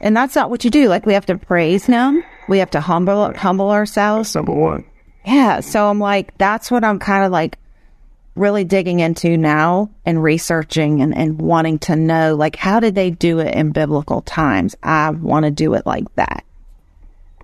And 0.00 0.16
that's 0.16 0.34
not 0.34 0.50
what 0.50 0.64
you 0.64 0.70
do. 0.70 0.88
Like 0.88 1.06
we 1.06 1.14
have 1.14 1.26
to 1.26 1.38
praise 1.38 1.84
him. 1.84 2.22
We 2.48 2.58
have 2.58 2.70
to 2.70 2.80
humble, 2.80 3.34
humble 3.34 3.70
ourselves. 3.70 4.34
Number 4.34 4.52
one. 4.52 4.84
Yeah. 5.24 5.60
So 5.60 5.88
I'm 5.88 5.98
like, 5.98 6.36
that's 6.38 6.70
what 6.70 6.84
I'm 6.84 6.98
kind 6.98 7.24
of 7.24 7.32
like 7.32 7.58
really 8.34 8.64
digging 8.64 9.00
into 9.00 9.36
now 9.36 9.90
and 10.06 10.22
researching 10.22 11.02
and, 11.02 11.14
and 11.16 11.40
wanting 11.40 11.78
to 11.80 11.96
know, 11.96 12.36
like, 12.36 12.56
how 12.56 12.80
did 12.80 12.94
they 12.94 13.10
do 13.10 13.40
it 13.40 13.54
in 13.54 13.72
biblical 13.72 14.22
times? 14.22 14.76
I 14.82 15.10
want 15.10 15.44
to 15.44 15.50
do 15.50 15.74
it 15.74 15.84
like 15.84 16.14
that. 16.14 16.44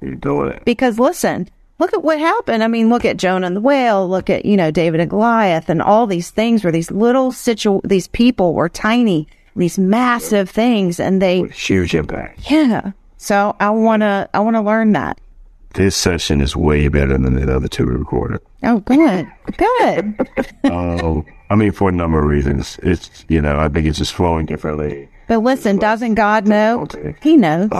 You're 0.00 0.14
doing 0.14 0.52
it. 0.52 0.64
Because 0.64 0.98
listen, 0.98 1.48
look 1.78 1.92
at 1.92 2.04
what 2.04 2.18
happened. 2.18 2.62
I 2.62 2.68
mean, 2.68 2.88
look 2.88 3.04
at 3.04 3.16
Jonah 3.16 3.48
and 3.48 3.56
the 3.56 3.60
whale, 3.60 4.08
look 4.08 4.30
at, 4.30 4.44
you 4.44 4.56
know, 4.56 4.70
David 4.70 5.00
and 5.00 5.10
Goliath 5.10 5.68
and 5.68 5.82
all 5.82 6.06
these 6.06 6.30
things 6.30 6.62
where 6.62 6.72
these 6.72 6.90
little 6.90 7.32
situ, 7.32 7.80
these 7.84 8.06
people 8.06 8.54
were 8.54 8.68
tiny, 8.68 9.26
these 9.56 9.78
massive 9.78 10.50
things 10.50 10.98
and 11.00 11.20
they, 11.22 11.42
Huge 11.48 11.94
impact. 11.94 12.50
yeah. 12.50 12.92
So 13.16 13.56
I 13.60 13.70
want 13.70 14.02
to, 14.02 14.28
I 14.34 14.40
want 14.40 14.56
to 14.56 14.60
learn 14.60 14.92
that. 14.92 15.18
This 15.74 15.96
session 15.96 16.40
is 16.40 16.54
way 16.54 16.88
better 16.88 17.16
than 17.18 17.34
the 17.34 17.54
other 17.54 17.68
two 17.68 17.86
we 17.86 17.94
recorded. 17.94 18.40
Oh, 18.62 18.80
good. 18.80 19.26
Good. 19.56 20.28
Um, 20.70 21.26
I 21.50 21.56
mean, 21.56 21.72
for 21.72 21.88
a 21.90 21.92
number 21.92 22.18
of 22.18 22.24
reasons. 22.24 22.78
It's, 22.82 23.24
you 23.28 23.40
know, 23.40 23.58
I 23.58 23.68
think 23.68 23.86
it's 23.86 23.98
just 23.98 24.14
flowing 24.14 24.46
differently. 24.46 25.08
But 25.28 25.38
listen, 25.40 25.76
doesn't 25.78 26.14
God 26.14 26.46
know? 26.48 26.86
He 27.22 27.36
knows. 27.36 27.70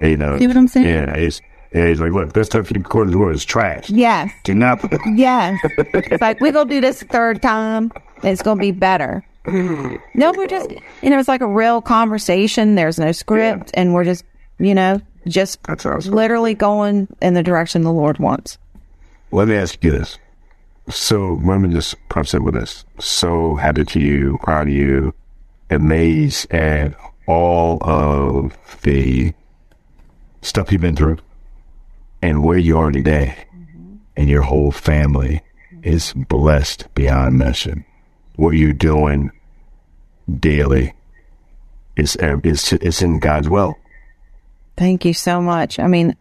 He 0.00 0.16
knows. 0.16 0.38
See 0.38 0.46
what 0.46 0.56
I'm 0.56 0.68
saying? 0.68 0.86
Yeah, 0.86 1.16
he's 1.16 1.40
yeah, 1.74 1.88
he's 1.88 2.00
like, 2.00 2.12
look, 2.12 2.32
this 2.32 2.46
stuff 2.48 2.70
you 2.70 2.74
recorded 2.78 3.14
word 3.14 3.34
is 3.34 3.44
trash. 3.44 3.88
Yes. 3.90 4.30
Do 4.44 4.54
not. 4.54 4.80
Yes. 5.14 5.58
it's 5.78 6.20
like, 6.20 6.40
we're 6.40 6.52
to 6.52 6.64
do 6.66 6.80
this 6.80 7.02
a 7.02 7.06
third 7.06 7.40
time. 7.42 7.90
It's 8.22 8.42
going 8.42 8.58
to 8.58 8.60
be 8.60 8.72
better. 8.72 9.24
No, 10.14 10.32
we're 10.36 10.46
just, 10.46 10.70
you 11.02 11.10
know, 11.10 11.18
it's 11.18 11.28
like 11.28 11.40
a 11.40 11.46
real 11.46 11.80
conversation. 11.82 12.74
There's 12.74 12.98
no 12.98 13.12
script, 13.12 13.70
and 13.74 13.92
we're 13.94 14.04
just, 14.04 14.24
you 14.58 14.74
know, 14.74 15.00
just 15.26 15.58
literally 16.06 16.54
going 16.54 17.08
in 17.20 17.34
the 17.34 17.42
direction 17.42 17.82
the 17.82 17.92
Lord 17.92 18.18
wants. 18.18 18.58
Let 19.30 19.48
me 19.48 19.56
ask 19.56 19.82
you 19.82 19.90
this. 19.90 20.18
So, 20.88 21.40
let 21.42 21.58
me 21.58 21.70
just 21.70 21.96
preface 22.08 22.34
it 22.34 22.42
with 22.42 22.54
this. 22.54 22.84
So 23.00 23.54
happy 23.56 23.84
to 23.84 24.00
you, 24.00 24.38
proud 24.42 24.68
of 24.68 24.74
you, 24.74 25.14
amazed 25.70 26.52
at 26.52 26.94
all 27.26 27.78
of 27.82 28.56
the 28.82 29.32
stuff 30.42 30.70
you've 30.70 30.80
been 30.80 30.96
through 30.96 31.18
and 32.20 32.44
where 32.44 32.58
you 32.58 32.78
are 32.78 32.90
today. 32.90 33.46
And 34.16 34.28
your 34.28 34.42
whole 34.42 34.70
family 34.70 35.40
is 35.82 36.12
blessed 36.12 36.92
beyond 36.94 37.38
measure. 37.38 37.84
What 38.36 38.50
you're 38.50 38.72
doing 38.72 39.30
daily 40.38 40.94
is, 41.96 42.16
is, 42.16 42.72
is 42.72 43.02
in 43.02 43.18
God's 43.18 43.48
will. 43.48 43.76
Thank 44.76 45.04
you 45.04 45.14
so 45.14 45.40
much. 45.40 45.78
I 45.78 45.86
mean, 45.86 46.16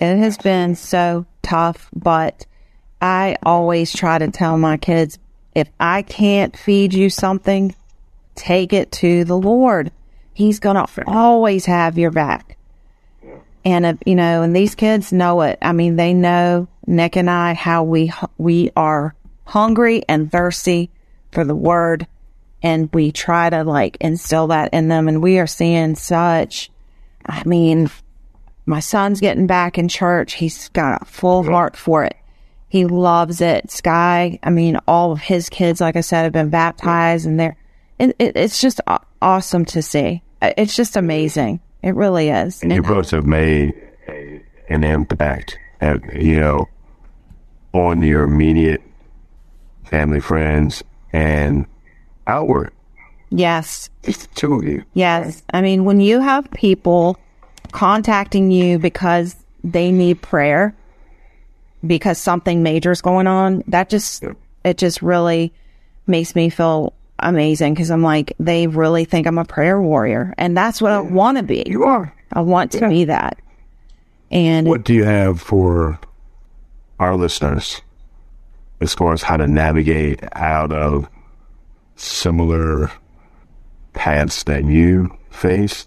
it 0.00 0.16
has 0.16 0.38
been 0.38 0.74
so 0.74 1.26
tough, 1.42 1.90
but 1.94 2.46
I 3.00 3.36
always 3.42 3.92
try 3.92 4.18
to 4.18 4.30
tell 4.30 4.56
my 4.56 4.76
kids 4.76 5.18
if 5.54 5.68
I 5.78 6.02
can't 6.02 6.56
feed 6.56 6.94
you 6.94 7.10
something, 7.10 7.74
take 8.34 8.72
it 8.72 8.90
to 8.92 9.24
the 9.24 9.36
Lord. 9.36 9.92
He's 10.32 10.60
going 10.60 10.76
to 10.76 11.04
always 11.06 11.66
have 11.66 11.98
your 11.98 12.10
back. 12.10 12.56
And 13.64 13.86
if, 13.86 13.98
you 14.06 14.14
know, 14.14 14.42
and 14.42 14.56
these 14.56 14.74
kids 14.74 15.12
know 15.12 15.42
it. 15.42 15.58
I 15.62 15.72
mean, 15.72 15.96
they 15.96 16.14
know 16.14 16.68
Nick 16.86 17.16
and 17.16 17.30
I 17.30 17.54
how 17.54 17.84
we 17.84 18.12
we 18.38 18.72
are 18.74 19.14
hungry 19.44 20.02
and 20.08 20.32
thirsty 20.32 20.90
for 21.32 21.44
the 21.44 21.54
word 21.54 22.06
and 22.62 22.88
we 22.92 23.10
try 23.10 23.50
to 23.50 23.64
like 23.64 23.96
instill 24.00 24.46
that 24.48 24.72
in 24.72 24.88
them 24.88 25.08
and 25.08 25.20
we 25.22 25.38
are 25.38 25.46
seeing 25.46 25.94
such 25.96 26.70
I 27.26 27.42
mean, 27.44 27.88
my 28.66 28.80
son's 28.80 29.20
getting 29.20 29.46
back 29.46 29.78
in 29.78 29.88
church. 29.88 30.34
He's 30.34 30.68
got 30.70 31.02
a 31.02 31.04
full 31.04 31.44
heart 31.44 31.76
for 31.76 32.04
it. 32.04 32.16
He 32.68 32.84
loves 32.86 33.40
it. 33.40 33.70
Sky, 33.70 34.38
I 34.42 34.50
mean, 34.50 34.78
all 34.88 35.12
of 35.12 35.20
his 35.20 35.48
kids, 35.48 35.80
like 35.80 35.94
I 35.94 36.00
said, 36.00 36.24
have 36.24 36.32
been 36.32 36.50
baptized 36.50 37.26
and 37.26 37.38
they're, 37.38 37.56
it, 37.98 38.16
it, 38.18 38.36
it's 38.36 38.60
just 38.60 38.80
awesome 39.20 39.64
to 39.66 39.82
see. 39.82 40.22
Uh, 40.40 40.52
It's 40.56 40.74
just 40.74 40.96
amazing. 40.96 41.60
It 41.82 41.94
really 41.94 42.28
is. 42.28 42.62
and 42.62 42.72
you 42.72 42.82
both 42.82 43.10
have 43.10 43.26
made 43.26 43.72
an 44.68 44.82
impact, 44.84 45.58
at, 45.80 46.20
you 46.20 46.40
know, 46.40 46.68
on 47.72 48.02
your 48.02 48.24
immediate 48.24 48.82
family, 49.84 50.20
friends, 50.20 50.82
and 51.12 51.66
outward. 52.26 52.72
Yes. 53.30 53.88
It's 54.02 54.26
the 54.26 54.34
two 54.34 54.54
of 54.54 54.64
you. 54.64 54.84
Yes. 54.94 55.42
I 55.52 55.62
mean, 55.62 55.84
when 55.84 56.00
you 56.00 56.20
have 56.20 56.50
people 56.50 57.18
contacting 57.72 58.50
you 58.50 58.78
because 58.78 59.36
they 59.64 59.90
need 59.90 60.20
prayer, 60.20 60.74
because 61.86 62.18
something 62.18 62.62
major 62.62 62.90
is 62.90 63.00
going 63.00 63.26
on, 63.26 63.64
that 63.68 63.88
just, 63.88 64.24
it 64.64 64.78
just 64.78 65.02
really 65.02 65.52
makes 66.06 66.34
me 66.34 66.50
feel 66.50 66.92
amazing 67.18 67.74
because 67.74 67.90
I'm 67.90 68.02
like, 68.02 68.34
they 68.38 68.66
really 68.66 69.04
think 69.04 69.26
I'm 69.26 69.38
a 69.38 69.44
prayer 69.44 69.80
warrior. 69.80 70.34
And 70.36 70.56
that's 70.56 70.82
what 70.82 70.92
I 70.92 71.00
want 71.00 71.38
to 71.38 71.42
be. 71.42 71.64
You 71.66 71.84
are. 71.84 72.14
I 72.32 72.40
want 72.40 72.72
to 72.72 72.88
be 72.88 73.04
that. 73.04 73.38
And 74.30 74.66
What 74.66 74.84
do 74.84 74.94
you 74.94 75.04
have 75.04 75.40
for 75.40 75.98
our 76.98 77.16
listeners 77.16 77.82
as 78.82 78.94
far 78.94 79.12
as 79.12 79.22
how 79.22 79.36
to 79.36 79.46
navigate 79.46 80.20
out 80.32 80.72
of 80.72 81.08
similar 81.96 82.90
paths 83.92 84.42
that 84.44 84.64
you 84.64 85.16
face? 85.30 85.86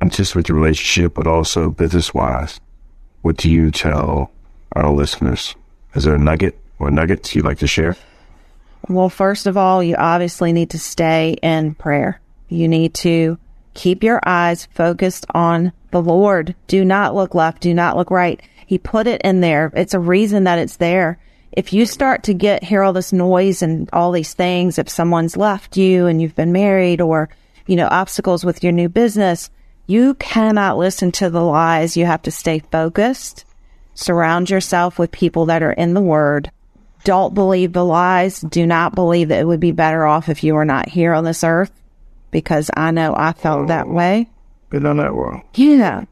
Not 0.00 0.12
just 0.12 0.34
with 0.34 0.48
your 0.48 0.58
relationship, 0.58 1.14
but 1.14 1.26
also 1.26 1.70
business 1.70 2.12
wise. 2.12 2.60
What 3.22 3.36
do 3.36 3.50
you 3.50 3.70
tell 3.70 4.32
our 4.72 4.90
listeners? 4.90 5.54
Is 5.94 6.04
there 6.04 6.14
a 6.14 6.18
nugget 6.18 6.58
or 6.78 6.90
nuggets 6.90 7.34
you'd 7.34 7.44
like 7.44 7.58
to 7.58 7.66
share? 7.66 7.96
Well, 8.88 9.08
first 9.08 9.46
of 9.46 9.56
all, 9.56 9.82
you 9.82 9.96
obviously 9.96 10.52
need 10.52 10.70
to 10.70 10.78
stay 10.78 11.36
in 11.42 11.74
prayer. 11.74 12.20
You 12.48 12.68
need 12.68 12.94
to 12.94 13.38
keep 13.72 14.02
your 14.02 14.20
eyes 14.26 14.66
focused 14.66 15.26
on 15.34 15.72
the 15.90 16.02
Lord. 16.02 16.54
Do 16.66 16.84
not 16.84 17.14
look 17.14 17.34
left. 17.34 17.62
Do 17.62 17.72
not 17.72 17.96
look 17.96 18.10
right. 18.10 18.40
He 18.66 18.78
put 18.78 19.06
it 19.06 19.20
in 19.22 19.40
there. 19.40 19.72
It's 19.74 19.94
a 19.94 19.98
reason 19.98 20.44
that 20.44 20.58
it's 20.58 20.76
there. 20.76 21.18
If 21.56 21.72
you 21.72 21.86
start 21.86 22.24
to 22.24 22.34
get, 22.34 22.64
hear 22.64 22.82
all 22.82 22.92
this 22.92 23.12
noise 23.12 23.62
and 23.62 23.88
all 23.92 24.10
these 24.10 24.34
things, 24.34 24.76
if 24.76 24.88
someone's 24.88 25.36
left 25.36 25.76
you 25.76 26.06
and 26.06 26.20
you've 26.20 26.34
been 26.34 26.52
married 26.52 27.00
or, 27.00 27.28
you 27.66 27.76
know, 27.76 27.86
obstacles 27.90 28.44
with 28.44 28.64
your 28.64 28.72
new 28.72 28.88
business, 28.88 29.50
you 29.86 30.14
cannot 30.14 30.78
listen 30.78 31.12
to 31.12 31.30
the 31.30 31.42
lies. 31.42 31.96
You 31.96 32.06
have 32.06 32.22
to 32.22 32.32
stay 32.32 32.58
focused. 32.58 33.44
Surround 33.94 34.50
yourself 34.50 34.98
with 34.98 35.12
people 35.12 35.46
that 35.46 35.62
are 35.62 35.72
in 35.72 35.94
the 35.94 36.02
word. 36.02 36.50
Don't 37.04 37.34
believe 37.34 37.72
the 37.72 37.84
lies. 37.84 38.40
Do 38.40 38.66
not 38.66 38.96
believe 38.96 39.28
that 39.28 39.38
it 39.38 39.46
would 39.46 39.60
be 39.60 39.72
better 39.72 40.04
off 40.04 40.28
if 40.28 40.42
you 40.42 40.54
were 40.54 40.64
not 40.64 40.88
here 40.88 41.12
on 41.12 41.22
this 41.22 41.44
earth 41.44 41.70
because 42.32 42.68
I 42.74 42.90
know 42.90 43.14
I 43.16 43.32
felt 43.32 43.68
that 43.68 43.86
oh. 43.86 43.92
way. 43.92 44.28
Been 44.70 44.86
on 44.86 44.96
that 44.96 45.14
world. 45.14 45.42
Yeah. 45.54 46.06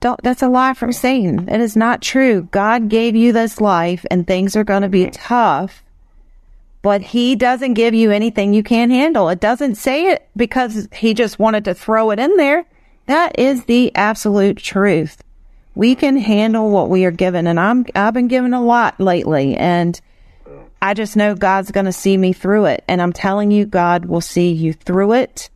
Don't, 0.00 0.20
that's 0.22 0.42
a 0.42 0.48
lie 0.48 0.74
from 0.74 0.92
Satan. 0.92 1.48
It 1.48 1.60
is 1.60 1.76
not 1.76 2.02
true. 2.02 2.48
God 2.50 2.88
gave 2.88 3.16
you 3.16 3.32
this 3.32 3.60
life 3.60 4.06
and 4.10 4.26
things 4.26 4.54
are 4.54 4.64
going 4.64 4.82
to 4.82 4.88
be 4.88 5.10
tough, 5.10 5.82
but 6.82 7.02
he 7.02 7.34
doesn't 7.34 7.74
give 7.74 7.94
you 7.94 8.10
anything 8.10 8.54
you 8.54 8.62
can't 8.62 8.92
handle. 8.92 9.28
It 9.28 9.40
doesn't 9.40 9.74
say 9.74 10.12
it 10.12 10.28
because 10.36 10.88
he 10.92 11.14
just 11.14 11.38
wanted 11.38 11.64
to 11.64 11.74
throw 11.74 12.10
it 12.10 12.20
in 12.20 12.36
there. 12.36 12.64
That 13.06 13.38
is 13.38 13.64
the 13.64 13.94
absolute 13.96 14.58
truth. 14.58 15.22
We 15.74 15.94
can 15.94 16.16
handle 16.16 16.70
what 16.70 16.90
we 16.90 17.04
are 17.04 17.10
given 17.10 17.46
and 17.46 17.58
I'm, 17.58 17.86
I've 17.94 18.14
been 18.14 18.28
given 18.28 18.54
a 18.54 18.62
lot 18.62 19.00
lately 19.00 19.56
and 19.56 20.00
I 20.80 20.94
just 20.94 21.16
know 21.16 21.34
God's 21.34 21.72
going 21.72 21.86
to 21.86 21.92
see 21.92 22.16
me 22.16 22.32
through 22.32 22.66
it. 22.66 22.84
And 22.86 23.02
I'm 23.02 23.12
telling 23.12 23.50
you, 23.50 23.66
God 23.66 24.04
will 24.04 24.20
see 24.20 24.52
you 24.52 24.72
through 24.72 25.14
it. 25.14 25.50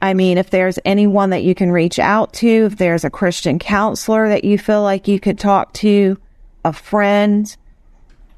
I 0.00 0.14
mean, 0.14 0.38
if 0.38 0.50
there's 0.50 0.78
anyone 0.84 1.30
that 1.30 1.42
you 1.42 1.54
can 1.54 1.70
reach 1.70 1.98
out 1.98 2.32
to, 2.34 2.66
if 2.66 2.76
there's 2.76 3.04
a 3.04 3.10
Christian 3.10 3.58
counselor 3.58 4.28
that 4.28 4.44
you 4.44 4.58
feel 4.58 4.82
like 4.82 5.08
you 5.08 5.18
could 5.18 5.38
talk 5.38 5.72
to, 5.74 6.18
a 6.64 6.72
friend, 6.72 7.56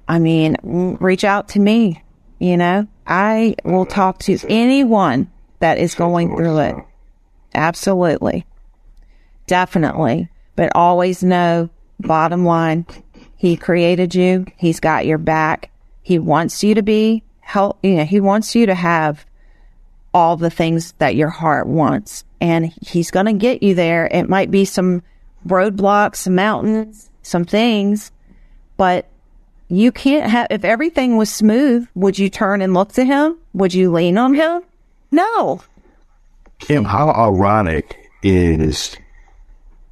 I 0.09 0.19
mean, 0.19 0.57
mm, 0.65 1.01
reach 1.01 1.25
out 1.25 1.49
to 1.51 1.61
me. 1.61 2.03
You 2.39 2.57
know, 2.57 2.87
I 3.07 3.55
will 3.65 3.85
talk 3.85 4.19
to 4.21 4.39
anyone 4.49 5.31
that 5.59 5.77
is 5.77 5.95
going 5.95 6.35
through 6.35 6.59
it. 6.61 6.77
Absolutely. 7.55 8.47
Definitely. 9.47 10.29
But 10.57 10.73
always 10.75 11.23
know, 11.23 11.69
bottom 11.99 12.45
line, 12.45 12.87
he 13.37 13.57
created 13.57 14.15
you. 14.15 14.47
He's 14.57 14.81
got 14.81 15.07
your 15.07 15.19
back. 15.19 15.71
He 16.03 16.19
wants 16.19 16.65
you 16.65 16.75
to 16.75 16.83
be 16.83 17.23
help. 17.41 17.79
You 17.83 17.97
know, 17.97 18.05
he 18.05 18.21
wants 18.21 18.55
you 18.55 18.67
to 18.67 18.75
have 18.75 19.27
all 20.13 20.37
the 20.37 20.51
things 20.51 20.93
that 20.99 21.15
your 21.15 21.29
heart 21.29 21.67
wants, 21.67 22.25
and 22.41 22.73
he's 22.83 23.11
going 23.11 23.27
to 23.27 23.33
get 23.33 23.63
you 23.63 23.75
there. 23.75 24.07
It 24.07 24.29
might 24.29 24.51
be 24.51 24.65
some 24.65 25.03
roadblocks, 25.47 26.17
some 26.17 26.35
mountains, 26.35 27.11
some 27.23 27.45
things, 27.45 28.11
but 28.77 29.07
you 29.69 29.93
can't 29.93 30.31
have. 30.31 30.49
If 30.51 30.65
everything 30.65 31.17
was 31.17 31.31
smooth, 31.31 31.87
would 31.95 32.19
you 32.19 32.29
turn 32.29 32.61
and 32.61 32.75
look 32.75 32.93
to 32.93 33.05
him? 33.05 33.37
Would 33.53 33.73
you 33.73 33.93
lean 33.93 34.19
on 34.19 34.35
him? 34.35 34.63
No. 35.11 35.63
Kim, 36.59 36.85
how 36.85 37.11
ironic 37.11 38.11
is 38.23 38.97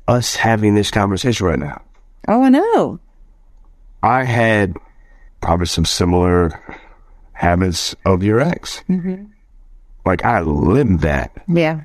us 0.07 0.37
having 0.37 0.75
this 0.75 0.91
conversation 0.91 1.47
right 1.47 1.59
now? 1.59 1.83
Oh, 2.27 2.43
I 2.43 2.49
know. 2.49 2.99
I 4.03 4.25
had 4.25 4.75
probably 5.41 5.67
some 5.67 5.85
similar 5.85 6.61
habits 7.33 7.95
of 8.05 8.23
your 8.23 8.41
ex. 8.41 8.83
Mm-hmm. 8.89 9.25
Like 10.09 10.25
I 10.25 10.41
lived 10.41 11.01
that. 11.03 11.33
Yeah. 11.47 11.83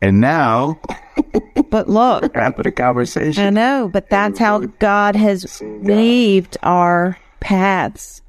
And 0.00 0.18
now, 0.18 0.80
But 1.70 1.90
look, 1.90 2.34
after 2.34 2.62
the 2.62 2.72
conversation, 2.72 3.44
I 3.44 3.50
know, 3.50 3.90
but 3.92 4.08
that's 4.08 4.38
how 4.38 4.60
God 4.60 5.14
has 5.14 5.60
weaved 5.60 6.56
our 6.62 7.18
paths. 7.40 8.22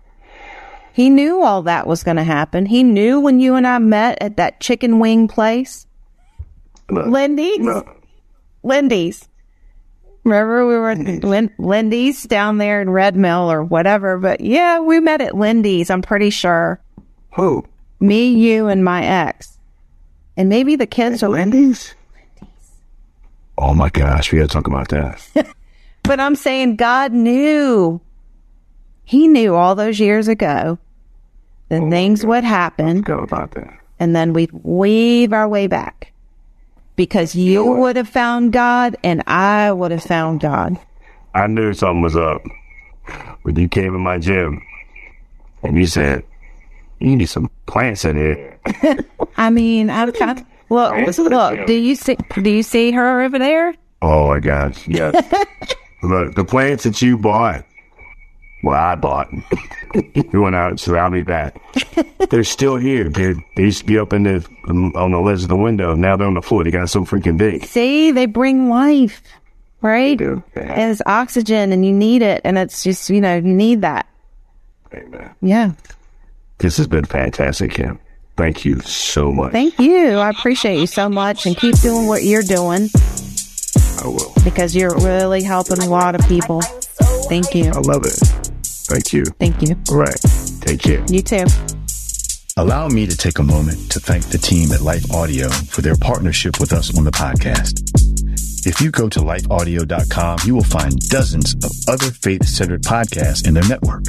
He 0.91 1.09
knew 1.09 1.41
all 1.41 1.61
that 1.61 1.88
was 1.88 2.03
going 2.03 2.18
to 2.18 2.24
happen. 2.26 2.66
He 2.66 2.84
knew 2.84 3.22
when 3.22 3.39
you 3.39 3.55
and 3.55 3.66
I 3.66 3.80
met 3.80 4.18
at 4.22 4.36
that 4.36 4.59
chicken 4.59 4.99
wing 4.99 5.30
place, 5.30 5.88
look, 6.89 7.07
Lindy's. 7.07 7.59
look, 7.59 7.88
Lindy's. 8.63 9.30
Remember 10.26 10.68
we 10.68 10.74
were 10.76 10.89
at 10.89 11.24
Lin- 11.24 11.53
Lindy's 11.57 12.24
down 12.24 12.57
there 12.57 12.82
in 12.82 12.89
Red 12.89 13.16
Mill 13.16 13.49
or 13.49 13.63
whatever, 13.63 14.18
but 14.18 14.41
yeah, 14.41 14.80
we 14.80 14.99
met 14.99 15.22
at 15.22 15.36
Lindy's, 15.36 15.89
I'm 15.89 16.01
pretty 16.01 16.32
sure. 16.32 16.82
who? 17.36 17.63
Me, 18.00 18.28
you, 18.30 18.68
and 18.68 18.84
my 18.84 19.04
ex. 19.06 19.58
And 20.38 20.50
maybe 20.50 20.76
the 20.76 20.86
kids 20.88 21.24
are 21.24 21.30
Wendy's? 21.30 21.96
Oh 23.58 23.74
my 23.74 23.89
gosh, 23.89 24.32
we 24.32 24.39
got 24.39 24.50
to 24.50 24.54
talk 24.54 24.68
about 24.68 24.89
that. 24.89 25.22
But 26.04 26.20
I'm 26.20 26.36
saying 26.36 26.76
God 26.76 27.14
knew. 27.14 28.00
He 29.06 29.28
knew 29.28 29.56
all 29.56 29.74
those 29.74 30.00
years 30.00 30.28
ago 30.28 30.78
the 31.70 31.78
oh 31.78 31.89
things 31.89 32.24
would 32.24 32.43
happen, 32.43 33.02
Go 33.02 33.18
about 33.20 33.52
that. 33.56 33.74
and 34.00 34.16
then 34.16 34.32
we'd 34.34 34.52
weave 34.52 35.34
our 35.34 35.48
way 35.48 35.66
back. 35.66 36.12
Because 36.96 37.34
you 37.34 37.66
would 37.66 37.96
have 37.96 38.08
found 38.08 38.54
God, 38.54 38.98
and 39.04 39.24
I 39.26 39.72
would 39.72 39.89
have 39.89 40.04
found 40.04 40.41
God. 40.41 40.78
I 41.34 41.48
knew 41.48 41.74
something 41.74 42.04
was 42.04 42.16
up 42.16 42.43
when 43.41 43.56
you 43.56 43.68
came 43.68 43.96
in 43.96 44.02
my 44.02 44.20
gym 44.20 44.62
and 45.64 45.76
you 45.76 45.88
said, 45.88 46.24
you 47.00 47.16
need 47.16 47.28
some 47.28 47.50
plants 47.66 48.06
in 48.06 48.18
here. 48.18 48.60
I 49.38 49.50
mean, 49.50 49.89
I'm 49.89 50.12
kind 50.12 50.39
of, 50.39 50.46
look, 50.70 51.18
look, 51.18 51.68
do 51.68 51.74
you 51.74 51.96
see, 51.96 52.18
do 52.41 52.50
you 52.50 52.64
see 52.64 52.91
her 52.91 53.22
over 53.22 53.38
there? 53.39 53.74
Oh 54.02 54.28
my 54.28 54.39
gosh, 54.39 54.88
yes. 54.88 55.16
Look, 56.04 56.36
the 56.36 56.46
plants 56.46 56.84
that 56.84 57.02
you 57.02 57.18
bought, 57.18 57.66
well, 58.64 58.76
I 58.76 58.96
bought. 58.96 59.32
you 59.93 60.41
went 60.41 60.56
out 60.56 60.70
and 60.70 60.80
surrounded 60.80 61.18
me 61.18 61.24
back. 61.24 61.60
They're 62.30 62.43
still 62.43 62.76
here. 62.76 63.10
They 63.10 63.34
they 63.56 63.64
used 63.64 63.80
to 63.80 63.86
be 63.86 63.98
up 63.98 64.14
in 64.14 64.24
the 64.24 64.48
um, 64.68 64.91
on 64.96 65.12
the 65.12 65.20
ledge 65.20 65.43
of 65.43 65.50
the 65.50 65.56
window. 65.56 65.96
Now 65.96 66.18
they're 66.18 66.28
on 66.28 66.36
the 66.36 66.41
floor. 66.41 66.64
They 66.64 66.72
got 66.72 66.89
so 66.89 67.06
freaking 67.06 67.38
big. 67.38 67.66
See, 67.66 68.12
they 68.12 68.26
bring 68.26 68.70
life, 68.70 69.24
right? 69.82 70.18
do. 70.18 70.43
And 70.56 70.91
it's 70.91 71.02
oxygen, 71.06 71.72
and 71.72 71.86
you 71.86 71.91
need 71.91 72.22
it, 72.22 72.41
and 72.43 72.58
it's 72.58 72.84
just, 72.84 73.10
you 73.10 73.22
know, 73.22 73.36
you 73.36 73.41
need 73.41 73.82
that. 73.82 74.08
Amen. 74.93 75.32
Yeah. 75.41 75.72
This 76.60 76.78
has 76.78 76.88
been 76.88 77.06
fantastic, 77.06 77.72
Kim. 77.72 77.99
Thank 78.38 78.66
you 78.66 78.80
so 78.82 79.32
much. 79.32 79.51
Thank 79.53 79.80
you. 79.80 80.16
I 80.18 80.30
appreciate 80.30 80.80
you 80.80 80.88
so 80.88 81.08
much, 81.10 81.45
and 81.45 81.56
keep 81.56 81.76
doing 81.80 82.08
what 82.08 82.24
you're 82.24 82.43
doing. 82.43 82.89
I 84.03 84.08
will. 84.08 84.34
because 84.43 84.76
you're 84.76 84.95
really 84.97 85.41
helping 85.43 85.80
a 85.80 85.89
lot 85.89 86.16
of 86.16 86.28
people. 86.28 86.62
Thank 87.30 87.56
you. 87.56 87.66
I 87.74 87.80
love 87.80 88.06
it. 88.06 88.20
Thank 88.88 89.14
you. 89.14 89.26
Thank 89.39 89.62
you. 89.62 89.76
All 89.89 89.97
right. 89.97 90.20
Take 90.62 90.82
care. 90.82 91.03
You 91.10 91.22
too. 91.22 91.45
Allow 92.58 92.88
me 92.88 93.06
to 93.08 93.18
take 93.18 93.39
a 93.39 93.43
moment 93.43 93.91
to 93.91 93.99
thank 93.99 94.26
the 94.26 94.38
team 94.38 94.72
at 94.72 94.82
Life 94.82 95.12
Audio 95.12 95.49
for 95.49 95.82
their 95.82 95.95
partnership 95.95 96.60
with 96.60 96.72
us 96.72 96.97
on 96.97 97.03
the 97.03 97.12
podcast. 97.12 97.82
If 98.68 98.80
you 98.82 98.91
go 98.91 99.10
to 99.10 99.20
lifeaudio.com, 99.20 100.39
you 100.45 100.56
will 100.56 100.64
find 100.64 100.97
dozens 101.10 101.53
of 101.56 101.72
other 101.88 102.12
faith 102.12 102.45
centered 102.45 102.84
podcasts 102.84 103.47
in 103.47 103.53
their 103.53 103.68
network. 103.68 104.03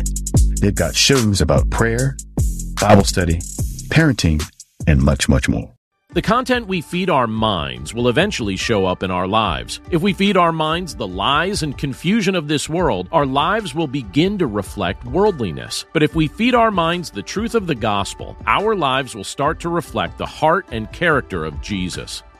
They've 0.60 0.74
got 0.74 0.94
shows 0.94 1.40
about 1.40 1.70
prayer, 1.70 2.16
Bible 2.80 3.04
study, 3.04 3.38
parenting, 3.88 4.42
and 4.86 5.02
much, 5.02 5.28
much 5.28 5.48
more. 5.48 5.72
The 6.16 6.22
content 6.22 6.66
we 6.66 6.80
feed 6.80 7.10
our 7.10 7.26
minds 7.26 7.92
will 7.92 8.08
eventually 8.08 8.56
show 8.56 8.86
up 8.86 9.02
in 9.02 9.10
our 9.10 9.26
lives. 9.26 9.80
If 9.90 10.00
we 10.00 10.14
feed 10.14 10.38
our 10.38 10.52
minds 10.52 10.94
the 10.94 11.06
lies 11.06 11.62
and 11.62 11.76
confusion 11.76 12.34
of 12.34 12.48
this 12.48 12.70
world, 12.70 13.08
our 13.12 13.26
lives 13.26 13.74
will 13.74 13.86
begin 13.86 14.38
to 14.38 14.46
reflect 14.46 15.04
worldliness. 15.04 15.84
But 15.92 16.02
if 16.02 16.14
we 16.14 16.26
feed 16.26 16.54
our 16.54 16.70
minds 16.70 17.10
the 17.10 17.22
truth 17.22 17.54
of 17.54 17.66
the 17.66 17.74
gospel, 17.74 18.34
our 18.46 18.74
lives 18.74 19.14
will 19.14 19.24
start 19.24 19.60
to 19.60 19.68
reflect 19.68 20.16
the 20.16 20.24
heart 20.24 20.66
and 20.72 20.90
character 20.90 21.44
of 21.44 21.60
Jesus. 21.60 22.22